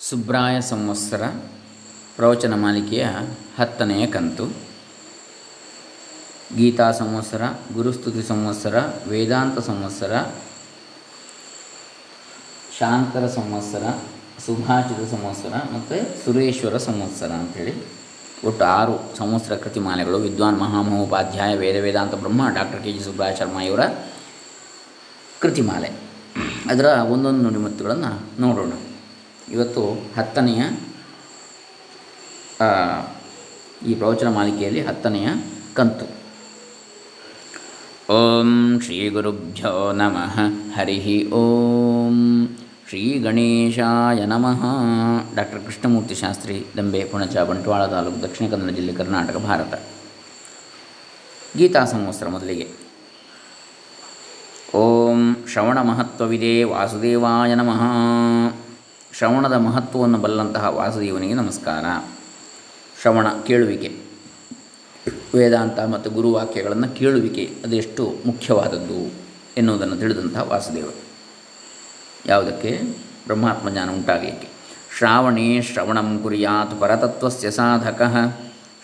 [0.00, 1.26] ಸುಬ್ರಾಯ ಸಂವತ್ಸರ
[2.16, 3.06] ಪ್ರವಚನ ಮಾಲಿಕೆಯ
[3.58, 4.46] ಹತ್ತನೆಯ ಕಂತು.
[6.56, 7.42] ಗೀತಾ ಸಂವತ್ಸರ,
[7.74, 10.22] ಗುರುಸ್ತುತಿ ಸಂವತ್ಸರ, ವೇದಾಂತ ಸಂವತ್ಸರ,
[12.78, 13.82] ಶಾಂತರ ಸಂವತ್ಸರ,
[14.46, 17.74] ಸುಭಾಷಿತ ಸಂವತ್ಸರ ಮತ್ತು ಸುರೇಶ್ವರ ಸಂವತ್ಸರ ಅಂಥೇಳಿ
[18.46, 20.18] ಒಟ್ಟು ಆರು ಸಂವತ್ಸರ ಕೃತಿಮಾಲೆಗಳು.
[20.18, 23.80] ವಿದ್ವಾನ್ ಮಹಾಮಹೋಪಾಧ್ಯಾಯ ವೇದ ವೇದಾಂತ ಬ್ರಹ್ಮ, doctor K G Subraya Sharma ಇವರ
[25.40, 25.88] ಕೃತಿಮಾಲೆ.
[26.70, 28.72] ಅದರ ಒಂದೊಂದು ನುಡಿಮತ್ತುಗಳನ್ನು ನೋಡೋಣ.
[29.52, 30.62] ಇವತ್ತು ಹತ್ತನೆಯ
[33.86, 35.28] ಈ ಪ್ರವಚನ ಮಾಲಿಕೆಯಲ್ಲಿ ಹತ್ತನೆಯ
[35.74, 36.06] ಕಂತು.
[38.12, 40.40] ಓಂ ಶ್ರೀ ಗುರುಭ್ಯೋ ನಮಃ.
[40.76, 42.48] ಹರಿ ಓಂ
[42.88, 44.62] ಶ್ರೀ ಗಣೇಶಾಯ ನಮಃ.
[45.34, 49.74] ಡಾಕ್ಟರ್ ಕೃಷ್ಣಮೂರ್ತಿ ಶಾಸ್ತ್ರಿ, ದಂಬೆ, ಪುಣಚ, ಬಂಟ್ವಾಳ ತಾಲೂಕು, ದಕ್ಷಿಣ ಕನ್ನಡ ಜಿಲ್ಲೆ ಕರ್ನಾಟಕ, ಭಾರತ.
[51.56, 52.68] ಗೀತಾ ಸಂವತ್ಸರ ಮೊದಲಿಗೆ.
[54.74, 57.82] ಓಂ ಶ್ರವಣ ಮಹತ್ವವಿದೆ ವಾಸುದೇವಾಯ ನಮಃ.
[59.18, 61.84] ಶ್ರವಣದ ಮಹತ್ವವನ್ನು ಬಲ್ಲಂತಹ ವಾಸುದೇವನಿಗೆ ನಮಸ್ಕಾರ.
[63.02, 63.96] ಶ್ರವಣ ಕೇಳುವಿಕೆ.
[65.34, 69.12] ವೇದಾಂತ ಮತ್ತು ಗುರುವಾಕ್ಯಗಳನ್ನು ಕೇಳುವಿಕೆ ಅದೆಷ್ಟು ಮುಖ್ಯವಾದದ್ದು
[69.56, 70.90] ಎನ್ನುವುದನ್ನು ತಿಳಿದಂತಹ ವಾಸುದೇವ.
[72.26, 72.80] ಯಾವುದಕ್ಕೆ?
[73.26, 74.48] ಬ್ರಹ್ಮಾತ್ಮ ಜ್ಞಾನ ಉಂಟಾಗಲಿಕ್ಕೆ.
[74.98, 78.02] ಶ್ರಾವಣೇ ಶ್ರವಣಂ ಕುರಿಯಾತ್ ಪರತತ್ವಸ್ಯ ಸಾಧಕ.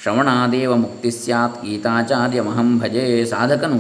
[0.02, 3.78] ಶ್ರವಣಾದೇವ ಮುಕ್ತಿ ಸ್ಯಾತ್ ಗೀತಾಚಾರ್ಯಮಹಂ ಭಜೆ ಸಾಧಕನು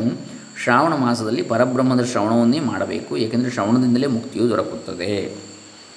[0.62, 5.53] ಶ್ರಾವಣ ಮಾಸದಲ್ಲಿ ಪರಬ್ರಹ್ಮದ ಶ್ರವಣವನ್ನೇ ಮಾಡಬೇಕು, ಏಕೆಂದರೆ ಶ್ರವಣದಿಂದಲೇ ಮುಕ್ತಿಯು ದೊರಕುತ್ತದೆ.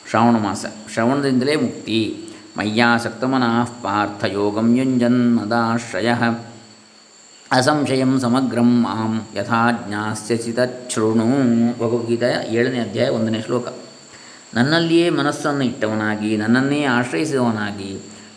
[0.09, 2.23] ಶ್ರಾವಣ ಮಾಸ ಶ್ರವಣದಿಂದಲೇ ಮುಕ್ತಿ.
[2.57, 6.09] ಮಯ್ಯಾಸಕ್ತಮನಃ ಪಾರ್ಥ ಯೋಗಂ ಯುಂಜನ್ ಮದಾಶ್ರಯ.
[7.51, 11.27] ಅಸಂಶಯಂ ಸಮಗ್ರಂ ಮಾಂ ಯಥಾ ಜ್ಞಾಸ್ಯಸಿ ತಚ್ಛೃಣು
[11.79, 13.67] ಭಗವದ್ಗೀತೆಯ ಏಳನೇ ಅಧ್ಯಾಯ ಒಂದನೇ ಶ್ಲೋಕ.
[14.53, 17.91] ನನ್ನಲ್ಲಿಯೇ ಮನಸ್ಸನ್ನು ಇಟ್ಟವನಾಗಿ, ನನ್ನನ್ನೇ ಆಶ್ರಯಿಸಿದವನಾಗಿ,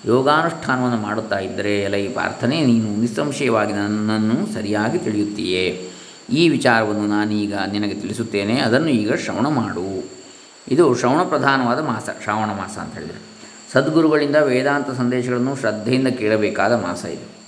[0.07, 5.91] ಯೋಗಾನುಷ್ಠಾನವನ್ನು ಮಾಡುತ್ತಾ ಇದ್ದರೆ ಎಲೈ ಪಾರ್ಥನೆ, ನೀನು ನಿಸ್ಸಂಶಯವಾಗಿ ನನ್ನನ್ನು ಸರಿಯಾಗಿ ತಿಳಿಯುತ್ತೀಯೇ.
[6.33, 10.20] ಈ ವಿಚಾರವನ್ನು ನಾನೀಗ ನಿನಗೆ ತಿಳಿಸುತ್ತೇನೆ, ಅದನ್ನು ಈಗ ಶ್ರವಣ ಮಾಡು.
[10.69, 13.31] ಇದು ಶ್ರವಣ ಪ್ರಧಾನವಾದ ಮಾಸ, ಶ್ರಾವಣ ಮಾಸ ಅಂತ ಹೇಳಿದರೆ.
[13.73, 17.41] ಸದ್ಗುರುಗಳಿಂದ ವೇದಾಂತ ಸಂದೇಶಗಳನ್ನು ಶ್ರದ್ಧೆಯಿಂದ ಕೇಳಬೇಕಾದ ಮಾಸ ಇದು.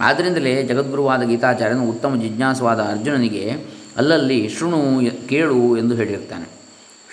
[0.00, 3.56] ಆದ್ದರಿಂದಲೇ ಜಗದ್ಗುರುವಾದ ಗೀತಾಚಾರ್ಯನು ಉತ್ತಮ ಜಿಜ್ಞಾಸವಾದ ಅರ್ಜುನನಿಗೆ
[3.96, 6.48] ಅಲ್ಲಲ್ಲಿ ಶೃಣು, ಕೇಳು ಎಂದು ಹೇಳಿರ್ತಾನೆ.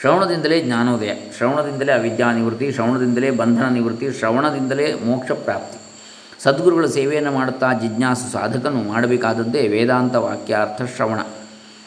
[0.01, 5.77] ಶ್ರವಣದಿಂದಲೇ ಜ್ಞಾನೋದಯ, ಶ್ರವಣದಿಂದಲೇ ಅವಿದ್ಯಾ ನಿವೃತ್ತಿ, ಶ್ರವಣದಿಂದಲೇ ಬಂಧನ ನಿವೃತ್ತಿ, ಶ್ರವಣದಿಂದಲೇ ಮೋಕ್ಷ ಪ್ರಾಪ್ತಿ.
[6.43, 11.19] ಸದ್ಗುರುಗಳ ಸೇವೆಯನ್ನು ಮಾಡುತ್ತಾ ಜಿಜ್ಞಾಸು ಸಾಧಕನು ಮಾಡಬೇಕಾದದ್ದೇ ವೇದಾಂತ ವಾಕ್ಯಾರ್ಥ ಶ್ರವಣ.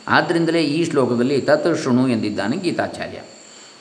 [0.09, 3.19] ಆದ್ದರಿಂದಲೇ ಈ ಶ್ಲೋಕದಲ್ಲಿ ತತ್ ಶೃಣು ಎಂದಿದ್ದಾನೆ ಗೀತಾಚಾರ್ಯ.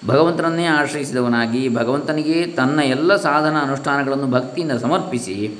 [0.07, 5.55] ಭಗವಂತನನ್ನೇ ಆಶ್ರಯಿಸಿದವನಾಗಿ ಭಗವಂತನಿಗೆ ತನ್ನ ಎಲ್ಲ ಸಾಧನ ಅನುಷ್ಠಾನಗಳನ್ನು ಭಕ್ತಿಯಿಂದ ಸಮರ್ಪಿಸಿ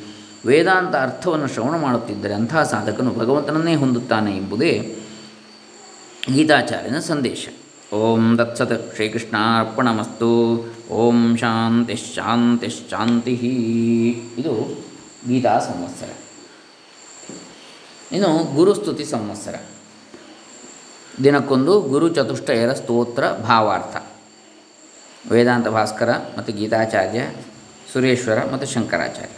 [0.45, 4.99] ವೇದಾಂತ ಅರ್ಥವನ್ನು ಶ್ರವಣ ಮಾಡುತ್ತಿದ್ದರೆ ಅಂತಹ ಸಾಧಕನು ಭಗವಂತನನ್ನೇ ಹೊಂದುತ್ತಾನೆ ಎಂಬುದೇ
[6.33, 7.47] ಗೀತಾಚಾರ್ಯನ ಸಂದೇಶ.
[7.93, 10.57] ಓಂ ತತ್ಸತ್ ಶ್ರೀಕೃಷ್ಣಾರ್ಪಣಮಸ್ತು.
[10.91, 13.31] ಓಂ ಶಾಂತಿ ಶಾಂತಿ ಶಾಂತಿ.
[14.37, 14.83] ಇದು
[15.27, 16.09] ಗೀತಾ ಸಂವತ್ಸರ.
[18.11, 19.55] ಇನ್ನು ಗುರುಸ್ತುತಿ ಸಂವತ್ಸರ.
[21.23, 24.12] ದಿನಕ್ಕೊಂದು ಗುರು ಚತುಷ್ಟಯರ ಸ್ತೋತ್ರ ಭಾವಾರ್ಥ.
[25.31, 27.29] ವೇದಾಂತ ಭಾಸ್ಕರ ಮತ್ತು ಗೀತಾಚಾರ್ಯ,
[27.93, 29.29] ಸುರೇಶ್ವರ ಮತ್ತು ಶಂಕರಾಚಾರ್ಯ.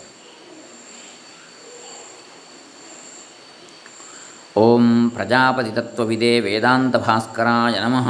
[4.59, 8.09] ಓಂ ಪ್ರಜಾಪತಿ ತತ್ವವಿದೆ ವೇದಾಂತ ಭಾಸ್ಕರಾಯ ನಮಃ.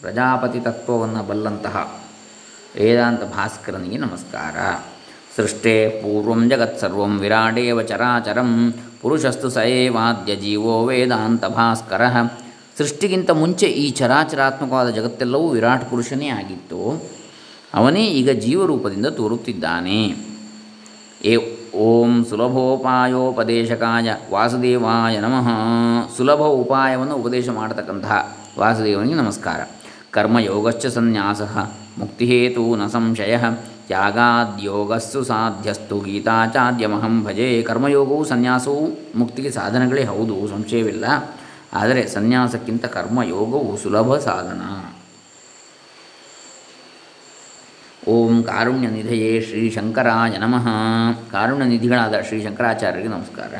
[0.00, 2.02] ಪ್ರಜಾಪತಿ ತತ್ವವನ್ನು ಬಲ್ಲಂತಹ
[2.76, 4.56] ವೇದಾಂತ ಭಾಸ್ಕರನಿಗೆ ನಮಸ್ಕಾರ.
[5.36, 8.74] ಸೃಷ್ಟೇ ಪೂರ್ವಂ ಜಗತ್ಸರ್ವಂ ವಿರಾಡೇವ ಚರಾಚರಂ.
[9.02, 12.02] ಪುರುಷಸ್ತು ಸ ಏವಾದ್ಯ ಜೀವೋ ವೇದಾಂತ ಭಾಸ್ಕರ.
[12.78, 17.02] ಸೃಷ್ಟಿಗಿಂತ ಮುಂಚೆ ಈ ಚರಾಚರಾತ್ಮಕವಾದ ಜಗತ್ತೆಲ್ಲವೂ ವಿರಾಟ್ ಪುರುಷನೇ ಆಗಿತ್ತು.
[17.74, 20.16] ಅವನೇ ಈಗ ಜೀವರೂಪದಿಂದ ತೋರುತ್ತಿದ್ದಾನೆ.
[21.24, 21.36] ಏ
[21.74, 25.48] ಓಂ ಸುಲಭೋಪಾಯೋಪದೇಶಕಾಯ ವಾಸುದೇವಾಯ ನಮಃ.
[26.16, 29.60] ಸುಲಭ ಉಪಾಯವನ್ನು ಉಪದೇಶ ಮಾಡತಕ್ಕಂತಹ ವಾಸುದೇವನಿಗೆ ನಮಸ್ಕಾರ.
[30.10, 31.42] ಕರ್ಮಯೋಗಶ್ಚ ಸನ್ಯಾಸ,
[31.98, 33.36] ಮುಕ್ತಿಹೇತು ನ ಸಂಶಯ,
[33.86, 37.62] ತ್ಯಾಗಾದ್ಯೋಗಸ್ಸು ಸಾಧ್ಯಸ್ತು ಗೀತಾಚಾರ್ಯಮಹಂ ಭಜೆ.
[37.62, 38.88] ಕರ್ಮಯೋಗವು ಸನ್ಯಾಸವು
[39.18, 41.04] ಮುಕ್ತಿಗೆ ಸಾಧನಗಳೇ ಹೌದು, ಸಂಶಯವಿಲ್ಲ.
[41.72, 44.92] ಆದರೆ ಸನ್ಯಾಸಕ್ಕಿಂತ ಕರ್ಮಯೋಗವು ಸುಲಭ ಸಾಧನ.
[48.08, 50.66] ಓಂ ಕಾರುಣ್ಯ ನಿಧಯೇ ಶ್ರೀ ಶಂಕರಾಯ ನಮಃ.
[51.30, 53.54] ಕಾರುಣ್ಯ ನಿಧಿಗಳಾದ ಶ್ರೀ ಶಂಕರಾಚಾರ್ಯರಿಗೆ ನಮಸ್ಕಾರ.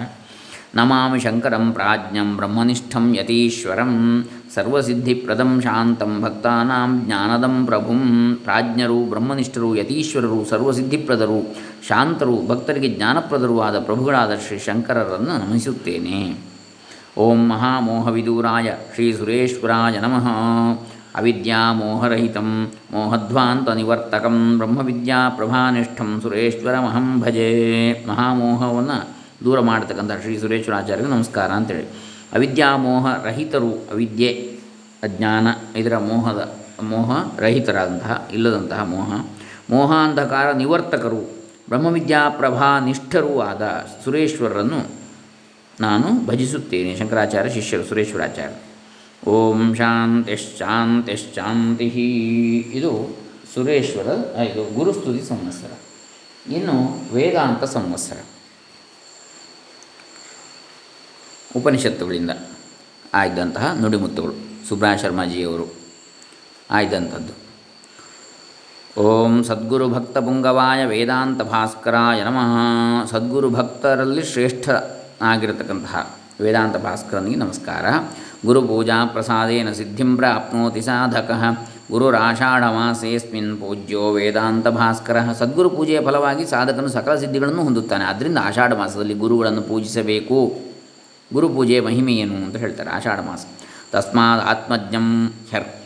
[0.74, 4.24] ನಮಾಮಿ ಶಂಕರಂ ಪ್ರಾಜ್ಞಂ ಬ್ರಹ್ಮನಿಷ್ಠಂ ಯತೀಶ್ವರಂ.
[4.54, 8.34] ಸರ್ವಸಿದ್ಧಿಪ್ರದಂ ಶಾಂತಂ ಭಕ್ತಾನಾಂ ಜ್ಞಾನದಂ ಪ್ರಭುಂ.
[8.42, 11.56] ಪ್ರಾಜ್ಞರು, ಬ್ರಹ್ಮನಿಷ್ಠರು, ಯತೀಶ್ವರರು, ಸರ್ವಸಿದ್ಧಿಪ್ರದರು,
[11.88, 16.47] ಶಾಂತರು, ಭಕ್ತರಿಗೆ ಜ್ಞಾನಪ್ರದರೂ ಆದ ಪ್ರಭುಗಳಾದ ಶ್ರೀ ಶಂಕರರನ್ನು ನಮಿಸುತ್ತೇನೆ
[17.18, 20.26] ಓಂ ಮಹಾಮೋಹವಿದೂರಾಯ ಶ್ರೀ ಸುರೇಶ್ವರಾಯ ನಮಃ.
[21.14, 27.48] ಅವಿದ್ಯಾಮೋಹರಹಿತಂ ಮೋಹಧ್ವಾಂತನಿವರ್ತಕಂ ಬ್ರಹ್ಮವಿದ್ಯಾ ಪ್ರಭಾನಿಷ್ಠಂ ಸುರೇಶ್ವರಮಹಂ ಭಜೆ.
[28.06, 29.08] ಮಹಾಮೋಹವನ್ನು
[29.44, 31.84] ದೂರ ಮಾಡತಕ್ಕಂಥ ಶ್ರೀ ಸುರೇಶ್ವರಾಚಾರ್ಯರಿಗೆ ನಮಸ್ಕಾರ ಅಂತೇಳಿ.
[32.32, 34.58] ಅವಿದ್ಯಾಮೋಹ ರಹಿತರು ಅವಿದ್ಯೆ,
[35.02, 39.12] ಅಜ್ಞಾನ, ಇದರ ಮೋಹದ ಮೋಹ ರಹಿತರಾದಂತಹ ಇಲ್ಲದಂತಹ ಮೋಹ.
[39.70, 41.20] ಮೋಹಾಂಧಕಾರ ನಿವರ್ತಕರು
[41.68, 44.97] ಬ್ರಹ್ಮವಿದ್ಯಾ ಪ್ರಭಾ ನಿಷ್ಠರೂ ಆದ ಸುರೇಶ್ವರರನ್ನು
[45.80, 49.30] ನಾನು ಭಜಿಸುತ್ತೇನೆ ಶಂಕರಾಚಾರ್ಯ ಶಿಷ್ಯರು ಸುರೇಶ್ವರಾಚಾರ್ಯ.
[49.30, 51.84] ಓಂ ಶಾಂತಿಶ್ಶಾಂತಿಶ್ಶಾಂತಿ
[52.56, 53.18] ಇದು
[53.54, 55.70] ಸುರೇಶ್ವರ ಇದು ಗುರುಸ್ತುತಿ ಸಂವತ್ಸರ.
[56.52, 58.16] ಇನ್ನು ವೇದಾಂತ ಸಂವತ್ಸರ.
[61.56, 62.30] ಉಪನಿಷತ್ತುಗಳಿಂದ
[63.14, 64.34] ಆಯ್ದಂತಹ ನುಡಿಮುತ್ತುಗಳು
[64.68, 65.74] ಸುಬ್ರಹ ಶರ್ಮಾಜಿಯವರು
[66.70, 67.48] ಆಯ್ದಂಥದ್ದು.
[69.00, 73.06] ಓಂ ಸದ್ಗುರು ಭಕ್ತ ಪುಂಗವಾಯ ವೇದಾಂತ ಭಾಸ್ಕರಾಯ ನಮಃ.
[73.06, 74.68] ಸದ್ಗುರು ಭಕ್ತರಲ್ಲಿ ಶ್ರೇಷ್ಠ
[75.22, 77.84] ಆಗಿರತಕ್ಕಂತಹ ವೇದಾಂತ ಭಾಸ್ಕರನಿಗೆ ನಮಸ್ಕಾರ.
[78.46, 81.30] ಗುರು ಪೂಜಾ ಪ್ರಸಾದೇನ ಸಿದ್ಧಿಂ ಪ್ರಾಪ್ನೋತಿ ಸಾಧಕ.
[81.90, 85.32] ಗುರುರಾಷಾಢಮಾಸೇಸ್ಮಿನ್ ಪೂಜ್ಯೋ ವೇದಾಂತ ಭಾಸ್ಕರ.
[85.38, 88.04] ಸದ್ಗುರು ಪೂಜೆಯ ಫಲವಾಗಿ ಸಾಧಕನು ಸಕಲ ಸಿದ್ಧಿಗಳನ್ನು ಹೊಂದುತ್ತಾನೆ.
[88.04, 90.58] ಆದ್ದರಿಂದ ಆಷಾಢ ಮಾಸದಲ್ಲಿ ಗುರುಗಳನ್ನು ಪೂಜಿಸಬೇಕು.
[91.32, 93.44] ಗುರು ಮಹಿಮೆಯೇನು ಮಹಿಮೆ ಅಂತ ಹೇಳ್ತಾರೆ ಆಷಾಢ ಮಾಸ
[93.92, 95.77] ತಸ್ಮಾತ್ ಆತ್ಮಜ್ಞಂ ಹ್ಯರ್ಚಯೇದ್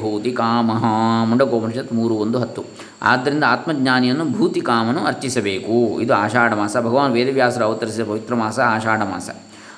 [0.00, 0.84] ಭೂತಿಕಾಮಃ
[1.24, 2.64] ಮುಂಡಕೋಪನಿಷತ್ ಮೂರು ಒಂದು ಹತ್ತು.
[3.02, 6.00] ಆದ್ದರಿಂದ ಆತ್ಮಜ್ಞಾನಿಯನ್ನು ಭೂತಿಕಾಮನು ಅರ್ಚಿಸಬೇಕು.
[6.00, 6.76] ಇದು ಆಷಾಢ ಮಾಸ.
[6.76, 9.30] ಭಗವಾನ್ ವೇದವ್ಯಾಸರು ಅವತರಿಸಿದ ಪವಿತ್ರ ಮಾಸ ಆಷಾಢ ಮಾಸ.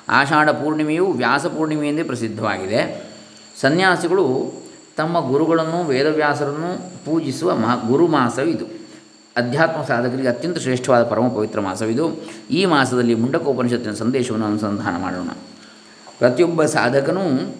[0.09, 3.11] ಆಷಾಢ ಪೂರ್ಣಿಮೆಯು ವ್ಯಾಸ ಪೂರ್ಣಿಮೆಯೆಂದೇ ಪ್ರಸಿದ್ಧವಾಗಿದೆ.
[3.61, 4.53] ಸನ್ಯಾಸಿಗಳು
[4.97, 8.65] ತಮ್ಮ ಗುರುಗಳನ್ನು, ವೇದವ್ಯಾಸರನ್ನು ಪೂಜಿಸುವ ಮಾ ಗುರು ಮಾಸವಿದು
[9.37, 12.21] ಅಧ್ಯಾತ್ಮ ಸಾಧಕರಿಗೆ ಅತ್ಯಂತ ಶ್ರೇಷ್ಠವಾದ ಪರಮ ಪವಿತ್ರ ಮಾಸವಿದು.
[12.51, 15.29] ಈ ಮಾಸದಲ್ಲಿ ಮುಂಡಕೋಪನಿಷತ್ತಿನ ಸಂದೇಶವನ್ನು ಅನುಸಂಧಾನ ಮಾಡೋಣ.
[16.19, 17.55] ಪ್ರತಿಯೊಬ್ಬ ಸಾಧಕನೂ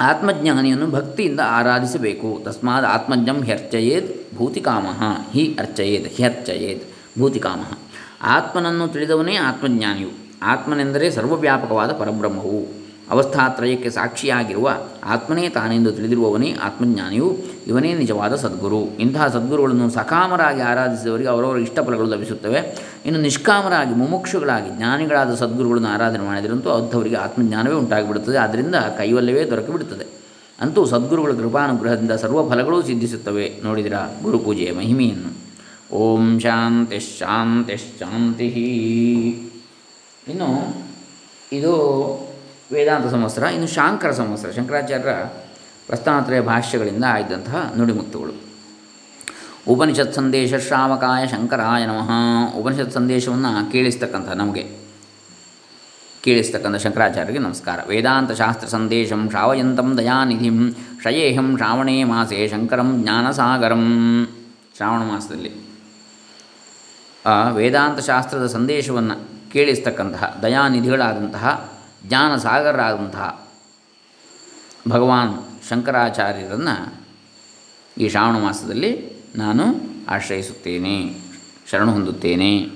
[0.00, 2.42] ಆತ್ಮಜ್ಞಾನಿಯನ್ನು ಭಕ್ತಿಯಿಂದ ಆರಾಧಿಸಬೇಕು.
[2.44, 5.30] ತಸ್ಮಾದ ಆತ್ಮಜ್ಞಂ ಹ್ಯರ್ಚಯೇದ್ ಭೂತಿಕಾಮಃ.
[5.32, 6.80] ಹಿ ಅರ್ಚಯೇದ್, ಹ್ಯರ್ಚಯೇದ್,
[7.18, 7.78] ಭೂತಿಕಾಮಃ.
[8.22, 10.08] ಆತ್ಮನನ್ನು ತಿಳಿದವನೇ ಆತ್ಮಜ್ಞಾನಿಯು.
[10.42, 12.79] ಆತ್ಮನೆಂದರೆ ಸರ್ವವ್ಯಾಪಕವಾದ ಪರಬ್ರಹ್ಮವು.
[13.10, 14.70] ಅವಸ್ಥಾತ್ರಯಕ್ಕೆ ಸಾಕ್ಷಿಯಾಗಿರುವ
[15.04, 18.96] ಆತ್ಮನೇ ತಾನೆಂದು ತಿಳಿದಿರುವವನೇ ಆತ್ಮಜ್ಞಾನಿಯು, ಇವನೇ ನಿಜವಾದ ಸದ್ಗುರು.
[18.96, 22.90] ಇಂತಹ ಸದ್ಗುರುಗಳನ್ನು ಸಕಾಮರಾಗಿ ಆರಾಧಿಸಿದವರಿಗೆ ಅವರವರ ಇಷ್ಟಫಲಗಳು ಲಭಿಸುತ್ತವೆ.
[23.06, 28.38] ಇನ್ನು ನಿಷ್ಕಾಮರಾಗಿ, ಮುಮುಕ್ಷುಗಳಾಗಿ, ಜ್ಞಾನಿಗಳಾದ ಸದ್ಗುರುಗಳನ್ನು ಆರಾಧನೆ ಮಾಡಿದರಂತೂ ಅಂಥವರಿಗೆ ಆತ್ಮಜ್ಞಾನವೇ ಉಂಟಾಗಿಬಿಡುತ್ತದೆ.
[28.38, 30.06] ಆದ್ದರಿಂದ ಕೈವಲ್ಲವೇ ದೊರಕಿಬಿಡುತ್ತದೆ.
[30.60, 33.60] ಅಂತೂ ಸದ್ಗುರುಗಳ ಕೃಪಾನುಗ್ರಹದಿಂದ ಸರ್ವ ಫಲಗಳೂ ಸಿದ್ಧಿಸುತ್ತವೆ.
[33.64, 33.92] ನೋಡಿದಿರ?
[34.22, 35.50] ಗುರುಪೂಜೆಯ ಮಹಿಮೆಯನ್ನು.
[35.96, 38.46] ಓಂ ಶಾಂತಿ ಶಾಂತಿ ಶಾಂತಿ.
[40.28, 40.74] ಇನ್ನು
[41.52, 42.29] ಇದು
[42.72, 45.12] ವೇದಾಂತ ಸಂವತ್ಸರ, ಇನ್ನು ಶಾಂಕರ ಸಂವತ್ಸರ, ಶಂಕರಾಚಾರ್ಯರ
[45.86, 48.34] ಪ್ರಸ್ಥಾನತ್ರಯ ಭಾಷ್ಯಗಳಿಂದ ಆಯ್ದಂತಹ ನುಡಿಮುತ್ತುಗಳು.
[49.68, 52.10] ಉಪನಿಷತ್ ಸಂದೇಶ ಶ್ರಾವಕಾಯ ಶಂಕರಾಯ ನಮಃ.
[52.56, 54.64] ಉಪನಿಷತ್ ಸಂದೇಶವನ್ನು ಕೇಳಿಸ್ತಕ್ಕಂಥ ನಮಗೆ,
[56.22, 57.80] ಕೇಳಿಸ್ತಕ್ಕಂಥ ಶಂಕರಾಚಾರ್ಯರಿಗೆ ನಮಸ್ಕಾರ.
[57.88, 63.84] ವೇದಾಂತ ಶಾಸ್ತ್ರ ಸಂದೇಶಂ ಶ್ರಾವಯಂತಂ ದಯಾನಿಧಿಂ ಶಯೇಹಂ ಶ್ರಾವಣೇ ಮಾಸೇ ಶಂಕರಂ ಜ್ಞಾನಸಾಗರಂ.
[64.76, 65.52] ಶ್ರಾವಣ ಮಾಸದಲ್ಲಿ.
[67.52, 69.16] ವೇದಾಂತ ಶಾಸ್ತ್ರದ ಸಂದೇಶವನ್ನು
[69.50, 71.69] ಕೇಳಿಸ್ತಕ್ಕಂತಹ ದಯಾನಿಧಿಗಳಾದಂತಹ
[72.06, 73.48] ಜ್ಞಾನಸಾಗರರಾದಂತಹ
[74.88, 76.94] ಭಗವಾನ್ ಶಂಕರಾಚಾರ್ಯರನ್ನು
[77.98, 79.64] ಈ ಶ್ರಾವಣ ಮಾಸದಲ್ಲಿ ನಾನು
[80.08, 81.14] ಆಶ್ರಯಿಸುತ್ತೇನೆ,
[81.70, 82.68] ಶರಣು ಹೊಂದುತ್ತೇನೆ.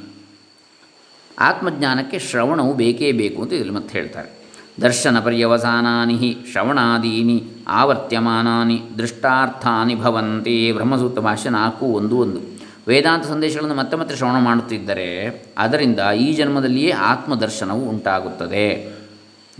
[1.38, 4.44] ಆತ್ಮಜ್ಞಾನಕ್ಕೆ ಶ್ರವಣವು ಬೇಕೇ ಬೇಕು ಅಂತ ಇದರಲ್ಲಿ ಮತ್ತೆ ಹೇಳ್ತಾರೆ.
[4.82, 12.40] ದರ್ಶನ ಪರ್ಯವಸಾನಾನಿ ಶ್ರವಣಾದೀನಿ ಆವರ್ತ್ಯಮಾನಾನಿ ದೃಷ್ಟಾರ್ಥಾನಿ ಭವಂತಿ ಬ್ರಹ್ಮಸೂತ್ರ ಭಾಷೆ ನಾಲ್ಕು ಒಂದು ಒಂದು.
[12.88, 18.93] ವೇದಾಂತ ಸಂದೇಶಗಳನ್ನು ಮತ್ತೆ ಮತ್ತೆ ಶ್ರವಣ ಮಾಡುತ್ತಿದ್ದರೆ ಅದರಿಂದ ಈ ಜನ್ಮದಲ್ಲಿಯೇ ಆತ್ಮದರ್ಶನವು ಉಂಟಾಗುತ್ತದೆ.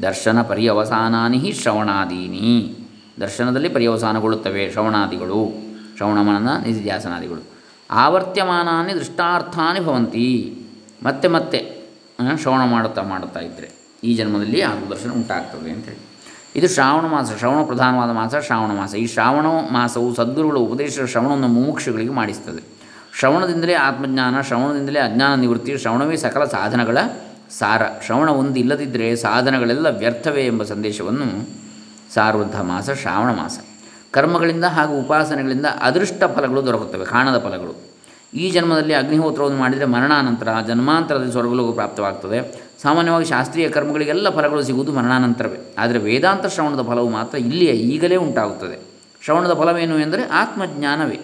[0.02, 2.76] ದರ್ಶನ ಪರ್ಯವಸಾನಾನಿ ಶ್ರವಣಾದೀನಿ.
[3.20, 5.52] ದರ್ಶನದಲ್ಲಿ ಪರ್ಯವಸಾನಗೊಳ್ಳುತ್ತವೆ ಶ್ರವಣಾದಿಗಳು.
[5.96, 7.43] ಶ್ರವಣಮನನ ನಿಧಿಧ್ಯಾಸನಾದಿಗಳು.
[7.91, 10.56] ಆವರ್ತ್ಯಮಾನಾನಿ ದೃಷ್ಟಾರ್ಥಾನಿ ಭವಂತಿ.
[11.02, 11.85] ಮತ್ತೆ ಮತ್ತೆ
[12.43, 15.99] ಶ್ರವಣ ಮಾಡುತ್ತಾ ಮಾಡುತ್ತಾ ಇದ್ದರೆ ಈ ಜನ್ಮದಲ್ಲಿ ಆತ್ಮದರ್ಶನ ಉಂಟಾಗ್ತದೆ ಅಂತೇಳಿ.
[16.56, 18.94] ಇದು ಶ್ರಾವಣ ಮಾಸ, ಶ್ರವಣ ಪ್ರಧಾನವಾದ ಮಾಸ, ಶ್ರಾವಣ ಮಾಸ.
[18.94, 22.62] ಈ ಶ್ರಾವಣ ಮಾಸವು ಸದ್ಗುರುಗಳ ಉಪದೇಶ ಶ್ರವಣವನ್ನು ಮುಮುಕ್ಷುಗಳಿಗೆ ಮಾಡಿಸ್ತದೆ.
[23.19, 26.99] ಶ್ರವಣದಿಂದಲೇ ಆತ್ಮಜ್ಞಾನ, ಶ್ರವಣದಿಂದಲೇ ಅಜ್ಞಾನ ನಿವೃತ್ತಿ, ಶ್ರವಣವೇ ಸಕಲ ಸಾಧನಗಳ
[27.59, 31.49] ಸಾರ ಶ್ರವಣ ಒಂದು ಇಲ್ಲದಿದ್ದರೆ ಸಾಧನಗಳೆಲ್ಲ ವ್ಯರ್ಥವೇ ಎಂಬ ಸಂದೇಶವನ್ನು
[32.15, 33.59] ಸಾರುವಂತಹ ಮಾಸ, ಶ್ರಾವಣ ಮಾಸ.
[34.11, 37.95] ಕರ್ಮಗಳಿಂದ ಹಾಗೂ ಉಪಾಸನೆಗಳಿಂದ ಅದೃಷ್ಟ ಫಲಗಳು ದೊರಕುತ್ತವೆ, ಕಾಣದ ಫಲಗಳು.
[38.35, 42.65] ಈ ಜನ್ಮದಲ್ಲಿ ಅಗ್ನಿಹೋತ್ರವನ್ನು ಮಾಡಿದರೆ ಮರಣಾನಂತರ, ಜನ್ಮಾಂತರದಲ್ಲಿ ಸ್ವರ್ಗಲೋಕ ಪ್ರಾಪ್ತವಾಗ್ತದೆ.
[42.82, 45.75] ಸಾಮಾನ್ಯವಾಗಿ ಶಾಸ್ತ್ರೀಯ ಕರ್ಮಗಳಿಗೆಲ್ಲ ಫಲಗಳು ಸಿಗುವುದು ಮರಣಾನಂತರವೇ.
[45.79, 48.94] ಆದರೆ ವೇದಾಂತ ಶ್ರವಣದ ಫಲವು ಮಾತ್ರ ಇಲ್ಲಿಯೇ ಈಗಲೇ ಉಂಟಾಗುತ್ತದೆ.
[49.25, 51.19] ಶ್ರವಣದ ಫಲವೇನು ಎಂದರೆ ಆತ್ಮಜ್ಞಾನವೇ.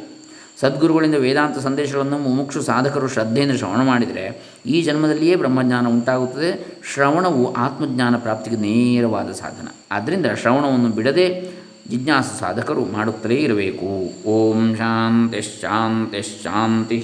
[0.60, 6.80] ಸದ್ಗುರುಗಳಿಂದ ವೇದಾಂತ ಸಂದೇಶಗಳನ್ನು ಮುಮುಕ್ಷು ಸಾಧಕರು ಶ್ರದ್ಧೆಯಿಂದ ಶ್ರವಣ ಮಾಡಿದರೆ ಈ ಜನ್ಮದಲ್ಲಿಯೇ ಬ್ರಹ್ಮಜ್ಞಾನ ಉಂಟಾಗುತ್ತದೆ.
[6.94, 9.68] ಶ್ರವಣವು ಆತ್ಮಜ್ಞಾನ ಪ್ರಾಪ್ತಿಗೆ ನೇರವಾದ ಸಾಧನ.
[9.90, 11.50] ಆದ್ದರಿಂದ ಶ್ರವಣವನ್ನು ಬಿಡದೆ
[11.88, 14.12] ಜಿಜ್ಞಾಸು ಸಾಧಕರು ಮಾಡುತ್ತಲೇ ಇರಬೇಕು.
[14.28, 16.96] ಓಂ ಶಾಂತಿ ಶಾಂತಿ ಶಾಂತಿ.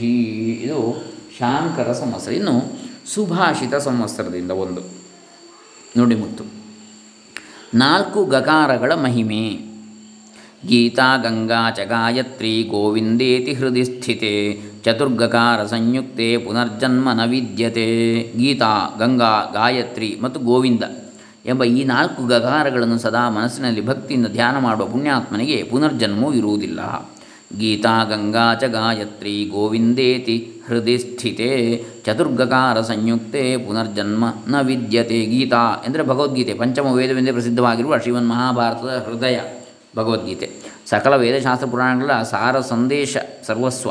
[0.62, 1.04] ಇದು
[1.38, 2.72] ಶಾಂಕರ ಸಂವತ್ಸರ ಇನ್ನು
[3.14, 4.80] ಸುಭಾಷಿತ ಸಂವತ್ಸರದಿಂದ ಒಂದು.
[5.98, 6.44] ನುಡಿಮುತ್ತು
[7.74, 9.75] ನಾಲ್ಕು ಗಕಾರಗಳ ಮಹಿಮೆ.
[10.66, 17.86] ಗೀತಾ ಗಂಗಾ ಚ ಗಾಯತ್ರಿ ಗೋವಿಂದೇತಿ ಹೃದಯ ಸ್ಥಿತೆ ಚತುರ್ಗಕಾರ ಸಂಯುಕ್ತೆ ಪುನರ್ಜನ್ಮ ನ ವಿದ್ಯತೆ
[18.38, 20.84] ಗೀತಾ ಗಂಗಾ ಗಾಯತ್ರಿ ಮತ್ತು ಗೋವಿಂದ
[21.46, 27.10] ಎಂಬ ಈ ನಾಲ್ಕು ಗಕಾರಗಳನ್ನು ಸದಾ ಮನಸ್ಸಿನಲ್ಲಿ ಭಕ್ತಿಯಿಂದ ಧ್ಯಾನ ಮಾಡುವ ಪುಣ್ಯಾತ್ಮನಿಗೆ ಪುನರ್ಜನ್ಮವೂ ಇರುವುದಿಲ್ಲ.
[27.58, 35.24] ಗೀತಾ, ಗಂಗಾ ಚ ಗಾಯತ್ರಿ ಗೋವಿಂದೇತಿ ಹೃದಯ ಸ್ಥಿತೆ, ಚತುರ್ಗಕಾರ ಸಂಯುಕ್ತೆ ಪುನರ್ಜನ್ಮ ನ ವಿದ್ಯತೆ.
[35.24, 39.38] ಗೀತಾ ಎಂದರೆ ಭಗವದ್ಗೀತೆ ಪಂಚಮ ವೇದವೆಂದೇ ಪ್ರಸಿದ್ಧವಾಗಿರುವ ಶ್ರೀಮನ್ ಮಹಾಭಾರತದ ಹೃದಯ.
[39.96, 40.50] ಭಗವದ್ಗೀತೆ.
[40.90, 43.90] ಸಕಲ ವೇದಶಾಸ್ತ್ರ ಪುರಾಣಗಳ ಸಾರ ಸಂದೇಶ ಸರ್ವಸ್ವ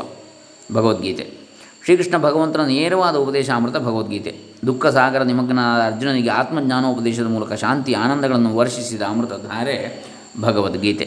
[0.74, 1.46] ಭಗವದ್ಗೀತೆ.
[1.84, 4.36] ಶ್ರೀಕೃಷ್ಣ ಭಗವಂತನ ನೇರವಾದ ಉಪದೇಶ ಅಮೃತ ಭಗವದ್ಗೀತೆ.
[4.66, 10.04] ದುಃಖ ಸಾಗರ ನಿಮಗ್ನಾದ ಅರ್ಜುನನಿಗೆ ಆತ್ಮಜ್ಞಾನೋಪದೇಶದ ಮೂಲಕ ಶಾಂತಿ ಆನಂದಗಳನ್ನು ವರ್ಷಿಸಿದ ಅಮೃತಧಾರೆ
[10.40, 11.04] ಭಗವದ್ಗೀತೆ.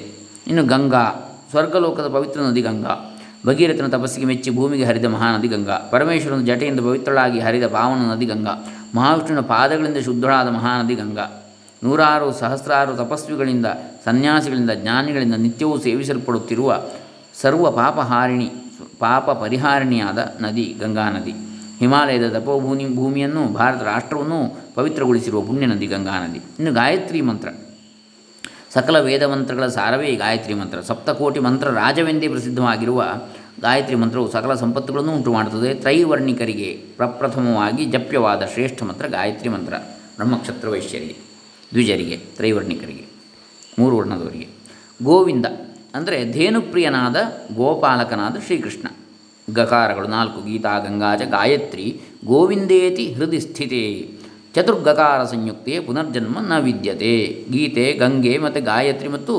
[0.47, 6.79] ಇನ್ನು ಗಂಗಾ, ಸ್ವರ್ಗಲೋಕದ ಪವಿತ್ರ ನದಿ ಗಂಗಾ, ಭಗೀರಥನ ತಪಸ್ಸಿಗೆ ಮೆಚ್ಚಿ ಭೂಮಿಗೆ ಹರಿದ ಮಹಾನದಿ ಗಂಗಾ, ಪರಮೇಶ್ವರನ ಜಟೆಯಿಂದ
[6.79, 11.38] ಪವಿತ್ರಳಾಗಿ ಹರಿದ ಪಾವನ ನದಿ ಗಂಗಾ, ಮಹಾವಿಷ್ಣುವಿನ ಪಾದಗಳಿಂದ ಶುದ್ಧಳಾದ ಮಹಾನದಿ ಗಂಗಾ
[11.83, 13.65] ನೂರಾರು ಸಹಸ್ರಾರು ತಪಸ್ವಿಗಳಿಂದ,
[14.05, 16.79] ಸನ್ಯಾಸಿಗಳಿಂದ, ಜ್ಞಾನಿಗಳಿಂದ ನಿತ್ಯವೂ ಸೇವಿಸಲ್ಪಡುತ್ತಿರುವ
[17.41, 18.51] ಸರ್ವ ಪಾಪಹಾರಿಣಿ,
[18.99, 21.31] ಪಾಪ ಪರಿಹಾರಿಣಿಯಾದ ನದಿ, ಗಂಗಾ ನದಿ.
[21.79, 26.37] ಹಿಮಾಲಯದ ತಪೋಭೂಮಿ, ಭೂಮಿಯನ್ನು ಭಾರತ ರಾಷ್ಟ್ರವನ್ನು ಪವಿತ್ರಗೊಳಿಸಿರುವ ಪುಣ್ಯ ನದಿ, ಗಂಗಾ ನದಿ.
[26.37, 27.49] ಇನ್ನು ಗಾಯತ್ರಿ ಮಂತ್ರ.
[28.73, 30.81] ಸಕಲ ವೇದ ಮಂತ್ರಗಳ ಸಾರವೇ ಗಾಯತ್ರಿ ಮಂತ್ರ.
[30.81, 33.03] ಸಪ್ತಕೋಟಿ ಮಂತ್ರ ರಾಜವೆಂದೇ ಪ್ರಸಿದ್ಧವಾಗಿರುವ
[33.61, 39.73] ಗಾಯತ್ರಿ ಮಂತ್ರವು ಸಕಲ ಸಂಪತ್ತುಗಳನ್ನು ಉಂಟು ಮಾಡುತ್ತದೆ ತ್ರೈವರ್ಣಿಕರಿಗೆ ಪ್ರಪ್ರಥಮವಾಗಿ ಜಪ್ಯವಾದ ಶ್ರೇಷ್ಠ ಮಂತ್ರ ಗಾಯತ್ರಿ ಮಂತ್ರ.
[40.17, 41.28] ಬ್ರಹ್ಮಕ್ಷತ್ರ ವೈಶ್ಯರಿಗೆ.
[41.73, 43.05] ದ್ವಿಜರಿಗೆ, ತ್ರೈವರ್ಣಿಕರಿಗೆ
[43.79, 44.47] ಮೂರು ವರ್ಣದವರಿಗೆ
[45.03, 45.47] ಗೋವಿಂದ
[45.95, 47.17] ಅಂದರೆ ಧೇನುಪ್ರಿಯನಾದ
[47.55, 48.87] ಗೋಪಾಲಕನಾದ ಶ್ರೀಕೃಷ್ಣ.
[49.47, 51.85] ಗಕಾರಗಳು ನಾಲ್ಕು, ಗೀತಾ ಗಂಗಾಜ ಗಾಯತ್ರಿ,
[52.25, 53.83] ಗೋವಿಂದೇತಿ ಹೃದಯ ಸ್ಥಿತೇ.
[54.55, 57.13] ಚತುರ್ಗಕಾರ ಸಂಯುಕ್ತೆ ಪುನರ್ಜನ್ಮ ನ ವಿದ್ಯತೆ.
[57.51, 59.35] ಗೀತೆ, ಗಂಗೆ ಮತ್ತು ಗಾಯತ್ರಿ ಮತ್ತು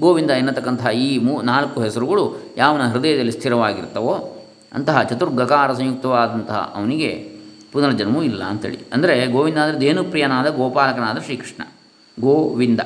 [0.00, 2.24] ಗೋವಿಂದ ಎನ್ನತಕ್ಕಂತಹ ಈ ಮೂ, ನಾಲ್ಕು ಹೆಸರುಗಳು
[2.56, 4.14] ಯಾವನ ಹೃದಯದಲ್ಲಿ ಸ್ಥಿರವಾಗಿರ್ತವೋ
[4.72, 7.10] ಅಂತಹ ಚತುರ್ಗಕಾರ ಸಂಯುಕ್ತವಾದಂತಹ ಅವನಿಗೆ
[7.72, 8.78] ಪುನರ್ಜನ್ಮವೂ ಇಲ್ಲ ಅಂತೇಳಿ.
[8.92, 11.62] ಅಂದರೆ ಗೋವಿಂದ ಅಂದರೆ ಧೇನುಪ್ರಿಯನಾದ ಗೋಪಾಲಕನಾದ ಶ್ರೀಕೃಷ್ಣ.
[12.20, 12.80] ಗೋವಿಂದ.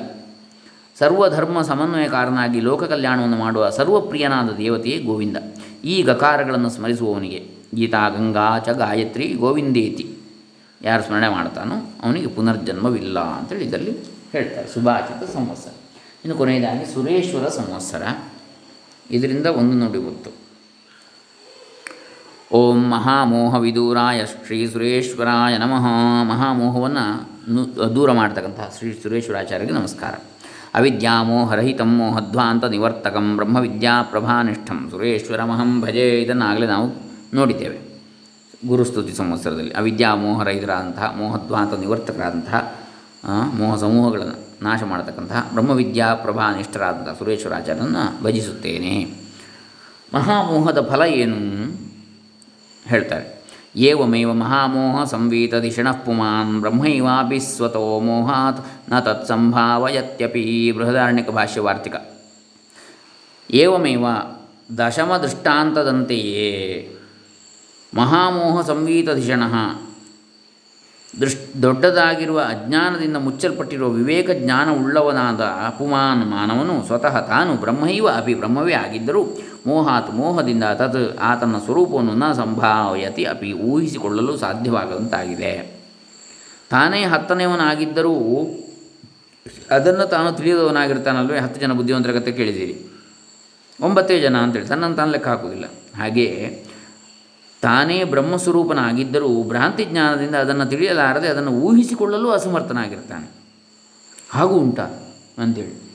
[0.99, 5.37] ಸರ್ವಧರ್ಮ ಸಮನ್ವಯಕಾರನಾಗಿ ಲೋಕ ಕಲ್ಯಾಣವನ್ನು ಮಾಡುವ ಸರ್ವಪ್ರಿಯನಾದ ದೇವತೆಯೇ ಗೋವಿಂದ.
[5.83, 10.15] ಈ ಗಕಾರಗಳನ್ನು ಸ್ಮರಿಸುವವನಿಗೆ ಗೀತಾ, ಗಂಗಾ, ಚ, ಗಾಯತ್ರಿ, ಗೋವಿಂದೇತಿ.
[10.81, 13.97] ಯಾರು ಸ್ಮರಣೆ ಮಾಡ್ತಾನೋ ಅವನಿಗೆ ಪುನರ್ಜನ್ಮವಿಲ್ಲ ಅಂತೇಳಿ ಇದರಲ್ಲಿ
[14.31, 14.67] ಹೇಳ್ತಾರೆ.
[14.67, 15.69] ಸುಭಾಚಿತ ಸಂವತ್ಸರ.
[16.25, 18.03] ಇನ್ನು ಕೊನೆಯದಾಗಿ ಸುರೇಶ್ವರ ಸಂವತ್ಸರ.
[19.11, 20.29] ಇದರಿಂದ ಒಂದು ನುಡಿ ಗೊತ್ತು
[22.51, 25.85] ಓಂ ಮಹಾಮೋಹ ವಿದೂರಾಯ ಶ್ರೀ ಸುರೇಶ್ವರಾಯ ನಮಃ.
[26.23, 27.38] ಮಹಾಮೋಹವನ್ನು
[27.95, 30.13] ದೂರ ಮಾಡ್ತಕ್ಕಂತಹ ಶ್ರೀ ಸುರೇಶ್ವರಾಚಾರ್ಯರಿಗೆ ನಮಸ್ಕಾರ.
[30.73, 36.89] ಅವಿದ್ಯಾ ಮೋಹರಹಿತ ಮೋಹಧ್ವಾಂತ ನಿವರ್ತಕಂ ಬ್ರಹ್ಮವಿದ್ಯಾ ಪ್ರಭಾನಿಷ್ಠಂ ಸುರೇಶ್ವರಮಹಂ ಭಜೆ ಇದನ್ನಾಗಲೇ ನಾವು
[37.33, 38.01] ನೋಡಿದ್ದೇವೆ.
[38.67, 42.75] ಗುರುಸ್ತುತಿ ಸಂವತ್ಸರದಲ್ಲಿ ಅವಿದ್ಯಾಮೋಹರಹಿತರಾದಂತಹ, ಮೋಹಧ್ವಾಂತ ನಿವರ್ತಕರಾದಂತಹ
[43.53, 49.13] ಮೋಹ ಸಮೂಹಗಳನ್ನು ನಾಶ ಮಾಡತಕ್ಕಂತಹ ಬ್ರಹ್ಮವಿದ್ಯಾ ಪ್ರಭಾನಿಷ್ಠರಾದಂತಹ ಸುರೇಶ್ವರಾಚಾರ್ಯನನ್ನು ಭಜಿಸುತ್ತೇನೆ.
[50.13, 51.35] ಮಹಾಮೋಹದ ಫಲ ಏನು?
[52.89, 53.38] ಹೇಳ್ತಾರೆ.
[53.75, 61.95] ಏವಮೇವ ಮಹಾಮೋಹ ಸಂವೀತದಿಷಣಃ ಪುಮಾನ್ ಬ್ರಹ್ಮೈವಾಪಿ ಸ್ವತೋ ಮೋಹಾತ್ನ ತತ್ಸಂಭಾವಯತ್ಯಪಿ ಬೃಹದಾರಣ್ಯಕ ಭಾಷ್ಯ ವಾರ್ತಿಕ
[63.49, 64.05] ಏವಮೇವ
[64.77, 66.49] ದಶಮ ದೃಷ್ಟಾಂತದಂತೆಯೇ
[67.93, 69.55] ಮಹಾಮೋಹ ಸಂವೀತದಿಷಣಃ
[71.13, 79.23] ದೃಶ್ ದೊಡ್ಡದಾಗಿರುವ ಅಜ್ಞಾನದಿಂದ ಮುಚ್ಚಲ್ಪಟ್ಟಿರುವ ವಿವೇಕ ಜ್ಞಾನವುಳ್ಳವನಾದ ಅಪುಮಾನ್ ಮಾನವನು ಸ್ವತಃ ತಾನು ಬ್ರಹ್ಮೈವ ಅಪಿ ಬ್ರಹ್ಮವೇ ಆಗಿದ್ದರೂ
[79.67, 85.79] ಮೋಹಾತ್ ಮೋಹದಿಂದ ತತ್ ಆತನ ಸ್ವರೂಪವನ್ನು ನ ಸಂಭಾವಯತಿ ಅಪಿ ಊಹಿಸಿಕೊಳ್ಳಲು ಸಾಧ್ಯವಾಗದಂತಾಗಿದೆ.
[86.69, 88.15] ತಾನೇ ಹತ್ತನೆಯವನಾಗಿದ್ದರೂ
[89.71, 92.91] ಅದನ್ನು ತಾನು ತಿಳಿಯದವನಾಗಿರ್ತಾನಲ್ವೇ ಹತ್ತು ಜನ ಬುದ್ಧಿವಂತರ ಕತೆ ಕೇಳಿದ್ದೀರಿ.
[93.81, 95.65] ಒಂಬತ್ತೇ ಜನ ಅಂತೇಳಿ ತನ್ನನ್ನು ತಾನು ಲೆಕ್ಕ ಹಾಕುವುದಿಲ್ಲ.
[95.97, 96.68] ಹಾಗೆಯೇ
[97.61, 103.31] ತಾನೇ ಬ್ರಹ್ಮಸ್ವರೂಪನಾಗಿದ್ದರೂ ಭ್ರಾಂತಿ ಜ್ಞಾನದಿಂದ ಅದನ್ನು ತಿಳಿಯಲಾರದೆ ಅದನ್ನು ಊಹಿಸಿಕೊಳ್ಳಲು ಅಸಮರ್ಥನಾಗಿರ್ತಾನೆ.
[104.29, 104.79] ಹಾಗೂ ಉಂಟ
[105.37, 105.89] ಅಂಥೇಳಿ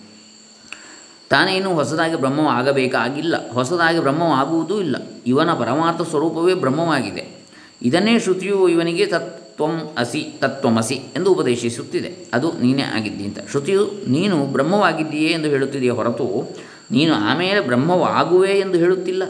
[1.30, 3.50] ತಾನೇನು ಹೊಸದಾಗಿ ಬ್ರಹ್ಮವಾಗಬೇಕಾಗಿಲ್ಲ.
[3.50, 4.97] ಹೊಸದಾಗಿ ಬ್ರಹ್ಮವಾಗುವುದೂ ಇಲ್ಲ.
[5.26, 7.47] ಇವನ ಪರಮಾರ್ಥ ಸ್ವರೂಪವೇ ಬ್ರಹ್ಮವಾಗಿದೆ.
[7.83, 12.26] ಇದನ್ನೇ ಶ್ರುತಿಯು ಇವನಿಗೆ ತತ್ವಂ ಅಸಿ ತತ್ವಮಸಿ ಎಂದು ಉಪದೇಶಿಸುತ್ತಿದೆ.
[12.33, 16.56] ಅದು ನೀನೇ ಆಗಿದ್ದಿ ಅಂತ ಶ್ರುತಿಯು, ನೀನು ಬ್ರಹ್ಮವಾಗಿದ್ದೀಯೇ ಎಂದು ಹೇಳುತ್ತಿದೆಯೇ ಹೊರತು
[16.90, 19.23] ನೀನು ಆಮೇಲೆ ಬ್ರಹ್ಮವಾಗುವೆ ಎಂದು ಹೇಳುತ್ತಿಲ್ಲ.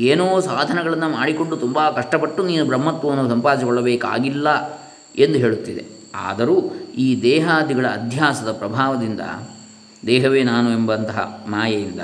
[0.00, 4.48] ಏನೋ ಸಾಧನಗಳನ್ನು ಮಾಡಿಕೊಂಡು ತುಂಬ ಕಷ್ಟಪಟ್ಟು ನೀನು ಬ್ರಹ್ಮತ್ವವನ್ನು ಸಂಪಾದಿಸಿಕೊಳ್ಳಬೇಕಾಗಿಲ್ಲ
[5.16, 5.84] ಎಂದು ಹೇಳುತ್ತಿದೆ.
[6.14, 6.62] ಆದರೂ
[6.98, 9.20] ಈ ದೇಹಾದಿಗಳ ಅಧ್ಯಾಸದ ಪ್ರಭಾವದಿಂದ
[10.06, 12.00] ದೇಹವೇ ನಾನು ಎಂಬಂತಹ ಮಾಯೆಯಿಂದ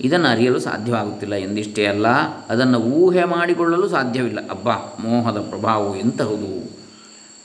[0.00, 2.08] ಇದನ್ನು ಅರಿಯಲು ಸಾಧ್ಯವಾಗುತ್ತಿಲ್ಲ ಎಂದಿಷ್ಟೇ ಅಲ್ಲ,
[2.48, 4.48] ಅದನ್ನು ಊಹೆ ಮಾಡಿಕೊಳ್ಳಲು ಸಾಧ್ಯವಿಲ್ಲ.
[4.50, 6.78] ಅಬ್ಬಾ, ಮೋಹದ ಪ್ರಭಾವವು ಎಂತಹುದು?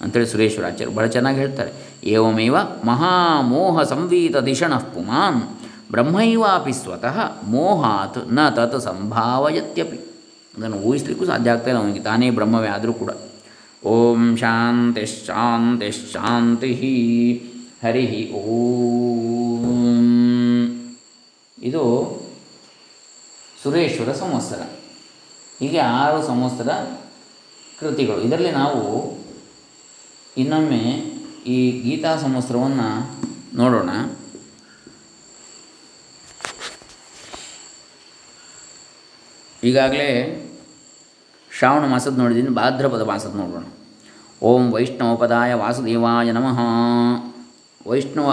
[0.02, 1.72] ಅಂತೇಳಿ ಸುರೇಶ್ವರಾಚಾರ್ಯರು ಭಾಳ ಚೆನ್ನಾಗಿ ಹೇಳ್ತಾರೆ.
[2.04, 2.56] ಏವಮೇವ
[2.86, 4.38] ಮಹಾಮೋಹ ಸಂವೀತ
[4.94, 5.63] ಪುಮಾನ್.
[5.92, 9.98] ಬ್ರಹ್ಮೈವಾಪಿ ಸ್ವತಃ ಮೋಹಾತ್ನ ತತ್ ಸಂಭಾವಯತ್ಯಪಿ.
[10.58, 13.10] ಅದನ್ನು ಊಹಿಸ್ಲಿಕ್ಕೂ ಸಾಧ್ಯ ಆಗ್ತಾಯಿಲ್ಲ ಅವನಿಗೆ, ತಾನೇ ಬ್ರಹ್ಮವೇ ಆದರೂ ಕೂಡ.
[13.86, 16.74] ಓಂ ಶಾಂತಿ ಶಾಂತಿ ಶಾಂತಿ
[17.84, 19.94] ಹರಿ ಓಂ.
[21.64, 22.14] ಇದು
[23.64, 24.62] ಸುರೇಶ್ವರ ಸಂವತ್ಸರ.
[25.60, 26.72] ಹೀಗೆ ಆರು ಸಂವತ್ಸರ
[27.80, 28.22] ಕೃತಿಗಳು.
[28.22, 29.14] ಇದರಲ್ಲಿ ನಾವು
[30.38, 30.80] ಇನ್ನೊಮ್ಮೆ
[31.48, 33.24] ಈ ಗೀತಾ ಸಂವತ್ಸರವನ್ನು
[33.56, 33.90] ನೋಡೋಣ.
[39.64, 40.08] ಈಗಾಗಲೇ
[41.58, 43.66] ಶ್ರಾವಣ ಮಾಸದ ನೋಡಿದ್ದೀನಿ, ಭಾದ್ರಪದ ಮಾಸದ ನೋಡೋಣ.
[44.42, 46.60] ಓಂ ವೈಷ್ಣವ ಪದಾಯ ವಾಸುದೇವಾಯ ನಮಃ.
[47.88, 48.28] ವೈಷ್ಣವ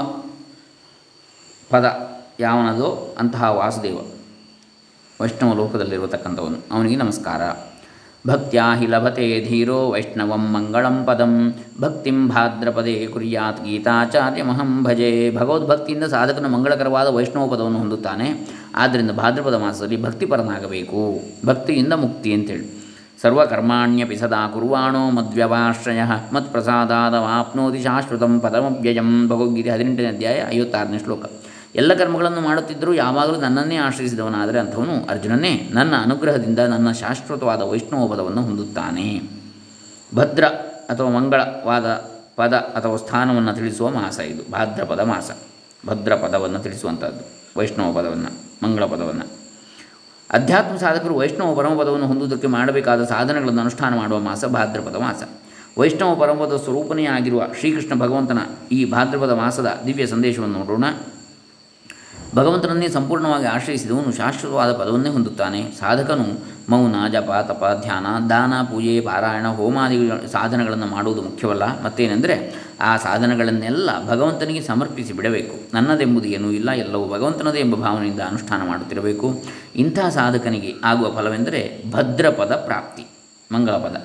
[1.71, 1.87] ಪದ
[2.41, 3.99] ಯಾವನದೋ ಅಂತಹ ವಾಸುದೇವ,
[5.21, 6.59] ವೈಷ್ಣವ ಲೋಕದಲ್ಲಿರತಕ್ಕಂಥವನು.
[6.73, 7.43] ಅವನಿಗೆ ನಮಸ್ಕಾರ.
[8.27, 11.35] ಭಕ್ತ್ಯಾ ಹಿ ಲಭತೆ ಧೀರೋ ವೈಷ್ಣವಂ ಮಂಗಳಂ ಪದಂ.
[11.81, 15.11] ಭಕ್ತಿಂ ಭಾದ್ರಪದೇ ಕುರ್ಯಾತ್ ಗೀತಾಚಾರ್ಯಮಹಂ ಭಜೆ.
[15.37, 18.29] ಭಗವದ್ಭಕ್ತಿಯಿಂದ ಸಾಧಕನು ಮಂಗಳಕರವಾದ ವೈಷ್ಣವ ಪದವನ್ನು ಹೊಂದುತ್ತಾನೆ.
[18.77, 22.81] ಆದ್ದರಿಂದ ಭಾದ್ರಪದ ಮಾಸದಲ್ಲಿ ಭಕ್ತಿಪರನಾಗಬೇಕು ಭಕ್ತಿಯಿಂದ ಮುಕ್ತಿ ಅಂತೇಳಿ.
[23.23, 26.01] ಸರ್ವಕರ್ಮಾಣ್ಯಪಿ ಸದಾ ಕುರ್ವಾಣೋ ಮದ್ವ್ಯವಾಶ್ರಯ.
[26.33, 29.29] ಮತ್ಪ್ರಸಾದಾದವಾಪ್ನೋತಿ ಶಾಶ್ವತಂ ಪದಮವ್ಯಯಂ.
[29.29, 31.25] ಭಗವದ್ಗೀತೆ ಹದಿನೆಂಟನೇ ಅಧ್ಯಾಯ ಐವತ್ತಾರನೇ ಶ್ಲೋಕ.
[31.75, 39.23] ಎಲ್ಲ ಕರ್ಮಗಳನ್ನು ಮಾಡುತ್ತಿದ್ದರೂ ಯಾವಾಗಲೂ ನನ್ನನ್ನೇ ಆಶ್ರಯಿಸಿದವನಾದರೆ ಅಂಥವನು ಅರ್ಜುನನೇ, ನನ್ನ ಅನುಗ್ರಹದಿಂದ ನನ್ನ ಶಾಶ್ವತವಾದ ವೈಷ್ಣವ ಪದವನ್ನು ಹೊಂದುತ್ತಾನೆ.
[40.15, 40.45] ಭದ್ರ
[40.91, 41.85] ಅಥವಾ ಮಂಗಳವಾದ
[42.37, 45.31] ಪದ ಅಥವಾ ಸ್ಥಾನವನ್ನು ತಿಳಿಸುವ ಮಾಸ ಇದು, ಭಾದ್ರಪದ ಮಾಸ.
[45.87, 47.29] ಭದ್ರ ಪದವನ್ನು ತಿಳಿಸುವಂಥದ್ದು,
[47.61, 48.50] ವೈಷ್ಣವ ಪದವನ್ನು.
[48.63, 49.41] ಮಂಗಳ ಪದವನ್ನು
[50.31, 55.23] ಅಧ್ಯಾತ್ಮ ಸಾಧಕರು ವೈಷ್ಣವ ಪರಮಪದವನ್ನು ಹೊಂದುವುದಕ್ಕೆ ಮಾಡಬೇಕಾದ ಸಾಧನೆಗಳನ್ನು ಅನುಷ್ಠಾನ ಮಾಡುವ ಮಾಸ ಭಾದ್ರಪದ ಮಾಸ.
[55.79, 58.39] ವೈಷ್ಣವ ಪರಮಪದ ಸ್ವರೂಪನೇ ಆಗಿರುವ ಶ್ರೀಕೃಷ್ಣ ಭಗವಂತನ
[58.73, 60.85] ಈ ಭಾದ್ರಪದ ಮಾಸದ ದಿವ್ಯ ಸಂದೇಶವನ್ನು ನೋಡೋಣ.
[62.35, 65.73] ಭಗವಂತನನ್ನೇ ಸಂಪೂರ್ಣವಾಗಿ ಆಶ್ರಯಿಸಿದವನು ಶಾಶ್ವತವಾದ ಪದವನ್ನೇ ಹೊಂದುತ್ತಾನೆ.
[65.81, 66.27] ಸಾಧಕನು
[66.69, 71.83] ಮೌನ, ಜಪ, ತಪ, ಧ್ಯಾನ, ದಾನ, ಪೂಜೆ, ಪಾರಾಯಣ ಹೋಮಾದಿ ಸಾಧನಗಳನ್ನು ಮಾಡುವುದು ಮುಖ್ಯವಲ್ಲ.
[71.83, 75.75] ಮತ್ತೇನೆಂದರೆ ಆ ಸಾಧನಗಳನ್ನೆಲ್ಲ ಭಗವಂತನಿಗೆ ಸಮರ್ಪಿಸಿ ಬಿಡಬೇಕು.
[75.75, 79.43] ನನ್ನದೆಂಬುದು ಏನೂ ಇಲ್ಲ, ಎಲ್ಲವೂ ಭಗವಂತನದೇ ಎಂಬ ಭಾವನೆಯಿಂದ ಅನುಷ್ಠಾನ ಮಾಡುತ್ತಿರಬೇಕು.
[79.77, 83.07] ಇಂಥ ಸಾಧಕನಿಗೆ ಆಗುವ ಫಲವೆಂದರೆ ಭದ್ರಪದ ಪ್ರಾಪ್ತಿ,
[83.53, 83.97] ಮಂಗಳಪದ.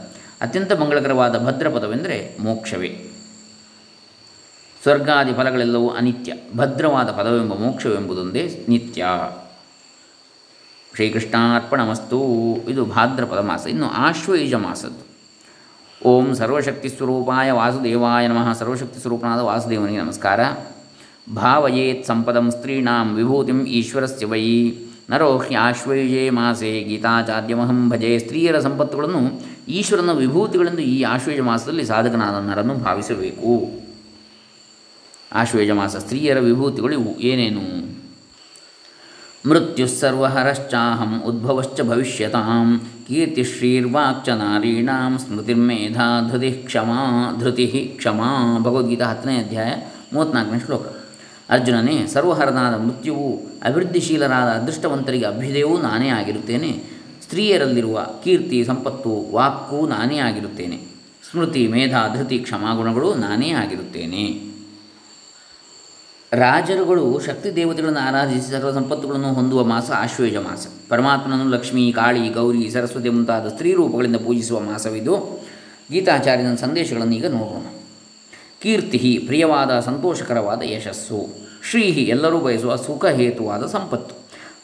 [0.41, 3.04] ಅತ್ಯಂತ ಮಂಗಳಕರವಾದ ಭದ್ರಪದವೆಂದರೆ ಮೋಕ್ಷವೇ.
[4.85, 6.33] ಸ್ವರ್ಗಾದಿ ಫಲಗಳೆಲ್ಲವೂ ಅನಿತ್ಯ.
[6.57, 9.05] ಭದ್ರವಾದ ಪದವೆಂಬ ಮೋಕ್ಷವೆಂಬುದೊಂದೇ ನಿತ್ಯ.
[10.95, 12.23] ಶ್ರೀಕೃಷ್ಣಾರ್ಪಣಮಸ್ತು.
[12.69, 15.05] ಇದು ಭಾದ್ರಪದ ಮಾಸ ಇನ್ನು ಆಶ್ವಯುಜ ಮಾಸದ್ದು
[16.09, 18.53] ಓಂ ಸರ್ವಶಕ್ತಿ ಸ್ವರೂಪಾಯ ವಾಸುದೇವಾಯ ನಮಃ.
[18.53, 20.39] ಸರ್ವಶಕ್ತಿ ಸ್ವರೂಪನಾದ ವಾಸುದೇವನಿಗೆ ನಮಸ್ಕಾರ.
[21.35, 24.71] ಭಾವಯೇತ್ ಸಂಪದಂ ಸ್ತ್ರೀಣಾಂ ವಿಭೂತಿಂ ಈಶ್ವರಸ್ಯ ವೈ.
[25.09, 26.81] ನರೋ ಆಶ್ವಯುಜೇ ಮಾಸೆ.
[26.81, 28.19] ಗೀತಾಚಾರ್ಯಮಹಂ ಭಜೆ.
[28.19, 33.84] ಸ್ತ್ರೀಯರ ಸಂಪತ್ತುಗಳನ್ನು ಈಶ್ವರನ ವಿಭೂತಿಗಳೆಂದು ಈ ಆಶ್ವಯುಜ ಮಾಸದಲ್ಲಿ ಸಾಧಕನಾದ ನರನ್ನು ಭಾವಿಸಬೇಕು.
[35.33, 37.19] ಆಶ್ವೇಜ ಮಾಸ ಸ್ತ್ರೀಯರ ವಿಭೂತಿಗಳು ಇವು.
[37.19, 37.95] ಏನೇನು?
[39.49, 42.81] ಮೃತ್ಯುಸ್ಸರ್ವಹರಶ್ಚಾಹಂ ಉದ್ಭವಶ್ಚ ಭವಿಷ್ಯತಾಂ.
[43.07, 48.59] ಕೀರ್ತಿಶ್ರೀರ್ವಾಕ್ಚ ನಾರೀಣಾಂ ಸ್ಮೃತಿರ್ಮೇಧಾ ಧೃತಿ ಕ್ಷಮಾ ಧೃತಿ ಕ್ಷಮಾ.
[48.59, 49.71] ಭಗವದ್ಗೀತಾ ಹತ್ತನೇ ಅಧ್ಯಾಯ
[50.13, 50.81] ಮೂವತ್ತ್ನಾಲ್ಕನೇ ಶ್ಲೋಕ.
[51.49, 56.83] ಅರ್ಜುನನೇ, ಸರ್ವಹರನಾದ ಮೃತ್ಯುವು ಅಭಿವೃದ್ಧಿಶೀಲರಾದ ಅದೃಷ್ಟವಂತರಿಗೆ ಅಭ್ಯುದಯವೂ ನಾನೇ ಆಗಿರುತ್ತೇನೆ.
[57.23, 60.77] ಸ್ತ್ರೀಯರಲ್ಲಿರುವ ಕೀರ್ತಿ, ಸಂಪತ್ತು, ವಾಕ್ಕೂ ನಾನೇ ಆಗಿರುತ್ತೇನೆ.
[61.31, 64.54] ಸ್ಮೃತಿ, ಮೇಧಾ, ಧೃತಿ ಕ್ಷಮಾಗುಣಗಳು ನಾನೇ ಆಗಿರುತ್ತೇನೆ.
[66.33, 70.67] ರಾಜರುಗಳು ಶಕ್ತಿ ದೇವತೆಗಳನ್ನು ಆರಾಧಿಸಿ ಸರ್ವ ಸಂಪತ್ತುಗಳನ್ನು ಹೊಂದುವ ಮಾಸ ಆಶ್ವೇಜ ಮಾಸ.
[70.89, 75.45] ಪರಮಾತ್ಮನನ್ನು ಲಕ್ಷ್ಮಿ, ಕಾಳಿ, ಗೌರಿ, ಸರಸ್ವತಿ ಮುಂತಾದ ಸ್ತ್ರೀ ರೂಪಗಳಿಂದ ಪೂಜಿಸುವ ಮಾಸವಿದು.
[75.91, 77.79] ಗೀತಾಚಾರ್ಯನ ಸಂದೇಶಗಳನ್ನು ಈಗ ನೋಡೋಣ.
[78.61, 81.27] ಕೀರ್ತಿ, ಪ್ರಿಯವಾದ, ಸಂತೋಷಕರವಾದ ಯಶಸ್ಸು.
[81.69, 84.15] ಶ್ರೀಹಿ, ಎಲ್ಲರೂ ಬಯಸುವ ಸುಖ ಹೇತುವಾದ ಸಂಪತ್ತು.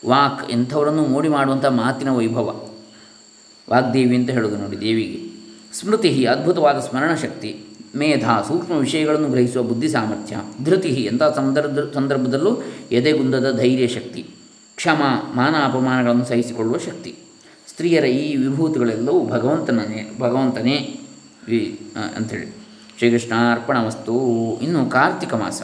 [0.09, 2.69] ವಾಕ್, ಎಂಥವರನ್ನು ಮೋಡಿ ಮಾಡುವಂಥ ಮಾತಿನ ವೈಭವ.
[3.69, 5.31] ವಾಗ್ದೇವಿ ಅಂತ ಹೇಳೋದು ನೋಡಿ ದೇವಿಗೆ.
[5.79, 13.57] ಸ್ಮೃತಿ, ಅದ್ಭುತವಾದ ಸ್ಮರಣ ಶಕ್ತಿ ಮೇಧ, ಸೂಕ್ಷ್ಮ ವಿಷಯಗಳನ್ನು ಗ್ರಹಿಸುವ ಬುದ್ಧಿ ಸಾಮರ್ಥ್ಯ ಧೃತಿ ಎಂಥ ಸಂದರ್ಭ ಸಂದರ್ಭದಲ್ಲೂ ಎದೆಗುಂದದ
[13.57, 14.25] ಧೈರ್ಯ ಶಕ್ತಿ,
[14.75, 15.01] ಕ್ಷಮ,
[15.35, 17.15] ಮಾನ ಅಪಮಾನಗಳನ್ನು ಸಹಿಸಿಕೊಳ್ಳುವ ಶಕ್ತಿ.
[17.67, 20.99] ಸ್ತ್ರೀಯರ ಈ ವಿಭೂತಿಗಳೆಲ್ಲವೂ ಭಗವಂತನೇ ಭಗವಂತನೇ
[21.47, 22.61] ವಿ ಅಂಥೇಳಿ.
[22.97, 24.15] ಶ್ರೀಕೃಷ್ಣಾರ್ಪಣಮಸ್ತು.
[24.61, 25.61] ಇನ್ನು ಕಾರ್ತಿಕ ಮಾಸ.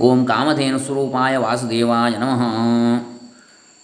[0.00, 2.42] ಓಂ ಕಾಮಧೇನು ಸ್ವರೂಪಾಯ ವಾಸುದೇವಾಯ ನಮಃ.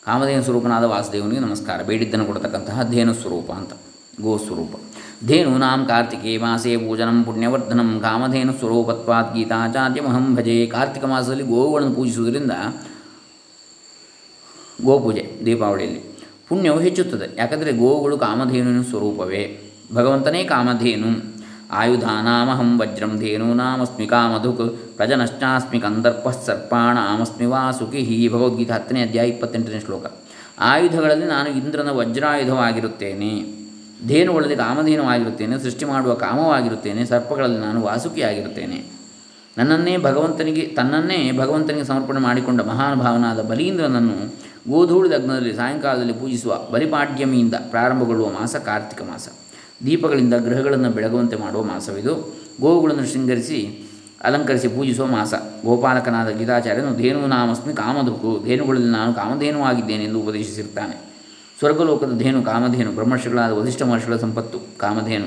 [0.04, 1.82] ಕಾಮಧೇನು ಸ್ವರೂಪನಾದ ವಾಸುದೇವನಿಗೆ ನಮಸ್ಕಾರ.
[1.82, 3.72] ಬೇಡಿದ್ದನ್ನು ಕೊಡತಕ್ಕಂತಹ ಧೇನು ಸ್ವರೂಪ ಅಂತ
[4.20, 4.91] ಗೋಸ್ವರೂಪ
[5.26, 12.50] ಧೇನೂನಾಂ ಕಾರ್ತಿಕೇ ಮಾಸೆ ಪೂಜನಂ ಪುಣ್ಯವರ್ಧನಂ ಕಾಮಧೇನು ಸ್ವರೂಪತ್ವಾತ್ ಗೀತಾಚಾರ್ಯಮಹಂ ಭಜೆ ಕಾರ್ತಿಕ ಮಾಸದಲ್ಲಿ ಗೋವುಗಳನ್ನು ಪೂಜಿಸುವುದರಿಂದ
[14.84, 16.00] ಗೋಪೂಜೆ ದೀಪಾವಳಿಯಲ್ಲಿ
[16.48, 17.40] ಪುಣ್ಯವು ಹೆಚ್ಚುತ್ತದೆ.
[17.40, 19.72] ಯಾಕಂದರೆ ಗೋವುಗಳು ಕಾಮಧೇನುವಿನ ಸ್ವರೂಪವೇ.
[19.94, 21.32] ಭಗವಂತನೇ ಕಾಮಧೇನು.
[21.72, 30.06] ಆಯುಧಾನಾಮಹಂ ವಜ್ರಂ ಧೇನೂನಾಮಸ್ಮಿ ಕಾಮಧುಕ್ ಪ್ರಜನಶ್ಚಾಸ್ಮಿ ಕಂದರ್ಪ ಸರ್ಪಾಣಾಮಸ್ಮಿ ವಾಸುಕಿ ಭಗವದ್ಗೀತಾ ಹತ್ತನೇ ಅಧ್ಯಾಯ ಇಪ್ಪತ್ತೆಂಟನೇ ಶ್ಲೋಕ.
[30.58, 33.61] ಆಯುಧಗಳಲ್ಲಿ ನಾನು ಇಂದ್ರನ ವಜ್ರಾಯುಧವಾಗಿರುತ್ತೇನೆ.
[34.06, 39.02] ಧೇನುಗಳಲ್ಲಿ ಕಾಮಧೇನುವಾಗಿರುತ್ತೇನೆ ಸೃಷ್ಟಿ ಮಾಡುವ ಕಾಮವಾಗಿರುತ್ತೇನೆ, ಸರ್ಪಗಳಲ್ಲಿ ನಾನು ವಾಸುಕಿಯಾಗಿರುತ್ತೇನೆ
[39.58, 44.34] ನನ್ನನ್ನೇ ಭಗವಂತನಿಗೆ, ತನ್ನನ್ನೇ ಭಗವಂತನಿಗೆ ಸಮರ್ಪಣೆ ಮಾಡಿಕೊಂಡ ಮಹಾನುಭಾವನಾದ ಬಲೀಂದ್ರನನ್ನು
[44.70, 49.28] ಗೋಧೂಳಿ ಲಗ್ನದಲ್ಲಿ, ಸಾಯಂಕಾಲದಲ್ಲಿ ಪೂಜಿಸುವ ಬಲಿಪಾಡ್ಯಮಿಯಿಂದ ಪ್ರಾರಂಭಗೊಳ್ಳುವ ಮಾಸ ಕಾರ್ತಿಕ ಮಾಸ.
[49.86, 52.36] ದೀಪಗಳಿಂದ ಗ್ರಹಗಳನ್ನು ಬೆಳಗುವಂತೆ ಮಾಡುವ ಮಾಸವಿದು.
[52.60, 53.88] ಗೋವುಗಳನ್ನು ಶೃಂಗರಿಸಿ,
[54.22, 55.34] ಅಲಂಕರಿಸಿ ಪೂಜಿಸುವ ಮಾಸ.
[55.64, 61.11] ಗೋಪಾಲಕನಾದ ಗೀತಾಚಾರ್ಯನು ಧೇನು ನಾಮಸ್ಮಿ ಕಾಮಧುಕು ಧೇನುಗಳಲ್ಲಿ ನಾನು ಕಾಮಧೇನುವಾಗಿದ್ದೇನೆ ಎಂದು ಉಪದೇಶಿಸಿರ್ತಾನೆ.
[61.62, 65.26] ಸ್ವರ್ಗಲೋಕದ ಧೇನು, ಕಾಮಧೇನು, ಬ್ರಹ್ಮರ್ಷಿಗಳಾದ ವಧಿಷ್ಠ ಮಹರ್ಷಿಗಳ ಸಂಪತ್ತು, ಕಾಮಧೇನು.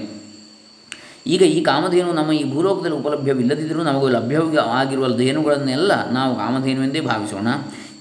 [1.27, 7.47] ಈಗ ಈ ಕಾಮಧೇನು ನಮ್ಮ ಈ ಭೂಲೋಕದಲ್ಲಿ ಉಪಲಭ್ಯವಿಲ್ಲದಿದ್ದರೂ ನಮಗೂ ಲಭ್ಯವಾಗಿರುವ ಧೇನುಗಳನ್ನೆಲ್ಲ ನಾವು ಕಾಮಧೇನುವೆಂದೇ ಭಾವಿಸೋಣ.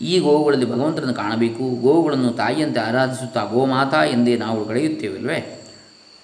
[0.03, 1.83] ಈ ಗೋವುಗಳಲ್ಲಿ ಭಗವಂತನನ್ನು ಕಾಣಬೇಕು.
[1.83, 5.67] ಗೋವುಗಳನ್ನು ತಾಯಿಯಂತೆ ಆರಾಧಿಸುತ್ತಾ ಗೋಮಾತಾ ಎಂದೇ ನಾವು ಕಳೆಯುತ್ತೇವಲ್ವೇ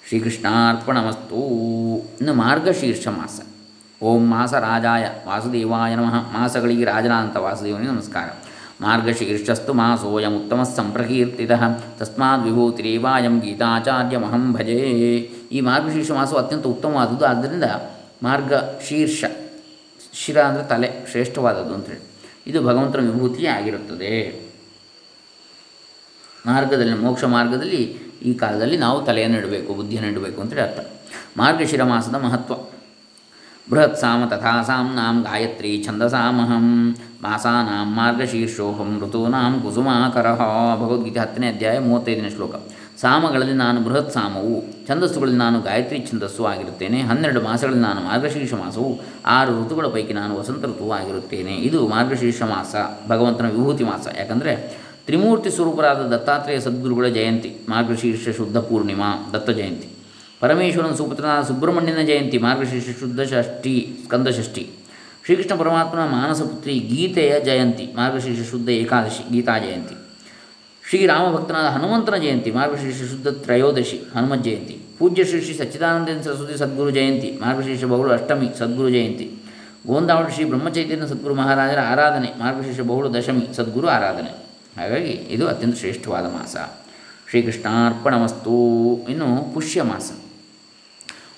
[0.08, 1.36] ಶ್ರೀಕೃಷ್ಣಾರ್ಪಣಮಸ್ತು.
[1.98, 3.40] ಇನ್ನು ಮಾರ್ಗಶೀರ್ಷ ಮಾಸ.
[4.02, 6.40] ಓಂ ಮಾಸ ರಾಜಾಯ ವಾಸುದೇವಾಯ ನಮಃ.
[6.40, 8.49] ಮಾಸಗಳಿಗೆ ರಾಜನಾದಂಥ ವಾಸುದೇವನಿಗೆ ನಮಸ್ಕಾರ.
[8.80, 14.78] ಮಾರ್ಗಶೀರ್ಷಸ್ತು ಮಾಸೋಯಮುತ್ತಮ ಸಂಪ್ರಕೀರ್ತಿ ತಸ್ಮಾತ್ ವಿಭೂತಿರೇವಾಯಂ ಗೀತಾಚಾರ್ಯಮಹಂ ಭಜೇ
[15.52, 17.64] ಈ ಮಾರ್ಗಶೀರ್ಷ ಮಾಸವು ಅತ್ಯಂತ ಉತ್ತಮವಾದದ್ದು ಆದ್ದರಿಂದ
[18.22, 19.24] ಮಾರ್ಗಶೀರ್ಷ
[20.14, 22.00] ಶಿರ ಅಂದರೆ ತಲೆ ಶ್ರೇಷ್ಠವಾದದ್ದು ಅಂತೇಳಿ
[22.46, 24.12] ಇದು ಭಗವಂತನ ವಿಭೂತಿಯೇ ಆಗಿರುತ್ತದೆ
[26.46, 27.82] ಮಾರ್ಗದಲ್ಲಿ, ಮೋಕ್ಷ ಮಾರ್ಗದಲ್ಲಿ
[28.22, 30.80] ಈ ಕಾಲದಲ್ಲಿ ನಾವು ತಲೆಯನ್ನು ಇಡಬೇಕು, ಬುದ್ಧಿಯನ್ನು ಇಡಬೇಕು ಅಂತೇಳಿ ಅರ್ಥ.
[31.36, 32.54] ಮಾರ್ಗಶಿರ ಮಾಸದ ಮಹತ್ವ.
[33.70, 40.34] ಬೃಹತ್ ಸಾಮ ತಥಾ ಸಾಮ್ನಾಂ ಗಾಯತ್ರಿ ಛಂದಸಾಮಹಂ ಮಾಸಾನಾಂ ಮಾರ್ಗಶೀರ್ಷೋಹಂ ಋತೂನಾಂ ಕುಸುಮಾಕರ
[40.82, 42.54] ಭಗವದ್ಗೀತೆ ಹತ್ತನೇ ಅಧ್ಯಾಯ ಮೂವತ್ತೈದನೇ ಶ್ಲೋಕ.
[43.00, 47.00] ಸಾಮಗಳಲ್ಲಿ ನಾನು ಬೃಹತ್ ಸಾಮವು ಛಂದಸ್ಸುಗಳಲ್ಲಿ ನಾನು ಗಾಯತ್ರಿ ಛಂದಸ್ಸು ಆಗಿರುತ್ತೇನೆ.
[47.00, 51.54] ಹನ್ನೆರಡು ಮಾಸಗಳಲ್ಲಿ ನಾನು ಮಾರ್ಗಶೀರ್ಷ ಮಾಸವು, ಆರು ಋತುಗಳ ಪೈಕಿ ನಾನು ವಸಂತ ಋತುವು ಆಗಿರುತ್ತೇನೆ.
[51.54, 52.74] ಇದು ಮಾರ್ಗಶೀರ್ಷ ಮಾಸ,
[53.08, 54.06] ಭಗವಂತನ ವಿಭೂತಿ ಮಾಸ.
[54.18, 54.52] ಯಾಕಂದರೆ
[55.06, 59.88] ತ್ರಿಮೂರ್ತಿ ಸ್ವರೂಪರಾದ ದತ್ತಾತ್ರೇಯ ಸದ್ಗುರುಗಳ ಜಯಂತಿ, ಮಾರ್ಗಶೀರ್ಷ ಶುದ್ಧ ಪೂರ್ಣಿಮಾ, ದತ್ತ ಜಯಂತಿ.
[60.40, 64.70] ಪರಮೇಶ್ವರನ ಸುಪುತ್ರನಾದ ಸುಬ್ರಹ್ಮಣ್ಯನ ಜಯಂತಿ ಮಾರ್ಗಶೀರ್ಷ ಶುದ್ಧ ಷಷ್ಠಿ ಸ್ಕಂದಷಷ್ಠಿ
[65.24, 69.94] ಶ್ರೀಕೃಷ್ಣ ಪರಮಾತ್ಮನ ಮಾನಸಪುತ್ರಿ ಗೀತೆಯ ಜಯಂತಿ ಮಾರ್ಗಶೀರ್ಷ ಶುದ್ಧ ಏಕಾದಶಿ, ಗೀತಾ ಜಯಂತಿ.
[70.88, 74.78] ಶ್ರೀರಾಮಭಕ್ತನಾದ ಹನುಮಂತನ ಜಯಂತಿ ಮಾರ್ಗಶೀರ್ಷ ಶುದ್ಧ ತ್ರಯೋದಶಿ ಹನುಮತ್ ಜಯಂತಿ.
[74.98, 79.30] ಪೂಜ್ಯ ಶ್ರೀ ಶ್ರೀ ಸಚ್ಚಿದಾನಂದ ಸರಸ್ವತಿ ಸದ್ಗುರು ಜಯಂತಿ ಮಾರ್ಗಶೀರ್ಷ ಬಹುಳು ಅಷ್ಟಮಿ ಸದ್ಗುರು ಜಯಂತಿ.
[79.86, 84.30] ಗೋಂದಾವಳ ಶ್ರೀ ಬ್ರಹ್ಮಚೈತನ್ಯ ಸದ್ಗುರು ಮಹಾರಾಜರ ಆರಾಧನೆ ಮಾರ್ಗಶೀರ್ಷ ಬಹುಳು ದಶಮಿ ಸದ್ಗುರು ಆರಾಧನೆ.
[84.80, 86.56] ಹಾಗಾಗಿ ಇದು ಅತ್ಯಂತ ಶ್ರೇಷ್ಠವಾದ ಮಾಸ.
[87.30, 88.56] ಶ್ರೀಕೃಷ್ಣಾರ್ಪಣಮಸ್ತು.
[89.08, 90.12] ಇನ್ನು ಪುಷ್ಯ ಮಾಸ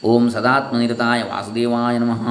[0.04, 2.26] ಓಂ ಸದಾತ್ಮನಿರತಾಯ ವಾಸುದೇವಾಯ ನಮಃ.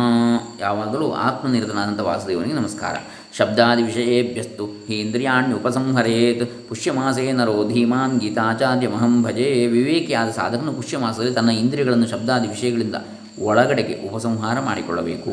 [0.60, 2.96] ಯಾವಾಗಲೂ ಆತ್ಮನಿರತನಾದಂಥ ವಾಸುದೇವನಿಗೆ ನಮಸ್ಕಾರ.
[3.38, 9.68] ಶಬ್ದಾದಿ ವಿಷಯೇಭ್ಯಸ್ತು ಇಂದ್ರಿಯಾಣ್ಯ ಉಪಸಂಹರೇತ್ ಪುಷ್ಯಮಾಸೇ ನರೋ ಧೀಮಾನ್ ಗೀತಾಚಾರ್ಯಮಹಂ ಭಜೆ.
[9.68, 12.96] ವಿವೇಕಿಯಾದ ಸಾಧಕನು ಪುಷ್ಯಮಾಸದಲ್ಲಿ ತನ್ನ ಇಂದ್ರಿಯಗಳನ್ನು ಶಬ್ದಾದಿ ವಿಷಯಗಳಿಂದ
[13.40, 15.32] ಒಳಗಡೆಗೆ ಉಪಸಂಹಾರ ಮಾಡಿಕೊಳ್ಳಬೇಕು.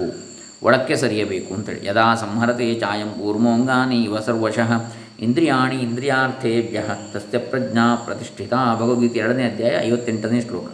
[0.63, 1.87] ಒಳಕ್ಕೆ ಸರಿಯಬೇಕು ಅಂತೇಳಿ.
[1.87, 4.85] ಯದಾ ಸಂಹರತೆ ಚಾಯಂ ಊರ್ಮೋಂಗಾನಿ ಇವ ಸರ್ವಶಃ.
[5.21, 8.53] ಇಂದ್ರಿಯಾಣಿ ಇಂದ್ರಿಯಾರ್ಥೇಭ್ಯ ತಸ್ಯ ಪ್ರಜ್ಞಾ ಪ್ರತಿಷ್ಠಿತ.
[8.77, 10.65] ಭಗವದ್ಗೀತೆ ಎರಡನೇ ಅಧ್ಯಾಯ ಐವತ್ತೆಂಟನೇ ಶ್ಲೋಕ.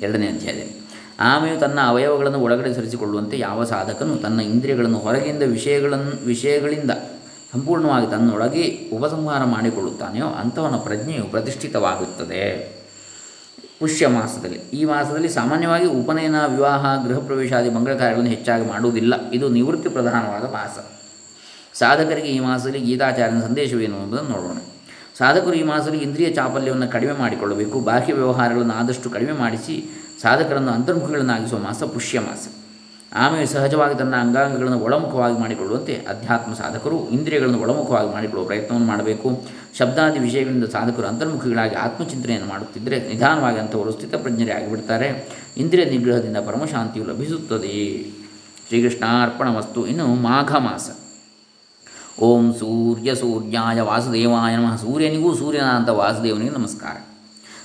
[0.00, 0.86] ಎರಡನೇ ಅಧ್ಯಾಯದಲ್ಲಿ.
[1.20, 6.90] ಆಮೆಯು ತನ್ನ ಅವಯವಗಳನ್ನು ಒಳಗಡೆ ಸರಿಸಿಕೊಳ್ಳುವಂತೆ ಯಾವ ಸಾಧಕನು ತನ್ನ ಇಂದ್ರಿಯಗಳನ್ನು ಹೊರಗಿಂದ ವಿಷಯಗಳನ್ನು ವಿಷಯಗಳಿಂದ
[7.52, 12.76] ಸಂಪೂರ್ಣವಾಗಿ ತನ್ನೊಳಗೆ ಉಪಸಂಹಾರ ಮಾಡಿಕೊಳ್ಳುತ್ತಾನೆಯೋ ಅಂಥವನ ಪ್ರಜ್ಞೆಯು ಪ್ರತಿಷ್ಠಿತವಾಗುತ್ತದೆ.
[13.80, 14.58] ಪುಷ್ಯ ಮಾಸದಲ್ಲಿ.
[14.58, 19.30] ಈ ಮಾಸದಲ್ಲಿ ಸಾಮಾನ್ಯವಾಗಿ ಉಪನಯನ, ವಿವಾಹ, ಗೃಹ ಪ್ರವೇಶಾದಿ ಮಂಗಳ ಕಾರ್ಯಗಳನ್ನು ಹೆಚ್ಚಾಗಿ ಮಾಡುವುದಿಲ್ಲ.
[19.30, 20.84] ಇದು ನಿವೃತ್ತಿ ಪ್ರಧಾನವಾದ ಮಾಸ.
[21.78, 24.56] ಸಾಧಕರಿಗೆ ಈ ಮಾಸದಲ್ಲಿ ಗೀತಾಚಾರ್ಯನ ಸಂದೇಶವೇನು ಎಂಬುದನ್ನು ನೋಡೋಣ.
[25.18, 27.80] ಸಾಧಕರು ಈ ಮಾಸದಲ್ಲಿ ಇಂದ್ರಿಯ ಚಾಪಲ್ಯವನ್ನು ಕಡಿಮೆ ಮಾಡಿಕೊಳ್ಳಬೇಕು.
[27.80, 29.84] ಬಾಹ್ಯ ವ್ಯವಹಾರಗಳನ್ನು ಆದಷ್ಟು ಕಡಿಮೆ ಮಾಡಿಸಿ
[30.22, 32.48] ಸಾಧಕರನ್ನು ಅಂತರ್ಮುಖಗಳನ್ನಾಗಿಸುವ ಮಾಸ ಪುಷ್ಯ ಮಾಸ.
[33.12, 39.44] ಆಮೇಲೆ ಸಹಜವಾಗಿ ತನ್ನ ಅಂಗಾಂಗಗಳನ್ನು ಒಳಮುಖವಾಗಿ ಮಾಡಿಕೊಳ್ಳುವಂತೆ ಅಧ್ಯಾತ್ಮ ಸಾಧಕರು ಇಂದ್ರಿಯಗಳನ್ನು ಒಳಮುಖವಾಗಿ ಮಾಡಿಕೊಳ್ಳುವ ಪ್ರಯತ್ನವನ್ನು ಮಾಡಬೇಕು.
[39.78, 48.02] ಶಬ್ದಾದಿ ವಿಷಯಗಳಿಂದ ಸಾಧಕರು ಅಂತರ್ಮುಖಿಗಳಾಗಿ ಆತ್ಮಚಿಂತನೆಯನ್ನು ಮಾಡುತ್ತಿದ್ದರೆ ನಿಧಾನವಾಗಿ ಅಂಥವರು ಸ್ಥಿತಪ್ರಜ್ಞರೇ ಆಗಿಬಿಡ್ತಾರೆ ಇಂದ್ರಿಯ ನಿಗ್ರಹದಿಂದ ಪರಮಶಾಂತಿಯು ಲಭಿಸುತ್ತದೆ.
[48.68, 50.90] ಶ್ರೀಕೃಷ್ಣಾರ್ಪಣ ವಸ್ತು ಇನ್ನು ಮಾಘ ಮಾಸ.
[52.20, 54.76] ಓಂ ಸೂರ್ಯ ಸೂರ್ಯಾಯ ವಾಸುದೇವಾಯ ನಮಃ.
[54.76, 56.96] ಸೂರ್ಯನಿಗೂ ಸೂರ್ಯನಾದಂಥ ವಾಸುದೇವನಿಗೆ ನಮಸ್ಕಾರ.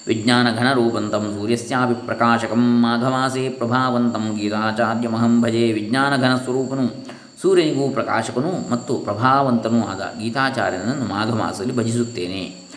[0.07, 7.05] ವಿಜ್ಞಾನ ಘನರೂಪಂತಂ ಸೂರ್ಯಸ್ಯಾಪಿ ಪ್ರಕಾಶಕಂ ಮಾಘಮಾಸೆ ಪ್ರಭಾವಂತಂ ಗೀತಾಚಾರ್ಯಮಹಂ ಭಜೆ ವಿಜ್ಞಾನ ಘನ ಸ್ವರೂಪನು
[7.41, 12.69] ಸೂರ್ಯನಿಗೂ ಪ್ರಕಾಶಕನೂ ಮತ್ತು ಪ್ರಭಾವಂತನೂ ಆದ ಗೀತಾಚಾರ್ಯನನ್ನು ಮಾಘ ಮಾಸದಲ್ಲಿ ಭಜಿಸುತ್ತೇನೆ.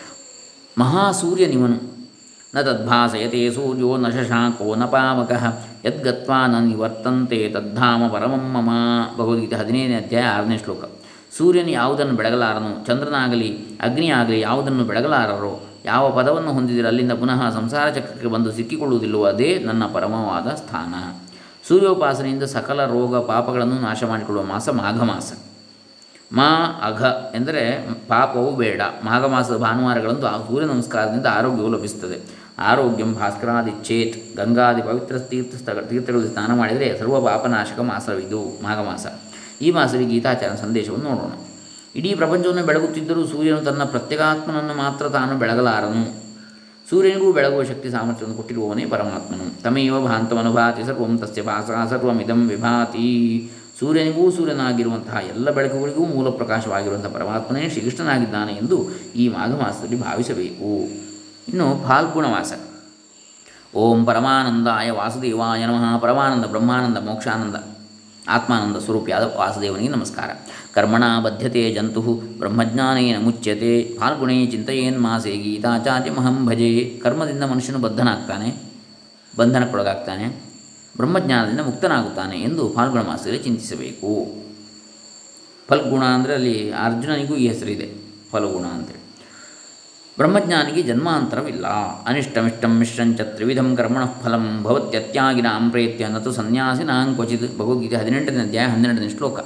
[0.77, 2.07] ಮಹಾಸೂರ್ಯನಿವನು.
[2.55, 5.31] ನ ತದ್ಭಾಸಯತೆ ಸೂರ್ಯೋ ನ ಶಶಾಂಕೋ ನ ಪಾವಕ.
[5.85, 8.69] ಯದ್ಗತ್ವಾ ನ ನಿವರ್ತಂತೆ ತದ್ಧಾಮ ಪರಮಂ ಮಮ.
[9.17, 10.83] ಭಗವದ್ಗೀತೆ ಹದಿನೈದನೇ ಅಧ್ಯಾಯ ಆರನೇ ಶ್ಲೋಕ.
[11.37, 18.51] ಸೂರ್ಯನು ಯಾವುದನ್ನು ಬೆಳಗಲಾರನು, ಚಂದ್ರನಾಗಲಿ, ಅಗ್ನಿಯಾಗಲಿ ಯಾವುದನ್ನು ಬೆಳಗಲಾರರೋ, ಯಾವ ಪದವನ್ನು ಹೊಂದಿದರೆ ಅಲ್ಲಿಂದ ಪುನಃ ಸಂಸಾರ ಚಕ್ರಕ್ಕೆ ಬಂದು
[18.51, 20.93] ಸಿಕ್ಕಿಕೊಳ್ಳುವುದಿಲ್ಲವೋ ಅದೇ ನನ್ನ ಪರಮವಾದ ಸ್ಥಾನ.
[21.67, 25.33] ಸೂರ್ಯೋಪಾಸನೆಯಿಂದ ಸಕಲ ರೋಗ ಪಾಪಗಳನ್ನು ನಾಶ ಮಾಡಿಕೊಳ್ಳುವ ಮಾಸ ಮಾಘ ಮಾಸ
[26.31, 26.49] ಮಾ
[26.83, 27.03] ಅಘ
[27.35, 28.81] ಎಂದರೆ ಪಾಪವು ಬೇಡ.
[29.03, 29.63] ಮಾಘ ಮಾಸದ
[30.25, 32.45] ಆ ಸೂರ್ಯ ನಮಸ್ಕಾರದಿಂದ ಆರೋಗ್ಯವು ಲಭಿಸುತ್ತದೆ.
[32.59, 39.05] ಆರೋಗ್ಯಂ ಭಾಸ್ಕರಾದಿ ಚೇತ್ ಗಂಗಾದಿ ಪವಿತ್ರ ತೀರ್ಥ ಸ್ಥಳ ತೀರ್ಥಗಳಲ್ಲಿ ಸ್ನಾನ ಮಾಡಿದರೆ ಸರ್ವ ಪಾಪನಾಶಕ ಮಾಸವಿದು ಮಾಘ ಮಾಸ
[39.61, 41.31] ಈ ಮಾಸರಿ ಗೀತಾಚಾರ ಸಂದೇಶವನ್ನು ನೋಡೋಣ.
[41.95, 46.25] ಇಡೀ ಪ್ರಪಂಚವನ್ನು ಬೆಳಗುತ್ತಿದ್ದರೂ ಸೂರ್ಯನು ತನ್ನ ಪ್ರತ್ಯೇಕಾತ್ಮನನ್ನು ಮಾತ್ರ ತಾನು ಬೆಳಗಲಾರನು.
[46.89, 49.61] ಸೂರ್ಯನಿಗೂ ಬೆಳಗುವ ಶಕ್ತಿ ಸಾಮರ್ಥ್ಯವನ್ನು ಕೊಟ್ಟಿರುವವನೇ ಪರಮಾತ್ಮನು.
[49.61, 53.51] ತಮೇವ ಭಾಂತಮನುಭಾತಿ ಸರ್ವಂ ತಸ್ಯ ಭಾಸ ಸರ್ವಮಿದಂ ವಿಭಾತಿ.
[53.79, 60.89] ಸೂರ್ಯನಿಗೂ ಸೂರ್ಯನಾಗಿರುವಂತಹ ಎಲ್ಲ ಬೆಳಕುಗಳಿಗೂ ಮೂಲ ಪ್ರಕಾಶವಾಗಿರುವಂಥ ಪರಮಾತ್ಮನೇ ಶ್ರೀಕೃಷ್ಣನಾಗಿದ್ದಾನೆ ಎಂದು ಈ ಮಾಘ ಮಾಸದಲ್ಲಿ ಭಾವಿಸಬೇಕು.
[61.47, 62.53] ಇನ್ನು ಫಾಲ್ಗುಣ ಮಾಸ
[63.75, 65.99] ಓಂ ಪರಮಾನಂದಾಯ ವಾಸುದೇವಾಯ ನಮಃ.
[65.99, 67.74] ಪರಮಾನಂದ, ಬ್ರಹ್ಮಾನಂದ, ಮೋಕ್ಷಾನಂದ.
[68.33, 70.29] ಆತ್ಮಾನಂದ ಸ್ವರೂಪಿಯಾದ ವಾಸುದೇವನಿಗೆ ನಮಸ್ಕಾರ.
[70.75, 72.01] ಕರ್ಮಣ ಬದ್ಧತೆ ಜಂತು,
[72.39, 76.69] ಬ್ರಹ್ಮಜ್ಞಾನೇನ ಮುಚ್ಯತೆ, ಫಾಲ್ಗುಣೇ ಚಿಂತೆಯೇನ್ ಮಾಸೆ ಗೀತಾಚಾರ್ಯಮಹಂ ಭಜೆ.
[77.03, 78.49] ಕರ್ಮದಿಂದ ಮನುಷ್ಯನು ಬದ್ಧನಾಗ್ತಾನೆ,
[79.33, 80.25] ಬಂಧನಕ್ಕೊಳಗಾಗ್ತಾನೆ,
[80.95, 84.11] ಬ್ರಹ್ಮಜ್ಞಾನದಿಂದ ಮುಕ್ತನಾಗುತ್ತಾನೆ ಎಂದು ಫಾಲ್ಗುಣ ಮಾಸದಲ್ಲಿ ಚಿಂತಿಸಬೇಕು.
[85.69, 87.89] ಫಲ್ಗುಣ ಅಂದರೆ ಅಲ್ಲಿ ಅರ್ಜುನನಿಗೂ ಈ ಹೆಸರಿದೆ,
[88.31, 88.94] ಫಲ್ಗುಣ ಅಂತೇಳಿ
[90.17, 91.67] ಬ್ರಹ್ಮಜ್ಞಾನಿಗೆ ಜನ್ಮಾಂತರವಿಲ್ಲ.
[92.07, 99.39] ಅನಿಷ್ಟಮಿಷ್ಟಂ ಮಿಶ್ರಂಚ ತ್ರಿವಿಧಂ ಕರ್ಮಣ ಫಲಂ ಭವತ್ಯತ್ಯಾಗಿನಾಂ ಪ್ರೇತ್ಯ ನತು ಸನ್ಯಾಸಿನಾಂ ಕ್ವಚಿತ್ ಭಗವದ್ಗೀತೆ ಹದಿನೆಂಟನೇ ಅಧ್ಯಾಯ ಹನ್ನೆರಡನೇ ಶ್ಲೋಕ.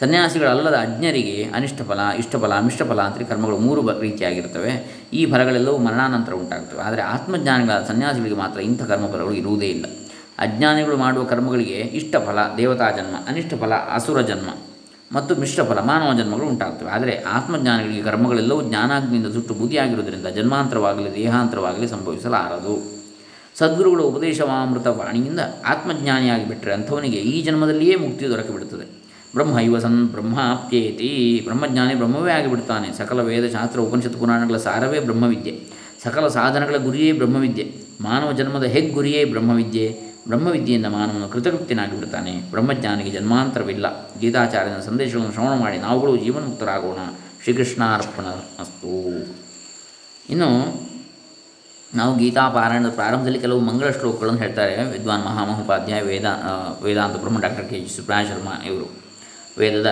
[0.00, 4.72] ಸನ್ಯಾಸಿಗಳಲ್ಲದ ಅಜ್ಞರಿಗೆ ಅನಿಷ್ಟಫಲ, ಇಷ್ಟಫಲ, ಮಿಶ್ರಫಲ ಅಂತ ಕರ್ಮಗಳು ಮೂರು ರೀತಿಯಾಗಿರ್ತವೆ.
[5.12, 6.80] ಈ ಫಲಗಳೆಲ್ಲವೂ ಮರಣಾನಂತರ ಉಂಟಾಗ್ತವೆ.
[6.80, 9.86] ಆದರೆ ಆತ್ಮಜ್ಞಾನಿಗಳಾದ ಸನ್ಯಾಸಿಗಳಿಗೆ ಮಾತ್ರ ಇಂಥ ಕರ್ಮಫಲಗಳು ಇರುವುದೇ ಇಲ್ಲ.
[10.38, 14.48] ಅಜ್ಞಾನಿಗಳು ಮಾಡುವ ಕರ್ಮಗಳಿಗೆ ಇಷ್ಟಫಲ, ದೇವತಾ ಜನ್ಮ ಅನಿಷ್ಟ ಫಲ ಅಸುರ ಜನ್ಮ.
[15.12, 16.90] ಮತ್ತು ಮಿಶ್ರ ಫಲ ಮಾನವ ಜನ್ಮಗಳು ಉಂಟಾಗುತ್ತವೆ.
[16.90, 23.00] ಆದರೆ ಆತ್ಮಜ್ಞಾನಿಗಳಿಗೆ ಕರ್ಮಗಳೆಲ್ಲವೂ ಜ್ಞಾನಾಗ್ನಿಯಿಂದ ಸುಟ್ಟು ಬೂದಿಯಾಗಿರುವುದರಿಂದ ಜನ್ಮಾಂತರವಾಗಲಿ, ದೇಹಾಂತರವಾಗಲಿ ಸಂಭವಿಸಲಾರದು.
[23.58, 29.00] ಸದ್ಗುರುಗಳ ಉಪದೇಶವಾಮೃತ ವಾಣಿಯಿಂದ ಆತ್ಮಜ್ಞಾನಿಯಾಗಿ ಬಿಟ್ಟರೆ ಅಂಥವನಿಗೆ ಈ ಜನ್ಮದಲ್ಲಿಯೇ ಮುಕ್ತಿ ದೊರಕಿಬಿಡುತ್ತದೆ.
[29.34, 31.40] ಬ್ರಹ್ಮ ಇವಸನ್ ಬ್ರಹ್ಮಾಪ್ಯೇತಿ.
[31.44, 32.98] ಬ್ರಹ್ಮಜ್ಞಾನಿ ಬ್ರಹ್ಮವೇ ಆಗಿಬಿಡ್ತಾನೆ.
[32.98, 35.60] ಸಕಲ ವೇದ ಶಾಸ್ತ್ರ ಉಪನಿಷತ್ ಪುರಾಣಗಳ ಸಾರವೇ ಬ್ರಹ್ಮವಿದ್ಯೆ.
[36.02, 37.74] ಸಕಲ ಸಾಧನಗಳ ಗುರಿಯೇ ಬ್ರಹ್ಮವಿದ್ಯೆ.
[38.00, 40.09] ಮಾನವ ಜನ್ಮದ ಹೆಗ್ಗುರಿಯೇ ಬ್ರಹ್ಮವಿದ್ಯೆ.
[40.28, 43.86] ಬ್ರಹ್ಮವಿದ್ಯೆಯಿಂದ ಮಾನವನು ಕೃತಕೃತ್ಯನಾಗಿ ಬಿಡುತ್ತಾನೆ ಬ್ರಹ್ಮಜ್ಞಾನಿಗೆ ಜನ್ಮಾಂತರವಿಲ್ಲ.
[44.18, 46.98] ಗೀತಾಚಾರ್ಯನ ಸಂದೇಶಗಳನ್ನು ಶ್ರವಣ ಮಾಡಿ ನಾವುಗಳು ಜೀವನ್ಮುಕ್ತರಾಗೋಣ.
[47.42, 48.26] ಶ್ರೀಕೃಷ್ಣಾರ್ಪಣ
[48.62, 48.94] ಅಸ್ತು
[50.30, 50.50] ಇನ್ನು
[51.94, 54.74] ನಾವು ಗೀತಾ ಪಾರಾಯಣದ ಪ್ರಾರಂಭದಲ್ಲಿ ಕೆಲವು ಮಂಗಳ ಶ್ಲೋಕಗಳನ್ನು ಹೇಳ್ತಾರೆ.
[54.92, 56.24] ವಿದ್ವಾನ್ ಮಹಾಮಹೋಪಾಧ್ಯಾಯ ವೇದ
[56.82, 58.88] ವೇದಾಂತ ಬ್ರಹ್ಮ doctor K G Subraya Sharma ಇವರು.
[59.58, 59.90] ವೇದದ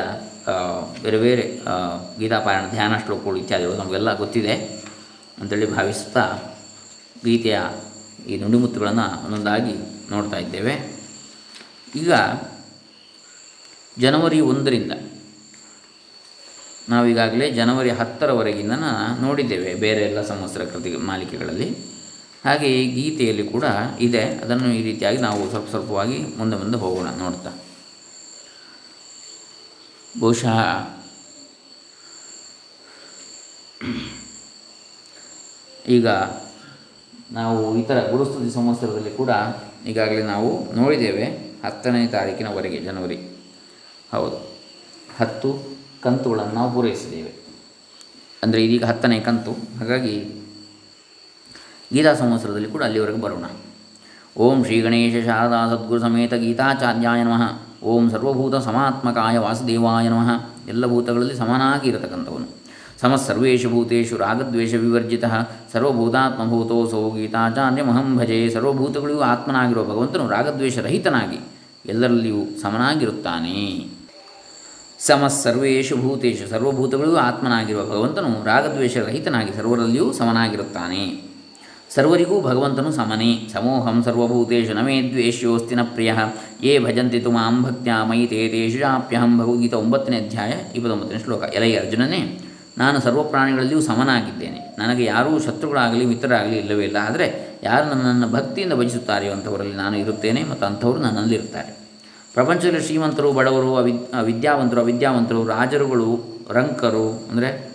[1.03, 4.55] ಬೇರೆ ಬೇರೆ ಗೀತಾಪಾರಾಯಣ ಗೀತಾ ಪಾರಾಯಣ ಧ್ಯಾನ ಶ್ಲೋಕಗಳು ಇತ್ಯಾದಿಗಳು ನಮಗೆಲ್ಲ ಗೊತ್ತಿದೆ
[5.41, 6.25] ಅಂತೇಳಿ ಭಾವಿಸ್ತಾ
[7.25, 7.59] ಗೀತೆಯ
[8.29, 10.75] ಈ ನುಡಿಮುತ್ತುಗಳನ್ನು ಒಂದೊಂದಾಗಿ ನೋಡ್ತಾ ಇದ್ದೇವೆ.
[11.94, 12.12] ಈಗ
[13.99, 14.92] ಜನವರಿ ಒಂದರಿಂದ
[16.88, 18.73] ನಾವೀಗಾಗಲೇ ಜನವರಿ ಹತ್ತರವರೆಗಿನ
[19.21, 21.77] ನೋಡಿದ್ದೇವೆ ಬೇರೆ ಎಲ್ಲ ಸಂವತ್ಸರ ಕೃತಿ ಮಾಲಿಕೆಗಳಲ್ಲಿ.
[22.44, 23.64] ಹಾಗೆ ಈ ಗೀತೆಯಲ್ಲಿ ಕೂಡ
[24.01, 24.23] ಇದೆ.
[24.23, 27.51] ಅದನ್ನು ಈ ರೀತಿಯಾಗಿ ನಾವು ಸ್ವಲ್ಪ ಸ್ವಲ್ಪವಾಗಿ ಮುಂದೆ ಮುಂದೆ ಹೋಗೋಣ ನೋಡ್ತಾ.
[30.21, 30.57] ಬಹುಶಃ
[35.88, 36.09] ಈಗ
[37.33, 39.31] ನಾವು ಇತರ ಗುರುಸ್ತುತಿ ಸಂವತ್ಸರದಲ್ಲಿ ಕೂಡ
[39.87, 41.25] ಈಗಾಗಲೇ ನಾವು ನೋಡಿದ್ದೇವೆ.
[41.64, 43.17] ಹತ್ತನೇ ತಾರೀಕಿನವರೆಗೆ ಜನವರಿ.
[44.12, 44.59] ಹೌದು.
[45.19, 47.33] ಹತ್ತು ಕಂತುಗಳನ್ನು ನಾವು ಪೂರೈಸಿದ್ದೇವೆ.
[48.43, 49.53] ಅಂದರೆ ಇದೀಗ ಹತ್ತನೇ ಕಂತು.
[49.53, 50.45] ಹಾಗಾಗಿ
[51.93, 53.45] ಗೀತಾ ಸಂವತ್ಸರದಲ್ಲಿ ಕೂಡ ಅಲ್ಲಿವರೆಗೆ ಬರೋಣ.
[54.37, 57.62] ಓಂ ಶ್ರೀ ಗಣೇಶ ಶಾರದಾ ಸದ್ಗುರು ಸಮೇತ ಗೀತಾಚಾರ್ಯಾಯ ನಮಃ.
[57.85, 60.51] ಓಂ ಸರ್ವಭೂತ ಸಮಾತ್ಮಕಾಯ ವಾಸುದೇವಾಯ ನಮಃ.
[60.69, 62.68] ಎಲ್ಲ ಭೂತಗಳಲ್ಲಿ ಸಮನಾಗಿ ಇರತಕ್ಕಂಥವನು.
[63.01, 65.25] ಸಮಸ್ಸರ್ವೇಷು ಭೂತೇಷು ರಾಗದ್ವೇಷ ವಿವರ್ಜಿತ
[65.73, 71.39] ಸರ್ವಭೂತಾತ್ಮಭೂತೋಸೌ ಗೀತಾಚಾರ್ಯಮಹಂ ಭಜೆ ಸರ್ವಭೂತಗಳಿಗೂ ಆತ್ಮನಾಗಿರುವ ಭಗವಂತನು ರಾಗದ್ವೇಷರಹಿತನಾಗಿ
[71.87, 73.87] ಎಲ್ಲರಲ್ಲಿಯೂ ಸಮನಾಗಿರುತ್ತಾನೆ.
[74.99, 81.05] ಸಮಸ್ಸರ್ವೇಷು ಭೂತೇಷು ಸರ್ವಭೂತಗಳಿಗೂ ಆತ್ಮನಾಗಿರುವ ಭಗವಂತನು ರಾಗದ್ವೇಷರಹಿತನಾಗಿ ಸರ್ವರಲ್ಲಿಯೂ ಸಮನಾಗಿರುತ್ತಾನೆ.
[81.95, 83.31] ಸರ್ವರಿಗೂ ಭಗವಂತನು ಸಮನೆ.
[83.53, 86.15] ಸಮೋಹಂ ಸರ್ವಭೂತೇಷು ನಮೇ ದ್ವೇಷ್ಯೋಸ್ತಿ ನ ಪ್ರಿಯ.
[86.63, 91.43] ಯೇ ಭಜಂತಿ ತು ಮಾಂ ಭಕ್ತ್ಯಾ ಮಯಿ ತೇ ತೇಷು ಚಾಪ್ಯಹಂ ಭಗವದ್ಗೀತ ಒಂಬತ್ತನೇ ಅಧ್ಯಾಯ ಇಪ್ಪತ್ತೊಂಬತ್ತನೇ ಶ್ಲೋಕ.
[91.43, 92.23] ಎಲೈ ಅರ್ಜುನನೇ
[92.79, 94.75] ನಾನು ಸರ್ವ ಪ್ರಾಣಿಗಳಲ್ಲಿಯೂ ಸಮನಾಗಿದ್ದೇನೆ.
[94.79, 96.97] ನನಗೆ ಯಾರೂ ಶತ್ರುಗಳಾಗಲಿ ಮಿತ್ರರಾಗಲಿ ಇಲ್ಲವೇ ಇಲ್ಲ.
[96.97, 101.79] ಆದರೆ ಯಾರು ನನ್ನನ್ನು ಭಕ್ತಿಯಿಂದ ಭಜಿಸುತ್ತಾರೆಯೋ ಅಂಥವರಲ್ಲಿ ನಾನು ಇರುತ್ತೇನೆ ಮತ್ತು ಅಂಥವರು ನನ್ನಲ್ಲಿರುತ್ತಾರೆ.
[102.35, 103.75] ಪ್ರಪಂಚದಲ್ಲಿ ಶ್ರೀಮಂತರು, ಬಡವರು
[104.23, 106.11] ವಿದ್ಯಾವಂತರು ಅವಿದ್ಯಾವಂತರು ರಾಜರುಗಳು,
[106.51, 107.71] ರಂಕರು, ಅಂದರೆ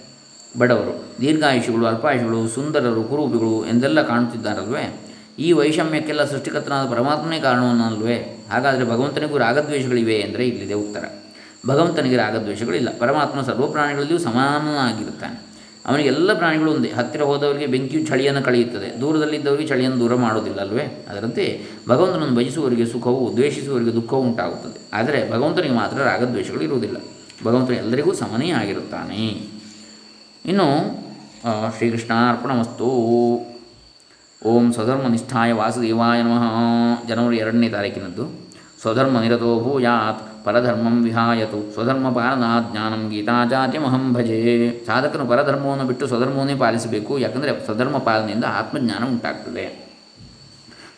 [0.58, 5.00] ಬಡವರು, ದೀರ್ಘಾಯುಷಿಗಳು, ಅಲ್ಪಾಯುಷಿಗಳು, ಸುಂದರರು, ಕುರೂಪಿಗಳು ಎಂದೆಲ್ಲ ಕಾಣುತ್ತಿದ್ದಾರಲ್ವೇ?
[5.40, 8.46] ಈ ವೈಷಮ್ಯಕ್ಕೆಲ್ಲ ಸೃಷ್ಟಿಕರ್ತನಾದ ಪರಮಾತ್ಮನೇ ಕಾರಣವನ್ನಲ್ವೇ?
[8.52, 11.23] ಹಾಗಾದರೆ ಭಗವಂತನಿಗೂ ರಾಗದ್ವೇಷಗಳಿವೆ ಅಂದರೆ ಇಲ್ಲಿದೆ ಉತ್ತರ.
[11.68, 12.90] ಭಗವಂತನಿಗೆ ರಾಗದ್ವೇಷಗಳಿಲ್ಲ.
[13.00, 15.54] ಪರಮಾತ್ಮ ಸರ್ವ ಪ್ರಾಣಿಗಳಲ್ಲಿಯೂ ಸಮಾನನಾಗಿರುತ್ತಾನೆ.
[15.86, 16.90] ಅವನಿಗೆ ಎಲ್ಲ ಪ್ರಾಣಿಗಳು ಒಂದೇ.
[16.90, 19.02] ಹತ್ತಿರ ಹೋದವರಿಗೆ ಬೆಂಕಿಯು ಚಳಿಯನ್ನು ಕಳೆಯುತ್ತದೆ.
[19.02, 24.90] ದೂರದಲ್ಲಿದ್ದವರಿಗೆ ಚಳಿಯನ್ನು ದೂರ ಮಾಡುವುದಿಲ್ಲ ಅಲ್ವೇ ಅದರಂತೆ ಭಗವಂತನನ್ನು ಬಯಸುವವರಿಗೆ ಸುಖವು, ದ್ವೇಷಿಸುವವರಿಗೆ ದುಃಖವು ಉಂಟಾಗುತ್ತದೆ.
[24.94, 26.98] ಆದರೆ ಭಗವಂತನಿಗೆ ಮಾತ್ರ ರಾಗದ್ವೇಷಗಳು ಇರುವುದಿಲ್ಲ.
[27.44, 29.28] ಭಗವಂತನು ಎಲ್ಲರಿಗೂ ಸಮನೇ ಆಗಿರುತ್ತಾನೆ.
[30.46, 30.68] ಇನ್ನು
[31.78, 32.86] ಶ್ರೀಕೃಷ್ಣಾರ್ಪಣಮಸ್ತು.
[34.46, 37.08] ಓಂ ಸ್ವಧರ್ಮ ನಿಷ್ಠಾಯ ವಾಸುದೇವಾಯ ನಮಃ.
[37.08, 38.52] ಜನವರಿ ಎರಡನೇ ತಾರೀಕಿನದ್ದು.
[38.82, 40.33] ಸ್ವಧರ್ಮ ನಿರತೋ ಭೂಯಾತ್.
[40.44, 41.74] ಪರಧರ್ಮಂ ವಿಹಾಯತು.
[41.74, 44.80] ಸ್ವಧರ್ಮ ಪಾಲನಾತ್ ಜ್ಞಾನಂ ಗೀತಾಚಾರ್ಯಮಹಂ ಭಜೆ.
[44.86, 47.20] ಸಾಧಕನು ಪರಧರ್ಮವನ್ನು ಬಿಟ್ಟು ಸ್ವಧರ್ಮವನ್ನೇ ಪಾಲಿಸಬೇಕು.
[47.20, 49.94] ಯಾಕಂದರೆ ಸ್ವಧರ್ಮ ಪಾಲನೆಯಿಂದ ಆತ್ಮಜ್ಞಾನ ಉಂಟಾಗ್ತದೆ.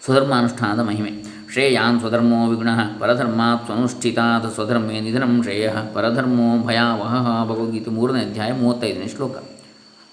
[0.06, 1.12] ಸ್ವಧರ್ಮಾನುಷ್ಠಾನದ ಮಹಿಮೆ.
[1.54, 5.70] ಶ್ರೇಯಾನ್ ಸ್ವಧರ್ಮೋ ವಿಗುಣ ಪರಧರ್ಮಾತ್ ಸ್ವನುಷ್ಠಿತಾತ್ ಸ್ವಧರ್ಮೇ ನಿಧನಂ ಶ್ರೇಯ.
[5.94, 9.44] ಪರಧರ್ಮೋ ಭಯಾವಹ ಭಗವದ್ಗೀತೆ ಮೂರನೇ ಅಧ್ಯಾಯ ಮೂವತ್ತೈದನೇ ಶ್ಲೋಕ.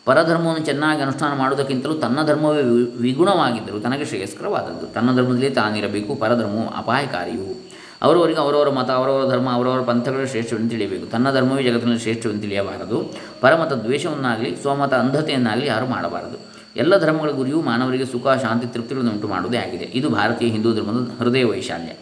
[0.04, 2.62] ಪರಧರ್ಮವನ್ನು ಚೆನ್ನಾಗಿ ಅನುಷ್ಠಾನ ಮಾಡುವುದಕ್ಕಿಂತಲೂ ತನ್ನ ಧರ್ಮವೇ
[3.00, 4.92] ವಿಗುಣವಾಗಿದ್ದರೂ ತನಗೆ ಶ್ರೇಯಸ್ಕರವಾದದ್ದು.
[4.92, 6.14] ತನ್ನ ಧರ್ಮದಲ್ಲಿ ತಾನಿರಬೇಕು.
[6.14, 7.71] ಪರಧರ್ಮವು ಅಪಾಯಕಾರಿಯು.
[8.02, 11.06] ಅವರವರಿಗೆ ಅವರವರ ಮತ, ಅವರವರ ಧರ್ಮ, ಅವರವರ ಪಂಥಗಳು ಶ್ರೇಷ್ಠವೆಂದು ತಿಳಿಯಬೇಕು.
[11.06, 13.14] ತನ್ನ ಧರ್ಮವೇ ಜಗತ್ತಿನಲ್ಲಿ ಶ್ರೇಷ್ಠವೆಂದು ತಿಳಿಯಬಾರದು.
[13.40, 16.52] ಪರಮತ ದ್ವೇಷವನ್ನಾಗಲಿ, ಸ್ವಮತ ಅಂಧತೆಯನ್ನಾಗಲಿ ಯಾರು ಮಾಡಬಾರದು.
[16.76, 19.84] ಎಲ್ಲ ಧರ್ಮಗಳ ಗುರಿಯು ಮಾನವರಿಗೆ ಸುಖ, ಶಾಂತಿ ತೃಪ್ತಿಗಳನ್ನು ಉಂಟು ಮಾಡುವುದೇ ಆಗಿದೆ.
[19.94, 21.92] ಇದು ಭಾರತೀಯ ಹಿಂದೂ ಧರ್ಮದ ಹೃದಯ ವೈಶಾಲ್ಯ.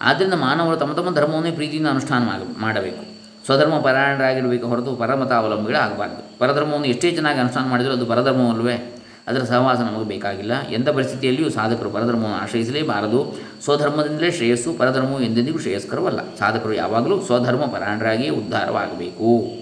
[0.00, 3.20] ಆದ್ದರಿಂದ ಮಾನವರು ತಮ್ಮ ತಮ್ಮ ಧರ್ಮವನ್ನೇ ಪ್ರೀತಿಯಿಂದ ಅನುಷ್ಠಾನ ಮಾಡ- ಮಾಡಬೇಕು.
[3.44, 6.38] ಸ್ವಧರ್ಮ ಪರಾಯಣರಾಗಿರಬೇಕು ಹೊರತು ಪರಮತ ಅವಲಂಬಿಗಳಾಗಬಾರದು.
[6.38, 8.99] ಪರಧರ್ಮವನ್ನು ಎಷ್ಟೇ ಚೆನ್ನಾಗಿ ಅನುಷ್ಠಾನ ಮಾಡಿದರೂ ಅದು ಪರಧರ್ಮವಲ್ಲವೇ?
[9.30, 10.52] ಅದರ ಸಹವಾಸ ನಮಗೆ ಬೇಕಾಗಿಲ್ಲ.
[10.70, 13.38] ಎಂಥ ಪರಿಸ್ಥಿತಿಯಲ್ಲಿಯೂ ಸಾಧಕರು ಪರಧರ್ಮವನ್ನು ಆಶ್ರಯಿಸಲೇಬಾರದು.
[13.64, 16.20] ಸ್ವಧರ್ಮದಿಂದಲೇ ಶ್ರೇಯಸ್ಸು ಪರಧರ್ಮವು ಎಂದೆಂದಿಗೂ ಶ್ರೇಯಸ್ಕರವಲ್ಲ.
[16.38, 19.60] ಸಾಧಕರು ಯಾವಾಗಲೂ ಸ್ವಧರ್ಮ ಪರಾಯಣರಾಗಿಯೇ ಉದ್ಧಾರವಾಗಬೇಕು.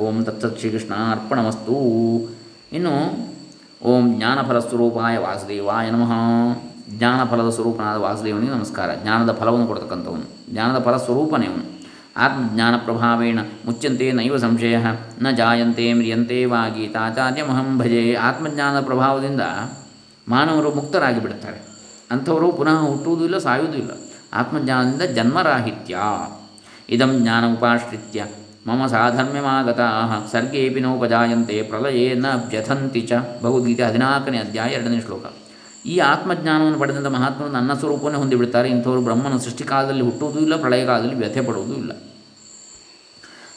[0.00, 1.72] ಓಂ ತತ್ಸತ್ ಶ್ರೀಕೃಷ್ಣ ಅರ್ಪಣಮಸ್ತು
[2.72, 3.28] ಇನ್ನು
[3.84, 6.12] ಓಂ ಜ್ಞಾನಫಲ ಸ್ವರೂಪಾಯ ವಾಸುದೇವಾಯ ನಮಃ.
[6.98, 8.90] ಜ್ಞಾನಫಲದ ಸ್ವರೂಪನಾದ ವಾಸುದೇವನಿಗೆ ನಮಸ್ಕಾರ.
[9.02, 10.52] ಜ್ಞಾನದ ಫಲವನ್ನು ಕೊಡ್ತಕ್ಕಂಥವನು.
[10.52, 10.96] ಜ್ಞಾನದ ಫಲ
[11.48, 11.77] ಅವನು.
[12.18, 14.76] ಆತ್ಮಜ್ಞಾನ ಪ್ರಭಾವೇಣ ಮುಚ್ಚಂತೆ ನೈವ ಸಂಶಯ,
[15.22, 18.14] ನ ಜಾಯಂತೆ ಮ್ರಿಯಂತೆ ವಾ ಗೀತಾಚಾರ್ಯಮಹಂ ಭಜೆ.
[18.14, 19.40] ಆತ್ಮಜ್ಞಾನದ ಪ್ರಭಾವದಿಂದ
[20.28, 21.58] ಮಾನವರು ಮುಕ್ತರಾಗಿ ಬಿಡುತ್ತಾರೆ
[22.10, 23.90] ಅಂಥವರು ಪುನಃ ಹುಟ್ಟುವುದೂ ಇಲ್ಲ, ಸಾಯುವುದೂ ಇಲ್ಲ.
[24.32, 25.98] ಆತ್ಮಜ್ಞಾನದಿಂದ ಜನ್ಮರಾಹಿತ್ಯ.
[26.90, 28.24] ಇದಂ ಜ್ಞಾನ ಉಪಾಶ್ರಿತ್ಯ.
[28.66, 29.88] ಮಮ ಸಾಧರ್ಮ್ಯಮಾಗತಾ.
[30.32, 33.12] ಸರ್ಗೇಪಿ ನೋಪಜಾಯಂತೆ ಪ್ರಲಯೇ ನ ವ್ಯಥಂತಿ ಚ.
[33.12, 35.24] ಭಗವದ್ಗೀತೆ ಹದಿನಾಲ್ಕನೇ ಅಧ್ಯಾಯ ಎರಡನೇ ಶ್ಲೋಕ.
[35.86, 38.68] ಈ ಆತ್ಮಜ್ಞಾನವನ್ನು ಪಡೆದಂಥ ಮಹಾತ್ಮರು ನನ್ನ ಸ್ವರೂಪವನ್ನು ಹೊಂದಿಬಿಡ್ತಾರೆ.
[38.68, 41.92] ಇಂಥವರು ಬ್ರಹ್ಮನ ಸೃಷ್ಟಿಕಾಲದಲ್ಲಿ ಹುಟ್ಟುವುದೂ ಇಲ್ಲ, ಪ್ರಳಯಕಾಲದಲ್ಲಿ ವ್ಯಥೆ ಪಡುವುದೂ ಇಲ್ಲ.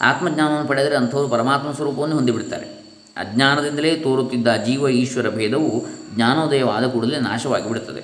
[0.02, 2.82] ಆತ್ಮಜ್ಞಾನವನ್ನು ಪಡೆದರೆ ಅಂಥವರು ಪರಮಾತ್ಮ ಸ್ವರೂಪವನ್ನು ಹೊಂದಿಬಿಡ್ತಾರೆ.
[3.18, 8.04] ಅಜ್ಞಾನದಿಂದಲೇ ತೋರುತ್ತಿದ್ದ ಜೀವ ಈಶ್ವರ ಭೇದವು ಜ್ಞಾನೋದಯವಾದ ಕೂಡಲೇ ನಾಶವಾಗಿಬಿಡುತ್ತದೆ.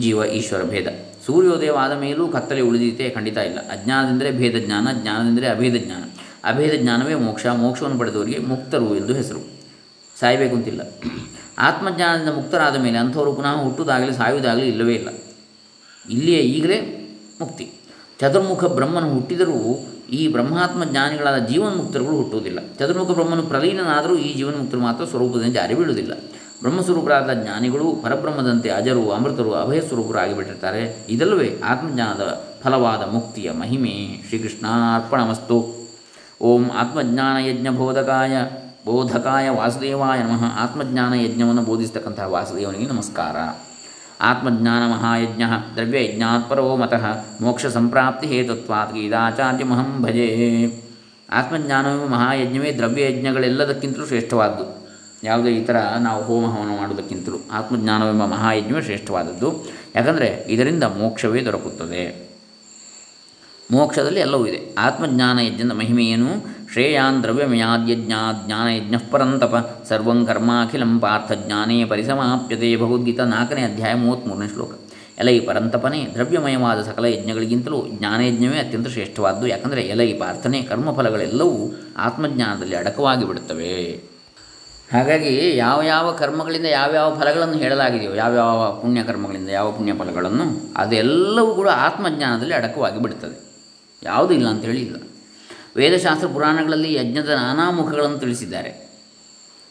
[0.00, 0.86] ಜೀವ ಈಶ್ವರ ಭೇದ.
[1.26, 3.58] ಸೂರ್ಯೋದಯವಾದ ಮೇಲೂ ಕತ್ತಲೆ ಉಳಿದೀತೆ ಖಂಡಿತ ಇಲ್ಲ.
[3.58, 6.02] ಅಜ್ಞಾನದಿಂದಲೇ ಭೇದ ಜ್ಞಾನ, ಜ್ಞಾನದಿಂದಲೇ ಅಭೇದ ಜ್ಞಾನ.
[6.44, 7.46] ಅಭೇದ ಜ್ಞಾನವೇ ಮೋಕ್ಷ.
[7.46, 9.60] ಮೋಕ್ಷವನ್ನು ಪಡೆದವರಿಗೆ ಮುಕ್ತರು ಎಂದು ಹೆಸರು.
[10.20, 10.82] ಸಾಯಬೇಕು ಅಂತಿಲ್ಲ.
[11.58, 15.08] ಆತ್ಮಜ್ಞಾನದಿಂದ ಮುಕ್ತರಾದ ಮೇಲೆ ಅಂಥವರು ಪುನಃ ಹುಟ್ಟುವುದಾಗಲಿ ಸಾಯುವುದಾಗಲಿ ಇಲ್ಲವೇ ಇಲ್ಲ.
[16.10, 17.00] ಇಲ್ಲಿಯೇ ಈಗಲೇ
[17.40, 17.72] ಮುಕ್ತಿ.
[18.20, 22.58] ಚತುರ್ಮುಖ ಬ್ರಹ್ಮನು ಹುಟ್ಟಿದರೂ ಈ ಬ್ರಹ್ಮಾತ್ಮ ಜ್ಞಾನಿಗಳಾದ ಜೀವನ್ಮುಕ್ತರುಗಳು ಹುಟ್ಟುವುದಿಲ್ಲ.
[22.78, 26.12] ಚತುರ್ಮುಖ ಬ್ರಹ್ಮನು ಪ್ರಲೀನನಾದರೂ ಈ ಜೀವನ್ಮುಕ್ತರು ಮಾತ್ರ ಸ್ವರೂಪದಿಂದ ಜಾರಿ ಬೀಳುವುದಿಲ್ಲ.
[26.62, 35.88] ಬ್ರಹ್ಮಸ್ವರೂಪರಾದ ಜ್ಞಾನಿಗಳು ಪರಬ್ರಹ್ಮದಂತೆ ಅಜರು, ಅಮೃತರು ಅಭಯ ಸ್ವರೂಪರಾಗಿ ಆಗಿಬಿಟ್ಟಿರ್ತಾರೆ ಇದಲ್ಲವೇ ಆತ್ಮಜ್ಞಾನದ ಫಲವಾದ ಮುಕ್ತಿಯ ಮಹಿಮೆ ಶ್ರೀಕೃಷ್ಣ ಅರ್ಪಣಮಸ್ತು
[36.40, 37.68] ಓಂ ಆತ್ಮಜ್ಞಾನ ಯಜ್ಞ
[38.84, 40.62] ಬೋಧಕಾಯ ವಾಸುದೇವಾಯ ನಮಃ.
[40.62, 43.36] ಆತ್ಮಜ್ಞಾನ ಯಜ್ಞವನ್ನು ಬೋಧಿಸ್ತಕ್ಕಂತಹ ವಾಸುದೇವನಿಗೆ ನಮಸ್ಕಾರ.
[44.20, 45.42] ಆತ್ಮಜ್ಞಾನ ಮಹಾಯಜ್ಞ
[45.76, 50.66] ದ್ರವ್ಯಯಜ್ಞಾತ್ ಪರೋ ಮತಃ, ಮೋಕ್ಷ ಸಂಪ್ರಾಪ್ತಿ ಹೇತುತ್ವಾತ್ ಗೀತಾಚಾರ್ಯಮಹಂ ಭಜೆ.
[51.32, 54.88] ಆತ್ಮಜ್ಞಾನವೇ ಮಹಾಯಜ್ಞವೇ ದ್ರವ್ಯಯಜ್ಞಗಳೆಲ್ಲದಕ್ಕಿಂತಲೂ ಶ್ರೇಷ್ಠವಾದ್ದು.
[55.24, 59.68] ಯಾವುದೇ ಈ ಥರ ನಾವು ಹೋಮ ಹವನ ಮಾಡುವುದಕ್ಕಿಂತಲೂ ಆತ್ಮಜ್ಞಾನವೆಂಬ ಮಹಾಯಜ್ಞವೇ ಶ್ರೇಷ್ಠವಾದದ್ದು.
[59.96, 62.29] ಯಾಕಂದರೆ ಇದರಿಂದ ಮೋಕ್ಷವೇ ದೊರಕುತ್ತದೆ.
[63.70, 64.74] ಮೋಕ್ಷದಲ್ಲಿ ಎಲ್ಲವೂ ಇದೆ.
[64.78, 68.12] ಆತ್ಮಜ್ಞಾನ ಯಜ್ಞದ ಮಹಿಮೆಯೇನು ಶ್ರೇಯಾನ್ ದ್ರವ್ಯಮಯಾದ್ಯಜ್ಞ
[68.46, 72.76] ಜ್ಞಾನಯಜ್ಞ ಪರಂತಪ ಸರ್ವಂ ಕರ್ಮಾಖಿಲಂ ಪಾರ್ಥ ಜ್ಞಾನೇ ಪರಿಸಮಾಪ್ಯತೆ.
[72.76, 74.70] ಭಗವದ್ಗೀತಾ ನಾಲ್ಕನೇ ಅಧ್ಯಾಯ ಮೂವತ್ತ್ಮೂರನೇ ಶ್ಲೋಕ.
[75.18, 79.46] ಎಲೈ ಪರಂತಪನೇ ದ್ರವ್ಯಮಯವಾದ ಸಕಲ ಯಜ್ಞಗಳಿಗಿಂತಲೂ ಜ್ಞಾನಯಜ್ಞವೇ ಅತ್ಯಂತ ಶ್ರೇಷ್ಠವಾದ್ದು.
[79.46, 84.00] ಯಾಕಂದರೆ ಎಲೈ ಪ್ರಾರ್ಥನೆ ಕರ್ಮಫಲಗಳೆಲ್ಲವೂ ಆತ್ಮಜ್ಞಾನದಲ್ಲಿ ಅಡಕವಾಗಿ ಬಿಡುತ್ತವೆ.
[84.92, 91.68] ಹಾಗಾಗಿ ಯಾವ ಯಾವ ಕರ್ಮಗಳಿಂದ ಯಾವ್ಯಾವ ಫಲಗಳನ್ನು ಹೇಳಲಾಗಿದೆಯೋ ಯಾವ್ಯಾವ ಪುಣ್ಯ ಕರ್ಮಗಳಿಂದ ಯಾವ ಪುಣ್ಯ ಫಲಗಳನ್ನು ಅದೆಲ್ಲವೂ ಕೂಡ
[91.68, 93.49] ಆತ್ಮಜ್ಞಾನದಲ್ಲಿ ಅಡಕವಾಗಿ ಬಿಡುತ್ತದೆ.
[94.02, 94.96] ಯಾವುದೂ ಇಲ್ಲ ಅಂತ ಹೇಳಿಲ್ಲ.
[95.76, 98.90] ವೇದಶಾಸ್ತ್ರ ಪುರಾಣಗಳಲ್ಲಿ ಯಜ್ಞದ ನಾನಾ ಮುಖಗಳನ್ನು ತಿಳಿಸಿದ್ದಾರೆ.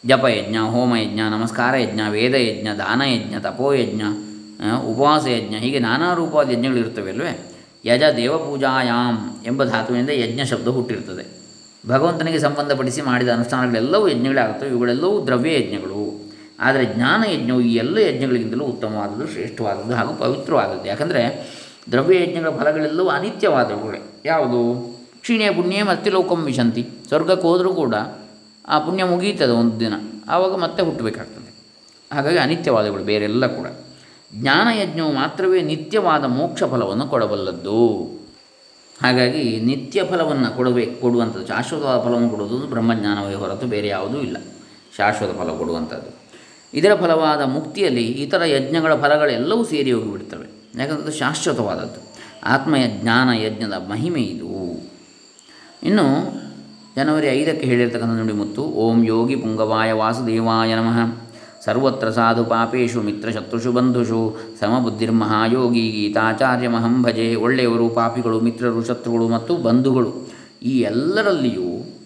[0.06, 4.02] ಜಪಯಜ್ಞ ಹೋಮಯಜ್ಞ ನಮಸ್ಕಾರ ಯಜ್ಞ ವೇದಯಜ್ಞ ದಾನಯಜ್ಞ ತಪೋಯಜ್ಞ
[4.84, 7.52] ಉಪವಾಸ ಯಜ್ಞ ಹೀಗೆ ನಾನಾ ರೂಪವಾದ ಯಜ್ಞಗಳು ಇರ್ತವೆ ಅಲ್ವೇ?
[7.84, 11.40] ಯಜ ದೇವಪೂಜಾಯಾಮ್ ಎಂಬ ಧಾತುವಿನಿಂದ ಯಜ್ಞ ಶಬ್ದ ಹುಟ್ಟಿರ್ತದೆ
[11.88, 16.32] ಭಗವಂತನಿಗೆ ಸಂಬಂಧಪಡಿಸಿ ಮಾಡಿದ ಅನುಷ್ಠಾನಗಳೆಲ್ಲವೂ ಯಜ್ಞಗಳಾಗುತ್ತವೆ ಇವುಗಳೆಲ್ಲವೂ ದ್ರವ್ಯ ಯಜ್ಞಗಳು.
[16.60, 20.86] ಆದರೆ ಜ್ಞಾನ ಯಜ್ಞವು ಈ ಎಲ್ಲ ಯಜ್ಞಗಳಿಗಿಂತಲೂ ಉತ್ತಮವಾದದ್ದು, ಶ್ರೇಷ್ಠವಾದದ್ದು ಹಾಗೂ ಪವಿತ್ರವಾದದ್ದು.
[20.86, 21.22] ಯಾಕಂದರೆ
[21.92, 24.22] ದ್ರವ್ಯ ಯಜ್ಞಗಳ ಫಲಗಳೆಲ್ಲವೂ ಅನಿತ್ಯವಾದವುಗಳೇ.
[24.24, 24.90] ಯಾವುದು?
[25.20, 26.88] ಕ್ಷೀಣೆ ಪುಣ್ಯ ಮತ್ತೆ ಲೋಕಂ ವಿಶಂತಿ.
[27.08, 27.94] ಸ್ವರ್ಗಕ್ಕೆ ಹೋದರೂ ಕೂಡ
[28.68, 29.92] ಆ ಪುಣ್ಯ ಮುಗೀತದೆ ಒಂದು ದಿನ.
[30.28, 31.54] ಆವಾಗ ಮತ್ತೆ ಹುಟ್ಟಬೇಕಾಗ್ತದೆ.
[32.12, 33.66] ಹಾಗಾಗಿ ಅನಿತ್ಯವಾದಗಳು ಬೇರೆಲ್ಲ ಕೂಡ.
[34.34, 37.96] ಜ್ಞಾನಯಜ್ಞವು ಮಾತ್ರವೇ ನಿತ್ಯವಾದ ಮೋಕ್ಷ ಫಲವನ್ನು ಕೊಡಬಲ್ಲದ್ದು.
[39.02, 44.36] ಹಾಗಾಗಿ ನಿತ್ಯ ಫಲವನ್ನು ಕೊಡಬೇಕು ಕೊಡುವಂಥದ್ದು, ಶಾಶ್ವತವಾದ ಫಲವನ್ನು ಕೊಡುವುದು ಬ್ರಹ್ಮಜ್ಞಾನವೇ ಹೊರತು ಬೇರೆ ಯಾವುದೂ ಇಲ್ಲ.
[44.96, 46.20] ಶಾಶ್ವತ ಫಲ ಕೊಡುವಂಥದ್ದು.
[46.74, 50.59] ಇದರ ಫಲವಾದ ಮುಕ್ತಿಯಲ್ಲಿ ಇತರ ಯಜ್ಞಗಳ ಫಲಗಳೆಲ್ಲವೂ ಸೇರಿ ಹೋಗಿಬಿಡ್ತವೆ.
[50.78, 52.10] ಯಾಕಂದರೆ ಅದು ಶಾಶ್ವತವಾದದ್ದು.
[52.44, 54.70] ಆತ್ಮಯ ಜ್ಞಾನ ಯಜ್ಞದ ಮಹಿಮೆ ಇದು.
[55.82, 56.04] ಇನ್ನು
[56.96, 61.30] ಜನವರಿ ಐದಕ್ಕೆ ಹೇಳಿರ್ತಕ್ಕಂಥ ನುಡಿ ಮುತ್ತು, ಓಂ ಯೋಗಿ ಪುಂಗವಾಯ ವಾಸುದೇವಾಯ ನಮಃ.
[61.64, 69.56] ಸರ್ವತ್ರ ಸಾಧು ಪಾಪೇಶು, ಮಿತ್ರ ಶತ್ರುಷು, ಬಂಧುಷು ಸಮಬುದ್ಧಿರ್ಮಹಾಯೋಗಿ ಗೀತಾಚಾರ್ಯ ಮಹಂ ಭಜೆ, ಒಳ್ಳೆಯವರು, ಪಾಪಿಗಳು, ಮಿತ್ರರು, ಶತ್ರುಗಳು ಮತ್ತು
[69.56, 70.32] ಬಂಧುಗಳು.
[70.62, 71.96] ಈ ಎಲ್ಲರಲ್ಲಿಯೂ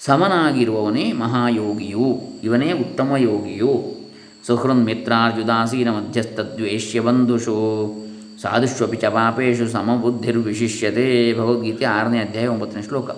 [0.00, 2.18] ಸಮನಾಗಿರುವವನೇ ಮಹಾಯೋಗಿಯು.
[2.44, 3.91] ಇವನೇ ಉತ್ತಮ ಯೋಗಿಯು.
[4.44, 7.56] ಸುಹೃನ್ ಮಿತ್ರಾರ್ಜುದಾಸೀನ ಮಧ್ಯಸ್ಥದ್ವೇಷ್ಯ ಬಂಧುಷು
[8.42, 13.10] ಸಾಧುಷ್ವಪಿ ಚ ಪಾಪೇಶು ಸಮಬುದ್ಧಿರ್ವಿಶಿಷ್ಯತೆ ಭಗವದ್ಗೀತೆ ಆರನೇ ಅಧ್ಯಾಯ ಒಂಬತ್ತನೇ ಶ್ಲೋಕ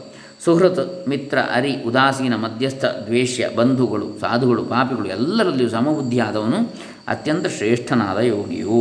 [0.44, 6.58] ಸುಹೃತ್ ಮಿತ್ರ ಅರಿ ಉದಾಸೀನ ಮಧ್ಯಸ್ಥ ದ್ವೇಷ್ಯ ಬಂಧುಗಳು ಸಾಧುಗಳು ಪಾಪಿಗಳು ಎಲ್ಲರಲ್ಲಿಯೂ ಸಮಬುದ್ಧಿಯಾದವನು
[7.08, 8.80] ಅತ್ಯಂತ ಶ್ರೇಷ್ಠನಾದ ಯೋಗಿಯು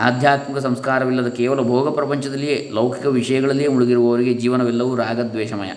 [0.00, 5.72] ಆಧ್ಯಾತ್ಮಿಕ ಸಂಸ್ಕಾರವಿಲ್ಲದ ಕೇವಲ ಭೋಗ ಪ್ರಪಂಚದಲ್ಲಿಯೇ ಲೌಕಿಕ ವಿಷಯಗಳಲ್ಲಿಯೇ ಮುಳುಗಿರುವವರಿಗೆ ಜೀವನವೆಲ್ಲವೂ ರಾಗದ್ವೇಷಮಯ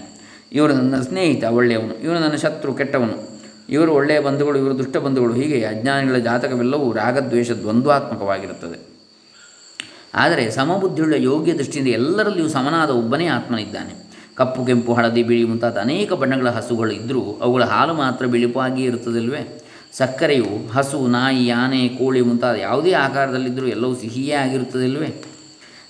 [0.52, 3.16] ಇವನು ನನ್ನ ಸ್ನೇಹಿತ ಒಳ್ಳೆಯವನು ಇವನು ಶತ್ರು ಕೆಟ್ಟವನು
[3.70, 8.98] ಇವರು ಒಳ್ಳೆಯ ಬಂಧುಗಳು, ಇವರು ದುಷ್ಟ ಬಂಧುಗಳು, ಹೀಗೆ ಅಜ್ಞಾನಿಗಳ ಜಾತಕವೆಲ್ಲವೂ ರಾಗದ್ವೇಷ ದ್ವಂದ್ವಾತ್ಮಕವಾಗಿರುತ್ತದೆ
[10.16, 14.08] ಆದರೆ ಸಮಬುದ್ಧಿಯುಳ್ಳ ಯೋಗ್ಯ ದೃಷ್ಟಿಯಿಂದ ಎಲ್ಲರಲ್ಲಿಯೂ ಸಮನಾದ ಒಬ್ಬನೇ ಆತ್ಮನಿದ್ದಾನೆ.
[14.36, 20.70] ಕಪ್ಪು, ಕೆಂಪು, ಹಳದಿ, ಬಿಳಿ ಮುಂತಾದ ಅನೇಕ ಬಣ್ಣಗಳ ಹಸುಗಳು ಇದ್ದರೂ ಅವುಗಳ ಹಾಲು ಮಾತ್ರ ಬಿಳುಪಾಗಿಯೇ ಇರುತ್ತದಲ್ವೇ ಸಕ್ಕರೆಯು
[20.72, 25.24] ಹಸು, ನಾಯಿ, ಆನೆ, ಕೋಳಿ ಮುಂತಾದ ಯಾವುದೇ ಆಕಾರದಲ್ಲಿದ್ದರೂ ಎಲ್ಲವೂ ಸಿಹಿಯೇ ಆಗಿರುತ್ತದಲ್ವೇ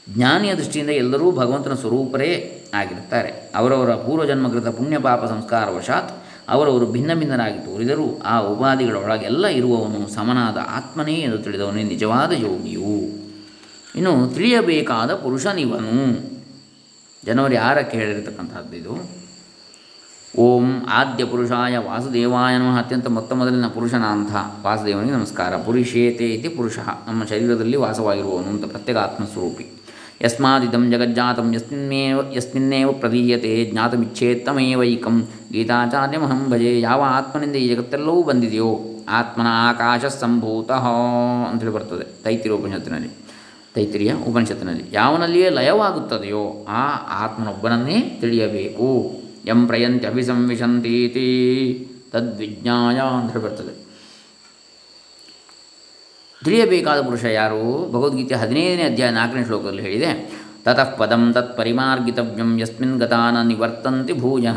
[0.09, 3.51] ಜ್ಞಾನಿಯ ದೃಷ್ಟಿಯಿಂದ ಎಲ್ಲರೂ ಭಗವಂತನ ಸ್ವರೂಪರೇ ಆಗಿರುತ್ತಾರೆ.
[3.55, 6.11] ಅವರವರ ಪೂರ್ವಜನ್ಮಕೃತ ಪುಣ್ಯ ಪಾಪ ಸಂಸ್ಕಾರವಶಾತ್
[6.49, 13.27] ಅವರವರು ಭಿನ್ನ ಭಿನ್ನರಾಗಿ ತೋರಿದರೂ ಆ ಉಪಾಧಿಗಳ ಒಳಗೆಲ್ಲ ಇರುವವನು ಸಮನಾದ ಆತ್ಮನೇ ಎಂದು ತಿಳಿದವನೇ ನಿಜವಾದ ಯೋಗಿಯು.
[13.95, 16.17] ಇನ್ನು ತಿಳಿಯಬೇಕಾದ ಪುರುಷನಿವನು.
[17.25, 19.17] ಜನವರಿ ಆರಕ್ಕೆ ಹೇಳಿರತಕ್ಕಂಥದ್ದು ಇದು.
[20.37, 22.79] ಓಂ ಆದ್ಯ ಪುರುಷಾಯ ವಾಸುದೇವಾಯ ನಮಃ.
[22.79, 24.31] ಅತ್ಯಂತ ಮೊತ್ತ ಮೊದಲಿನ ಪುರುಷನಾಂಥ
[24.61, 25.57] ವಾಸುದೇವನಿಗೆ ನಮಸ್ಕಾರ.
[25.57, 26.79] ಪುರುಷೇತೆ ಇತಿ ಪುರುಷ.
[27.07, 29.76] ನಮ್ಮ ಶರೀರದಲ್ಲಿ ವಾಸವಾಗಿರುವವನು ಅಂತ ಪ್ರತ್ಯೇಕ ಆತ್ಮಸ್ವರೂಪಿ.
[30.23, 40.05] ಯಸ್ಮಾದಿದಂ ಜಗಜ್ಜಾತಂ ಯಸ್ಮಿನ್ನೇವ ಯಸ್ಮಿನ್ನೇವ ಪ್ರದೀಯತೆ ಜ್ಞಾತಮಿಚ್ಛೇತ್ತಮೇವೈಕಂ ಗೀತಾಚಾರ್ಯಮಹಂ ಭಜೆ ಯಾವ ಆತ್ಮನಿಂದ ಈ ಜಗತ್ತೆಲ್ಲವೂ ಬಂದಿದೆಯೋ ಆತ್ಮನ ಆಕಾಶ
[40.05, 40.71] ಸಂಭೂತ
[41.51, 43.09] ಅಂತೇಳಿ ಬರ್ತದೆ ತೈತಿರಿ ಉಪನಿಷತ್ತಿನಲ್ಲಿ.
[43.75, 44.83] ತೈತಿರಿಯ ಉಪನಿಷತ್ತಿನಲ್ಲಿ.
[44.91, 46.87] ಯಾವನಲ್ಲಿಯೇ ಲಯವಾಗುತ್ತದೆಯೋ, ಆ
[47.25, 49.21] ಆತ್ಮನೊಬ್ಬನನ್ನೇ ತಿಳಿಯಬೇಕು.
[49.45, 51.27] ಎಂ ಪ್ರಯಂತಿ ಅಭಿಸಂವಿಶಂತೀತಿ
[52.11, 53.86] ತದ್ವಿಜ್ಞಾಯ ಅಂತ ಹೇಳಿ ಬರ್ತದೆ.
[56.41, 57.61] ತಿಳಿಯಬೇಕಾದ ಪುರುಷ ಯಾರು?
[57.93, 60.09] ಭಗವದ್ಗೀತೆ ಹದಿನೈದನೇ ಅಧ್ಯಾಯ ನಾಲ್ಕನೇ ಶ್ಲೋಕದಲ್ಲಿ ಹೇಳಿದೆ,
[60.65, 64.47] ತತಃ ಪದಂ ತತ್ಪರಿಮಾರ್ಗಿತವ್ಯಂ ಯಸ್ಮಿನ್ ಗತಾನ ನಿವರ್ತಂತಿ ಭೂಯ,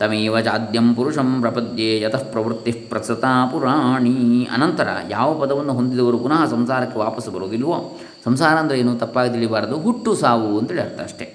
[0.00, 4.14] ತಮೇವ ಜಾದ್ಯಂ ಪುರುಷಂ ಪ್ರಪದ್ಯೆ ಯತಃ ಪ್ರವೃತ್ತಿ ಪ್ರಸತಾ ಪುರಾಣಿ.
[4.54, 7.78] ಅನಂತರ ಯಾವ ಪದವನ್ನು ಹೊಂದಿದವರು ಪುನಃ ಸಂಸಾರಕ್ಕೆ ವಾಪಸ್ಸು ಬರುವುದಿಲ್ವೋ?
[8.24, 8.94] ಸಂಸಾರ ಅಂದರೆ ಏನು?
[9.04, 11.28] ತಪ್ಪಾಗಿ ತಿಳಿಬಾರದು, ಹುಟ್ಟು ಸಾವು ಅಂತೇಳಿ ಅರ್ಥ ಅಷ್ಟೇ.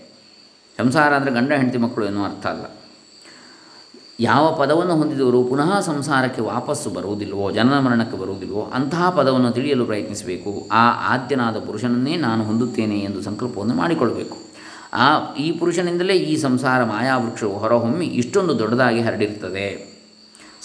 [0.78, 2.66] ಸಂಸಾರ ಅಂದರೆ ಗಂಡ ಹೆಂಡತಿ ಮಕ್ಕಳು ಎನ್ನುವ ಅರ್ಥ ಅಲ್ಲ.
[4.20, 10.70] ಯಾವ ಪದವನ್ನು ಹೊಂದಿದವರು ಪುನಃ ಸಂಸಾರಕ್ಕೆ ವಾಪಸ್ಸು ಬರುವುದಿಲ್ಲವೋ, ಜನನ ಮರಣಕ್ಕೆ ಬರುವುದಿಲ್ವೋ ಅಂತಹ ಪದವನ್ನು ತಿಳಿಯಲು ಪ್ರಯತ್ನಿಸಬೇಕು.
[10.72, 14.38] ಆ ಆದ್ಯನಾದ ಪುರುಷನನ್ನೇ ನಾನು ಹೊಂದುತ್ತೇನೆ ಎಂದು ಸಂಕಲ್ಪವನ್ನು ಮಾಡಿಕೊಳ್ಳಬೇಕು.
[14.94, 19.96] ಆ, ಈ ಪುರುಷನಿಂದಲೇ ಈ ಸಂಸಾರ ಮಾಯಾವೃಕ್ಷವು ಹೊರಹೊಮ್ಮಿ ಇಷ್ಟೊಂದು ದೊಡ್ಡದಾಗಿ ಹರಡಿರುತ್ತದೆ.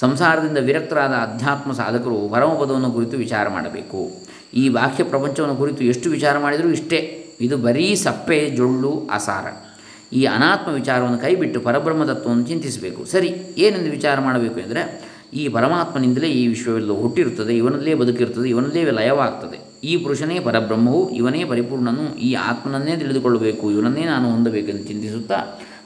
[0.01, 4.27] ಸಂಸಾರದಿಂದ ವಿರಕ್ತರಾದ ಅಧ್ಯಾತ್ಮ ಸಾಧಕರು ಪರಮಪದವನ್ನು ಕುರಿತು ವಿಚಾರ ಮಾಡಬೇಕು.
[4.55, 7.27] ಈ ಬಾಹ್ಯ ಪ್ರಪಂಚವನ್ನು ಕುರಿತು ಎಷ್ಟು ವಿಚಾರ ಮಾಡಿದರೂ ಇಷ್ಟೇ.
[7.41, 9.70] ಇದು ಬರೀ ಸಪ್ಪೆ, ಜೊಳ್ಳು, ಅಸಾರ.
[10.13, 13.05] ಈ ಅನಾತ್ಮ ವಿಚಾರವನ್ನು ಕೈಬಿಟ್ಟು ಪರಬ್ರಹ್ಮ ತತ್ವವನ್ನು ಚಿಂತಿಸಬೇಕು.
[13.05, 19.71] ಸರಿ, ಏನೆಂದು ವಿಚಾರ ಮಾಡಬೇಕು ಎಂದರೆ, ಈ ಪರಮಾತ್ಮನಿಂದಲೇ ಈ ವಿಶ್ವವೆಲ್ಲ ಹುಟ್ಟಿರುತ್ತದೆ, ಇವನಲ್ಲೇ ಬದುಕಿರುತ್ತದೆ, ಇವನಲ್ಲೇ ಲಯವಾಗ್ತದೆ.
[19.85, 25.37] ಈ ಪುರುಷನೇ ಪರಬ್ರಹ್ಮವು, ಇವನೇ ಪರಿಪೂರ್ಣನು, ಈ ಆತ್ಮನನ್ನೇ ತಿಳಿದುಕೊಳ್ಳಬೇಕು, ಇವನನ್ನೇ ನಾನು ಹೊಂದಬೇಕೆಂದು ಚಿಂತಿಸುತ್ತಾ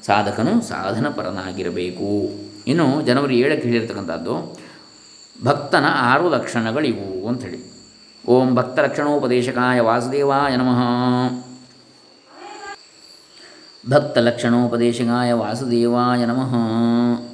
[0.06, 2.30] ಸಾಧಕನು ಸಾಧನ ಪರನಾಗಿರಬೇಕು.
[2.66, 4.58] ಇನ್ನು ಜನವರಿ ಏಳಕ್ಕೆ ಹೇಳಿರ್ತಕ್ಕಂಥದ್ದು,
[5.44, 7.74] ಭಕ್ತನ ಆರು ಲಕ್ಷಣಗಳಿವು ಅಂಥೇಳಿ
[8.26, 11.43] ಓಂ ಭಕ್ತರಕ್ಷಣೋಪದೇಶಕಾಯ ವಾಸುದೇವಾಯ ನಮಃ.
[13.90, 16.52] ಭಕ್ತ ಲಕ್ಷಣೋಪದೇಶಗಾಯ ವಾಸುದೇವಾಯ ನಮಃ.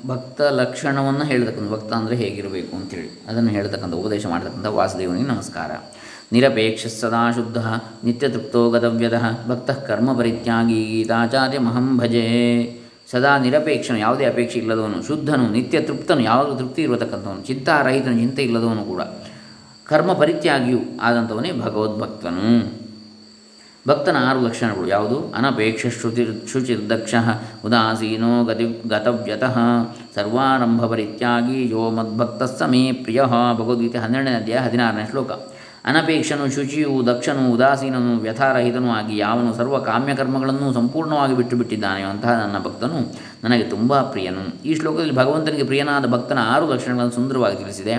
[0.08, 3.24] ಭಕ್ತ ಲಕ್ಷಣವನ್ನು ಹೇಳ್ತಕ್ಕಂಥ ಭಕ್ತ ಅಂದರೆ ಹೇಗಿರಬೇಕು ಅಂತೇಳಿ.
[3.28, 5.70] ಅದನ್ನು ಹೇಳ್ತಕ್ಕಂಥ ಉಪದೇಶ ಮಾಡ್ತಕ್ಕಂಥ ವಾಸುದೇವನಿಗೆ ನಮಸ್ಕಾರ.
[6.32, 7.58] ನಿರಪೇಕ್ಷ ಸದಾ ಶುದ್ಧ
[8.04, 12.26] ನಿತ್ಯತೃಪ್ತೋ ಗತವ್ಯದ, ಭಕ್ತ ಕರ್ಮ ಪರಿತ್ಯಾಗಿ ಗೀತಾಚಾರ್ಯ ಮಹಂ ಭಜೆ.
[13.10, 19.02] ಸದಾ ನಿರಪೇಕ್ಷನು, ಯಾವುದೇ ಅಪೇಕ್ಷೆ ಇಲ್ಲದವನು, ಶುದ್ಧನು, ನಿತ್ಯ ತೃಪ್ತನು, ಯಾವಾಗಲೂ ತೃಪ್ತಿ ಇರತಕ್ಕಂಥವನು ಚಿಂತಾರಹಿತನು ಚಿಂತೆ ಇಲ್ಲದವನು ಕೂಡ.
[19.84, 22.79] ಕರ್ಮ ಪರಿತ್ಯಾಗಿಯೂ ಆದಂಥವನೇ ಭಗವದ್ಭಕ್ತನು.
[23.90, 25.16] ಭಕ್ತನ ಆರು ಲಕ್ಷಣಗಳು ಯಾವುದು?
[25.36, 27.14] ಅನಪೇಕ್ಷ ಶ್ರುತಿ ಶುಚಿರ್ದಕ್ಷ
[27.64, 29.56] ಉದಾಸೀನೋ ಗತಿ ಗತವ್ಯತಃ
[30.14, 33.20] ಸರ್ವಾರಂಭ ಪರಿತ್ಯಾಗಿ ಯೋ ಮದ್ಭಕ್ತ ಸಮೇ ಪ್ರಿಯ
[33.54, 35.30] ಭಗವದ್ಗೀತೆ ಹನ್ನೆರಡನೇ ಅಧ್ಯಾಯ ಹದಿನಾರನೇ ಶ್ಲೋಕ.
[35.84, 42.98] ಅನಪೇಕ್ಷನು ಶುಚಿಯು ದಕ್ಷನು ಉದಾಸೀನನು ವ್ಯಥಾರಹಿತನೂ ಆಗಿ ಯಾವನು ಸರ್ವ ಕಾಮ್ಯಕರ್ಮಗಳನ್ನು ಸಂಪೂರ್ಣವಾಗಿ ಬಿಟ್ಟು ಬಿಟ್ಟಿದ್ದಾನೆಯೋ ಅಂತಹ ನನ್ನ ಭಕ್ತನು
[43.44, 44.42] ನನಗೆ ತುಂಬ ಪ್ರಿಯನು.
[44.62, 47.94] ಈ ಶ್ಲೋಕದಲ್ಲಿ ಭಗವಂತನಿಗೆ ಪ್ರಿಯನಾದ ಭಕ್ತನ ಆರು ಲಕ್ಷಣಗಳನ್ನು ಸುಂದರವಾಗಿ ತಿಳಿಸಿದೆ.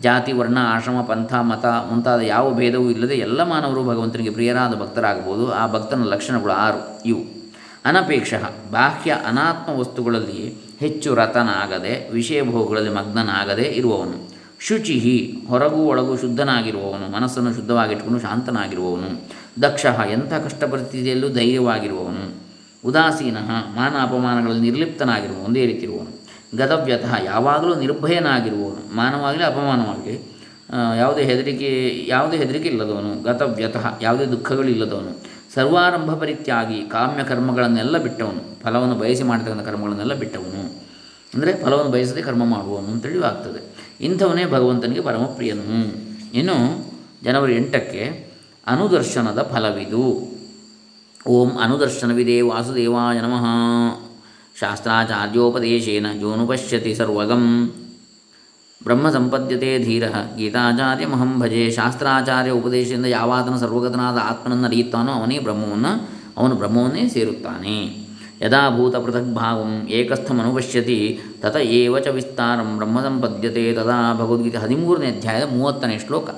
[0.00, 5.52] ಜಾತಿ, ವರ್ಣ, ಆಶ್ರಮ, ಪಂಥ, ಮತ ಮುಂತಾದ ಯಾವ ಭೇದವೂ ಇಲ್ಲದೆ ಎಲ್ಲ ಮಾನವರು ಭಗವಂತನಿಗೆ ಪ್ರಿಯರಾದ ಭಕ್ತರಾಗಬಹುದು.
[5.52, 7.02] ಆ ಭಕ್ತನ ಲಕ್ಷಣಗಳು ಆರು.
[7.06, 7.52] ಇವು.
[7.84, 8.34] ಅನಪೇಕ್ಷ.
[8.72, 14.36] ಬಾಹ್ಯ ಅನಾತ್ಮ ವಸ್ತುಗಳಲ್ಲಿ ಹೆಚ್ಚು ರತನಾಗದೆ, ವಿಷಯ ಭೋಗಗಳಲ್ಲಿ ಮಗ್ನನಾಗದೆ ಇರುವವನು.
[14.60, 17.12] ಶುಚಿಹಿ, ಹೊರಗೂ ಒಳಗೂ ಶುದ್ಧನಾಗಿರುವವನು.
[17.12, 19.30] ಮನಸ್ಸನ್ನು ಶುದ್ಧವಾಗಿಟ್ಟುಕೊಂಡು ಶಾಂತನಾಗಿರುವವನು.
[19.62, 22.34] ದಕ್ಷ ಎಂಥ ಕಷ್ಟ ಪರಿಸ್ಥಿತಿಯಲ್ಲೂ ಧೈರ್ಯವಾಗಿರುವವನು.
[22.88, 23.36] ಉದಾಸೀನ,
[23.74, 25.86] ಮಾನ ಅಪಮಾನಗಳಲ್ಲಿ ನಿರ್ಲಿಪ್ತನಾಗಿರುವನು ಒಂದೇ ರೀತಿ
[26.56, 30.36] ಗತವ್ಯತಃ ಯಾವಾಗಲೂ ನಿರ್ಭಯನಾಗಿರುವವನು, ಮಾನವಾಗಲಿ ಅಪಮಾನವಾಗಲಿ
[30.98, 31.70] ಯಾವುದೇ ಹೆದರಿಕೆ
[32.06, 35.12] ಯಾವುದೇ ಹೆದರಿಕೆ ಇಲ್ಲದವನು, ಗತವ್ಯತಃ, ಯಾವುದೇ ದುಃಖಗಳಿಲ್ಲದವನು
[35.54, 40.62] ಸರ್ವಾರಂಭ ಪರಿತ್ಯಾಗಿ ಕಾಮ್ಯ ಕರ್ಮಗಳನ್ನೆಲ್ಲ ಬಿಟ್ಟವನು, ಫಲವನ್ನು ಬಯಸಿ ಮಾಡ್ತಕ್ಕಂಥ ಕರ್ಮಗಳನ್ನೆಲ್ಲ ಬಿಟ್ಟವನು,
[41.34, 43.60] ಅಂದರೆ ಫಲವನ್ನು ಬಯಸದೆ ಕರ್ಮ ಮಾಡುವವನು ಅಂತೇಳಿ ಆಗ್ತದೆ.
[44.00, 45.64] ಇಂಥವನೇ ಭಗವಂತನಿಗೆ ಪರಮಪ್ರಿಯನು.
[46.38, 46.56] ಇನ್ನು
[47.24, 48.02] ಜನವರಿ ಎಂಟಕ್ಕೆ
[48.66, 50.04] ಅನುದರ್ಶನದ ಫಲವಿದು.
[51.26, 53.46] ಓಂ ಅನುದರ್ಶನವಿದೆ ವಾಸುದೇವಾಯ ನಮಃ.
[54.60, 57.70] ಶಾಸ್ತ್ರಾಚಾರ್ಯೋಪದೇಶೇನ ಯೋನುಪಶ್ಯತಿ ಸರ್ವಗಂ.
[58.82, 60.04] ಬ್ರಹ್ಮ ಸಂಪದ್ಯತೆ ಧೀರ.
[60.36, 61.70] ಗೀತಾಚಾರ್ಯಮಹಂ ಭಜೆ.
[61.70, 68.06] ಶಾಸ್ತ್ರಾಚಾರ್ಯ ಉಪದೇಶದಿಂದ ಯಾವಾತನ ಸರ್ವಗತನಾದ ಆತ್ಮನನ್ನು ಅರಿಯುತ್ತಾನೋ ಅವನೇ ಬ್ರಹ್ಮವನ್ನು, ಅವನು ಬ್ರಹ್ಮವನ್ನೇ ಸೇರುತ್ತಾನೆ.
[68.42, 71.20] ಯದಾ ಭೂತ ಪೃಥಗ್ಭಾವಂ ಏಕಸ್ಥಮನುಪಶ್ಯತಿ.
[71.40, 76.30] ತತ ಏವ ಚ ವಿಸ್ತಾರಂ ಬ್ರಹ್ಮ ಸಂಪದ್ಯತೆ ತದಾ ಭಗವದ್ಗೀತೆ ಹದಿಮೂರನೇ ಅಧ್ಯಾಯದ ಮೂವತ್ತನೇ ಶ್ಲೋಕ.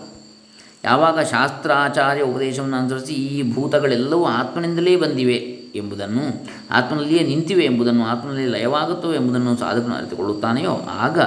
[0.84, 5.57] ಯಾವಾಗ ಶಾಸ್ತ್ರಾಚಾರ್ಯ ಉಪದೇಶವನ್ನು ಅನುಸರಿಸಿ ಈ ಭೂತಗಳೆಲ್ಲವೂ ಆತ್ಮನಿಂದಲೇ ಬಂದಿವೆ.
[5.74, 10.80] ಎಂಬುದನ್ನು ಆತ್ಮನಲ್ಲಿಯೇ ನಿಂತಿವೆ ಎಂಬುದನ್ನು ಆತ್ಮನಲ್ಲಿ ಲಯವಾಗುತ್ತವೆ ಎಂಬುದನ್ನು ಸಾಧಕನು ಅರಿತುಕೊಳ್ಳುತ್ತಾನೆಯೋ?
[11.00, 11.20] ಆಗ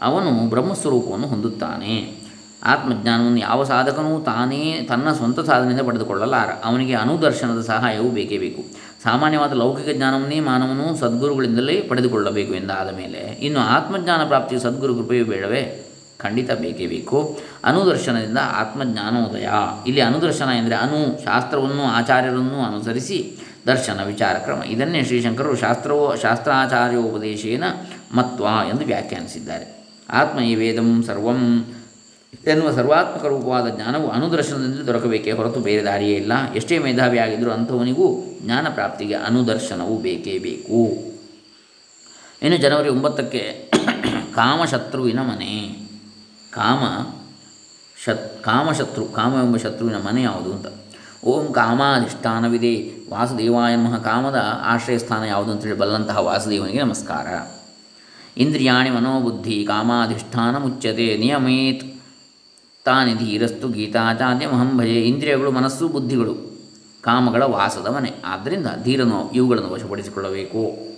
[0.00, 2.22] ಅವನು ಬ್ರಹ್ಮಸ್ವರೂಪವನ್ನು ಹೊಂದುತ್ತಾನೆ.
[2.64, 6.48] ಆತ್ಮಜ್ಞಾನವನ್ನು ಯಾವ ಸಾಧಕನೂ ತಾನೇ ತನ್ನ ಸ್ವಂತ ಸಾಧನೆಯಿಂದ ಪಡೆದುಕೊಳ್ಳಲಾರ.
[6.64, 8.62] ಅವನಿಗೆ ಅನುದರ್ಶನದ ಸಹಾಯವು ಬೇಕೇ ಬೇಕು.
[9.02, 15.91] ಸಾಮಾನ್ಯವಾದ ಲೌಕಿಕ ಜ್ಞಾನವನ್ನೇ ಮಾನವನು ಸದ್ಗುರುಗಳಿಂದಲೇ ಪಡೆದುಕೊಳ್ಳಬೇಕು ಎಂದಾದ ಮೇಲೆ, ಇನ್ನು ಆತ್ಮಜ್ಞಾನ ಪ್ರಾಪ್ತಿಯು ಸದ್ಗುರು ಕೃಪೆಯು ಬೇಡವೇ?
[16.22, 17.40] ಖಂಡಿತ ಬೇಕೇ ಬೇಕು.
[17.64, 19.48] ಅನುದರ್ಶನದಿಂದ ಆತ್ಮಜ್ಞಾನೋದಯ.
[19.86, 24.62] ಇಲ್ಲಿ ಅನುದರ್ಶನ ಎಂದರೆ ಅನು, ಶಾಸ್ತ್ರವನ್ನು, ಆಚಾರ್ಯರನ್ನು ಅನುಸರಿಸಿ ದರ್ಶನ, ವಿಚಾರ, ಕ್ರಮ.
[24.62, 27.64] ಇದನ್ನೇ ಶ್ರೀಶಂಕರು ಶಾಸ್ತ್ರವೋ, ಶಾಸ್ತ್ರಾಚಾರ್ಯೋಪದೇಶೇನ
[28.14, 29.82] ಮತ್ವ ಎಂದು ವ್ಯಾಖ್ಯಾನಿಸಿದ್ದಾರೆ.
[30.10, 31.64] ಆತ್ಮ ಈ ವೇದಂ ಸರ್ವಂ
[32.46, 36.52] ಎನ್ನುವ ಸರ್ವಾತ್ಮಕ ರೂಪವಾದ ಜ್ಞಾನವು ಅನುದರ್ಶನದಿಂದ ದೊರಕಬೇಕೇ ಹೊರತು ಬೇರೆ ದಾರಿಯೇ ಇಲ್ಲ.
[36.54, 41.12] ಎಷ್ಟೇ ಮೇಧಾವಿಯಾಗಿದ್ದರೂ ಅಂಥವನಿಗೂ ಜ್ಞಾನ ಪ್ರಾಪ್ತಿಗೆ ಅನುದರ್ಶನವು ಬೇಕೇ ಬೇಕು.
[42.42, 43.70] ಇನ್ನು ಜನವರಿ ಒಂಬತ್ತಕ್ಕೆ
[44.34, 45.81] ಕಾಮಶತ್ರುವಿನ ಮನೆ.
[46.52, 47.12] ಕಾಮ
[48.04, 50.66] ಶತ್ ಕಾಮಶತ್ರು ಕಾಮ ಎಂಬ ಶತ್ರುವಿನ ಮನೆ ಯಾವುದು ಅಂತ.
[51.24, 57.26] ಓಂ ಕಾಮಾಧಿಷ್ಠಾನವಿದೆ ವಾಸುದೇವಾಯ ನಮಃ ಕಾಮದ ಆಶ್ರಯ ಸ್ಥಾನ ಯಾವುದು ಅಂತೇಳಿ ಬಲ್ಲಂತಹ ವಾಸುದೇವನಿಗೆ ನಮಸ್ಕಾರ.
[58.36, 62.02] ಇಂದ್ರಿಯಾಣಿ ಮನೋಬುದ್ಧಿ ಕಾಮಾಧಿಷ್ಠಾನ ಮುಚ್ಚತೆ ನಿಯಮೇತ್.
[62.84, 66.34] ತಾನಿ ಧೀರಸ್ತು ಗೀತಾಚಾರ್ಯ ಮಹಂ ಭಜೆ ಇಂದ್ರಿಯಗಳು ಮನಸ್ಸು ಬುದ್ಧಿಗಳು
[67.02, 68.12] ಕಾಮಗಳ ವಾಸದ ಮನೆ.
[68.24, 70.91] ಆದ್ದರಿಂದ ಧೀರನು ಇವುಗಳನ್ನು ವಶಪಡಿಸಿಕೊಳ್ಳಬೇಕು.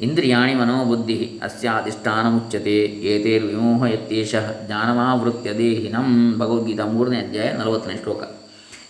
[0.00, 4.34] ಇಂದ್ರಿಯಾಣಿ ಮನೋಬುದ್ಧಿ ಅಸ್ಯಾಧಿಷ್ಠಾನ ಮುಚ್ಚತೆ ಏತೇರ್ ವಿಮೋಹಯತ್ಯೇಷ
[4.66, 8.22] ಜ್ಞಾನಮಾವೃತ್ಯ ದೇಹಿನಂ ಭಗವದ್ಗೀತಾ ಮೂರನೇ ಅಧ್ಯಾಯ ನಲವತ್ತನೇ ಶ್ಲೋಕ.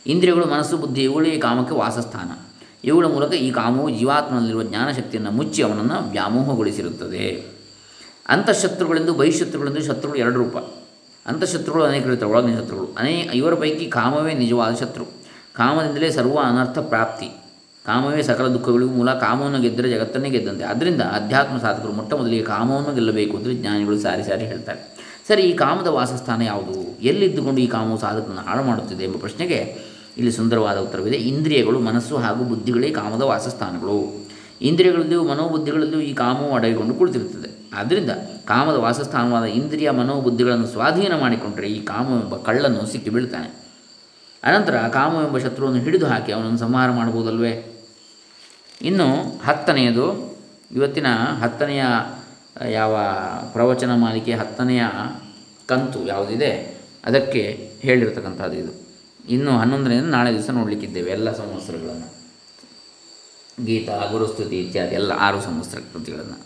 [0.06, 2.56] ಇಂದ್ರಿಯಗಳು ಮನಸ್ಸು ಬುದ್ಧಿ ಇವುಗಳೇ ಈ ಕಾಮಕ್ಕೆ ವಾಸಸ್ಥಾನ.
[2.84, 7.46] ಇವುಗಳ ಮೂಲಕ ಈ ಕಾಮವು ಜೀವಾತ್ಮನಲ್ಲಿರುವ ಜ್ಞಾನಶಕ್ತಿಯನ್ನು ಮುಚ್ಚಿ ಅವನನ್ನು ವ್ಯಾಮೋಹಗೊಳಿಸಿರುತ್ತದೆ.
[8.28, 10.56] ಅಂತಃಶತ್ರುಗಳೆಂದು ಬಹಿಶತ್ರುಗಳೆಂದು ಶತ್ರುಗಳು ಎರಡು ರೂಪ.
[11.26, 12.96] ಅಂತಃಶತ್ರುಗಳು ಅನೇಕ ಇರುತ್ತವೆ ಒಳಗಿನ ಶತ್ರುಗಳು.
[12.98, 15.04] ಅನೇಕ ಇವರ ಪೈಕಿ ಕಾಮವೇ ನಿಜವಾದ ಶತ್ರು.
[15.54, 17.45] ಕಾಮದಿಂದಲೇ ಸರ್ವ ಅನರ್ಥ ಪ್ರಾಪ್ತಿ.
[17.86, 19.12] ಕಾಮವೇ ಸಕಲ ದುಃಖಗಳಿಗೂ ಮೂಲ.
[19.14, 20.64] ಕಾಮವನ್ನು ಗೆದ್ದರೆ ಜಗತ್ತನ್ನೇ ಗೆದ್ದಂತೆ.
[20.64, 24.96] ಆದ್ದರಿಂದ ಅಧ್ಯಾತ್ಮ ಸಾಧಕರು ಮೊಟ್ಟ ಮೊದಲಿಗೆ ಕಾಮವನ್ನು ಗೆಲ್ಲಬೇಕು ಅಂದರೆ ಜ್ಞಾನಿಗಳು ಸಾರಿ ಸಾರಿ ಹೇಳ್ತಾರೆ.
[25.28, 26.98] ಸರಿ, ಈ ಕಾಮದ ವಾಸಸ್ಥಾನ ಯಾವುದು?
[27.02, 29.76] ಎಲ್ಲಿದ್ದುಕೊಂಡು ಈ ಕಾಮವು ಸಾಧಕನ ಹಾಳು ಮಾಡುತ್ತಿದೆ ಎಂಬ ಪ್ರಶ್ನೆಗೆ
[30.16, 31.16] ಇಲ್ಲಿ ಸುಂದರವಾದ ಉತ್ತರವಿದೆ.
[31.16, 34.26] ಇಂದ್ರಿಯಗಳು, ಮನಸ್ಸು ಹಾಗೂ ಬುದ್ಧಿಗಳೇ ಕಾಮದ ವಾಸಸ್ಥಾನಗಳು.
[34.62, 37.50] ಇಂದ್ರಿಯಗಳಲ್ಲಿಯೂ ಮನೋಬುದ್ಧಿಗಳಲ್ಲಿಯೂ ಈ ಕಾಮವು ಅಡಗಿಕೊಂಡು ಕುಳಿತಿರುತ್ತದೆ.
[37.74, 38.10] ಆದ್ದರಿಂದ
[38.44, 43.48] ಕಾಮದ ವಾಸಸ್ಥಾನವಾದ ಇಂದ್ರಿಯ, ಮನೋಬುದ್ಧಿಗಳನ್ನು ಸ್ವಾಧೀನ ಮಾಡಿಕೊಂಡರೆ ಈ ಕಾಮವೆಂಬ ಕಳ್ಳನ್ನು ಸಿಕ್ಕಿ ಬೀಳ್ತಾನೆ
[44.44, 47.75] ಅನಂತರ ಕಾಮವೆಂಬ ಶತ್ರುವನ್ನು ಹಿಡಿದು ಹಾಕಿ ಅವನನ್ನು ಸಂಹಾರ ಮಾಡ್ಬೋದಲ್ವೇ
[48.80, 50.36] ಇನ್ನು ಹತ್ತನೆಯದು,
[50.72, 51.06] ಇವತ್ತಿನ
[51.42, 51.84] ಹತ್ತನೆಯ
[52.70, 52.96] ಯಾವ
[53.52, 54.82] ಪ್ರವಚನ ಮಾಲಿಕೆ ಹತ್ತನೆಯ
[55.66, 58.86] ಕಂತು ಯಾವುದಿದೆ, ಅದಕ್ಕೆ ಹೇಳಿರ್ತಕ್ಕಂಥದ್ದು ಇದು.
[59.28, 62.16] ಇನ್ನು ಹನ್ನೊಂದನೆಯದು ನಾಳೆ ದಿವಸ ನೋಡಲಿಕ್ಕಿದ್ದೇವೆ, ಎಲ್ಲ ಸಂವತ್ಸರಗಳನ್ನು.
[63.64, 66.38] ಗೀತಾ, ಗುರುಸ್ತುತಿ ಇತ್ಯಾದಿ ಎಲ್ಲ ಆರು ಸಂವತ್ಸರ ಕೃತಿಗಳನ್ನು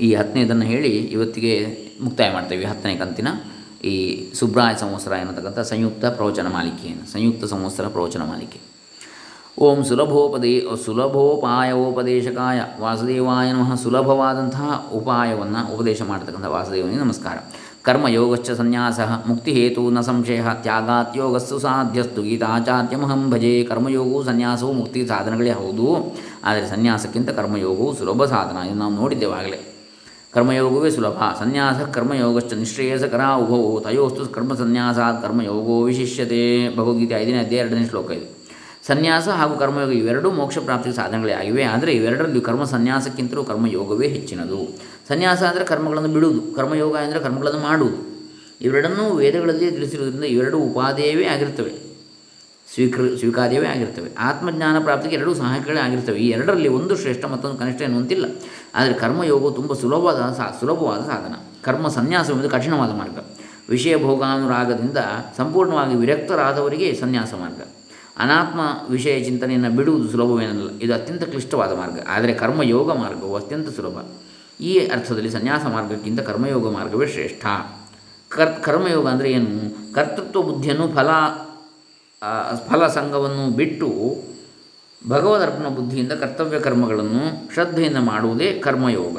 [0.00, 1.52] ಈ ಹತ್ತನೇದನ್ನು ಹೇಳಿ ಇವತ್ತಿಗೆ
[2.00, 3.28] ಮುಕ್ತಾಯ ಮಾಡ್ತೇವೆ ಹತ್ತನೇ ಕಂತಿನ.
[3.84, 3.94] ಈ
[4.34, 8.69] ಸುಬ್ರಾಯ ಸಂವತ್ಸರ ಎನ್ನತಕ್ಕಂಥ ಸಂಯುಕ್ತ ಪ್ರವಚನ ಮಾಲಿಕೆಯನ್ನು, ಸಂಯುಕ್ತ ಸಂವತ್ಸರ ಪ್ರವಚನ ಮಾಲಿಕೆ.
[9.66, 13.74] ಓಂ ಸುಲಭೋಪದೇ ಸುಲಭೋಪಾಯೋಪದೇಶಕಾಯ ವಾಸುದೇವಾಯ ನಮಃ.
[13.74, 17.36] ಸುಲಭವಾದಂತಹ ಉಪಾಯವನ್ನು ಉಪದೇಶ ಮಾಡತಕ್ಕಂಥ ವಾಸುದೇವನಿಗೆ ನಮಸ್ಕಾರ.
[17.82, 23.64] ಕರ್ಮಯೋಗಶ್ಚ ಸನ್ಯಾಸ, ಮುಕ್ತಿಹೇತು ನ ಸಂಶಯ ತ್ಯಾಗಾತ್ಯೋಗಸ್ಸು ಸಾಧ್ಯಸ್ತು, ಗೀತಾಚಾರ್ಯಮಹಂ ಭಜೆ.
[23.64, 29.60] ಕರ್ಮಯೋಗವು ಸನ್ಯಾಸವು ಮುಕ್ತಿ ಸಾಧನಗಳೇ ಹೌದು, ಆದರೆ ಸನ್ಯಾಸಕ್ಕಿಂತ ಕರ್ಮಯೋಗವು ಸುಲಭ ಸಾಧನ ಎಂದು ನಾವು ನೋಡಿದ್ದೇವಾಗಲೇ
[30.32, 36.76] ಕರ್ಮಯೋಗವೇ ಸುಲಭ, ಸನ್ಯಾಸ ಕರ್ಮಯೋಗಶ್ಚ ನಿಶ್ರೇಯಸಕರ ಉಭವು, ತಯೋಸ್ತು ಕರ್ಮ ಸನ್ಯಾಸಾತ್ ಕರ್ಮಯೋಗೋ ವಿಶಿಷ್ಯತೆ.
[36.76, 38.39] ಭಗವದ್ಗೀತೆ ಐದನೇ ಅಧ್ಯಾಯ ಎರಡನೇ ಶ್ಲೋಕ ಇದು.
[38.90, 41.62] ಸನ್ಯಾಸ ಹಾಗೂ ಕರ್ಮಯೋಗ ಇವೆರಡೂ ಮೋಕ್ಷ ಪ್ರಾಪ್ತಿಗೆ ಸಾಧನಗಳೇ ಆಗಿವೆ.
[41.72, 44.60] ಆದರೆ ಇವೆರಡರಲ್ಲಿ ಕರ್ಮ ಸನ್ಯಾಸಕ್ಕಿಂತಲೂ ಕರ್ಮಯೋಗವೇ ಹೆಚ್ಚಿನದು.
[45.08, 46.40] ಸನ್ಯಾಸ ಅಂದರೆ ಕರ್ಮಗಳನ್ನು ಬಿಡುವುದು.
[46.56, 47.98] ಕರ್ಮಯೋಗ ಅಂದರೆ ಕರ್ಮಗಳನ್ನು ಮಾಡುವುದು.
[48.60, 51.72] ಇವೆರಡನ್ನೂ ವೇದಗಳಲ್ಲಿ ತಿಳಿಸಿರುವುದರಿಂದ ಇವೆರಡೂ ಉಪಾದೇಯವೇ ಆಗಿರ್ತವೆ
[52.68, 58.26] ಸ್ವೀಕೃ, ಸ್ವೀಕಾರ್ಯವೇ ಆಗಿರ್ತವೆ ಆತ್ಮಜ್ಞಾನ ಪ್ರಾಪ್ತಿಗೆ ಎರಡೂ ಸಹಾಯಕಗಳೇ ಆಗಿರ್ತವೆ ಈ ಎರಡರಲ್ಲಿ ಒಂದು ಶ್ರೇಷ್ಠ ಮತ್ತೊಂದು ಕನಿಷ್ಠ ಎನ್ನುವಂತಿಲ್ಲ.
[58.74, 60.18] ಆದರೆ ಕರ್ಮಯೋಗವು ತುಂಬ ಸುಲಭವಾದ
[60.60, 61.34] ಸುಲಭವಾದ ಸಾಧನ.
[61.62, 63.18] ಕರ್ಮ ಸನ್ಯಾಸವೆಂಬುದು ಕಠಿಣವಾದ ಮಾರ್ಗ.
[63.74, 64.98] ವಿಷಯ ಭೋಗಾನುರಾಗದಿಂದ
[65.36, 67.62] ಸಂಪೂರ್ಣವಾಗಿ ವಿರಕ್ತರಾದವರಿಗೆ ಸನ್ಯಾಸ ಮಾರ್ಗ.
[68.16, 70.78] ಅನಾತ್ಮ ವಿಷಯ ಚಿಂತನೆಯನ್ನು ಬಿಡುವುದು ಸುಲಭವೇನಲ್ಲ.
[70.80, 71.98] ಇದು ಅತ್ಯಂತ ಕ್ಲಿಷ್ಟವಾದ ಮಾರ್ಗ.
[72.08, 73.98] ಆದರೆ ಕರ್ಮಯೋಗ ಮಾರ್ಗವು ಅತ್ಯಂತ ಸುಲಭ.
[74.60, 77.46] ಈ ಅರ್ಥದಲ್ಲಿ ಸನ್ಯಾಸ ಮಾರ್ಗಕ್ಕಿಂತ ಕರ್ಮಯೋಗ ಮಾರ್ಗವೇ ಶ್ರೇಷ್ಠ.
[78.28, 79.92] ಕರ್, ಕರ್ಮಯೋಗ ಅಂದರೆ ಏನು?
[79.92, 81.08] ಕರ್ತೃತ್ವ ಬುದ್ಧಿಯನ್ನು ಫಲ
[82.68, 83.88] ಫಲ ಸಂಘವನ್ನು ಬಿಟ್ಟು
[85.08, 89.18] ಭಗವದರ್ಪಣ ಬುದ್ಧಿಯಿಂದ ಕರ್ತವ್ಯ ಕರ್ಮಗಳನ್ನು ಶ್ರದ್ಧೆಯಿಂದ ಮಾಡುವುದೇ ಕರ್ಮಯೋಗ.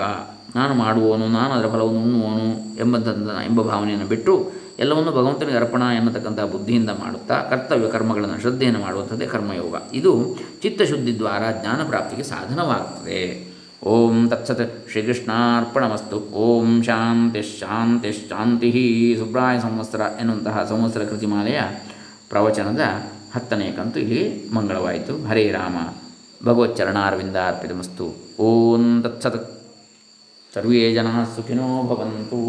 [0.56, 6.89] ನಾನು ಮಾಡುವವನು, ನಾನು ಅದರ ಫಲವನ್ನು ಉಣ್ಣುವನು ಎಂಬಂಥದ್ದು ಎಂಬ ಭಾವನೆಯನ್ನು ಬಿಟ್ಟು ಎಲ್ಲವನ್ನು ಭಗವಂತನಿಗೆ ಅರ್ಪಣ ಎನ್ನತಕ್ಕಂಥ ಬುದ್ಧಿಯಿಂದ
[6.89, 9.76] ಮಾಡುತ್ತಾ ಕರ್ತವ್ಯ ಕರ್ಮಗಳನ್ನು ಶ್ರದ್ಧೆಯನ್ನು ಮಾಡುವಂಥದ್ದೇ ಕರ್ಮಯೋಗ.
[9.93, 13.52] ಇದು ಚಿತ್ತಶುದ್ಧಿ ದ್ವಾರ ಜ್ಞಾನ ಪ್ರಾಪ್ತಿಗೆ ಸಾಧನವಾಗುತ್ತದೆ.
[13.84, 16.18] ಓಂ ತತ್ಸತ್ ಶ್ರೀಕೃಷ್ಣಾರ್ಪಣಮಸ್ತು.
[16.18, 21.62] ಓಂ ಶಾಂತಿ ಶಾಂತಿ ಶಾಂತಿ ಸುಬ್ರಾಯ ಸಂವತ್ಸರ ಎನ್ನುವಂತಹ ಸಂವತ್ಸರ ಕೃತಿಮಾಲೆಯ
[22.30, 22.80] ಪ್ರವಚನದ
[23.36, 25.28] ಹತ್ತನೆಯ ಕಂತು ಇಲ್ಲಿ ಮಂಗಳವಾಯಿತು.
[25.28, 25.76] ಹರೇ ರಾಮ.
[26.45, 29.61] ಭಗವಚ್ಚರಣಾರ್ವಿಂದಾರ್ಪಿತಮಸ್ತು ಓಂ ತತ್ಸತ್
[30.56, 32.39] ಸರ್ವೇ ಜನ ಸುಖಿನೋ ಭವಂತು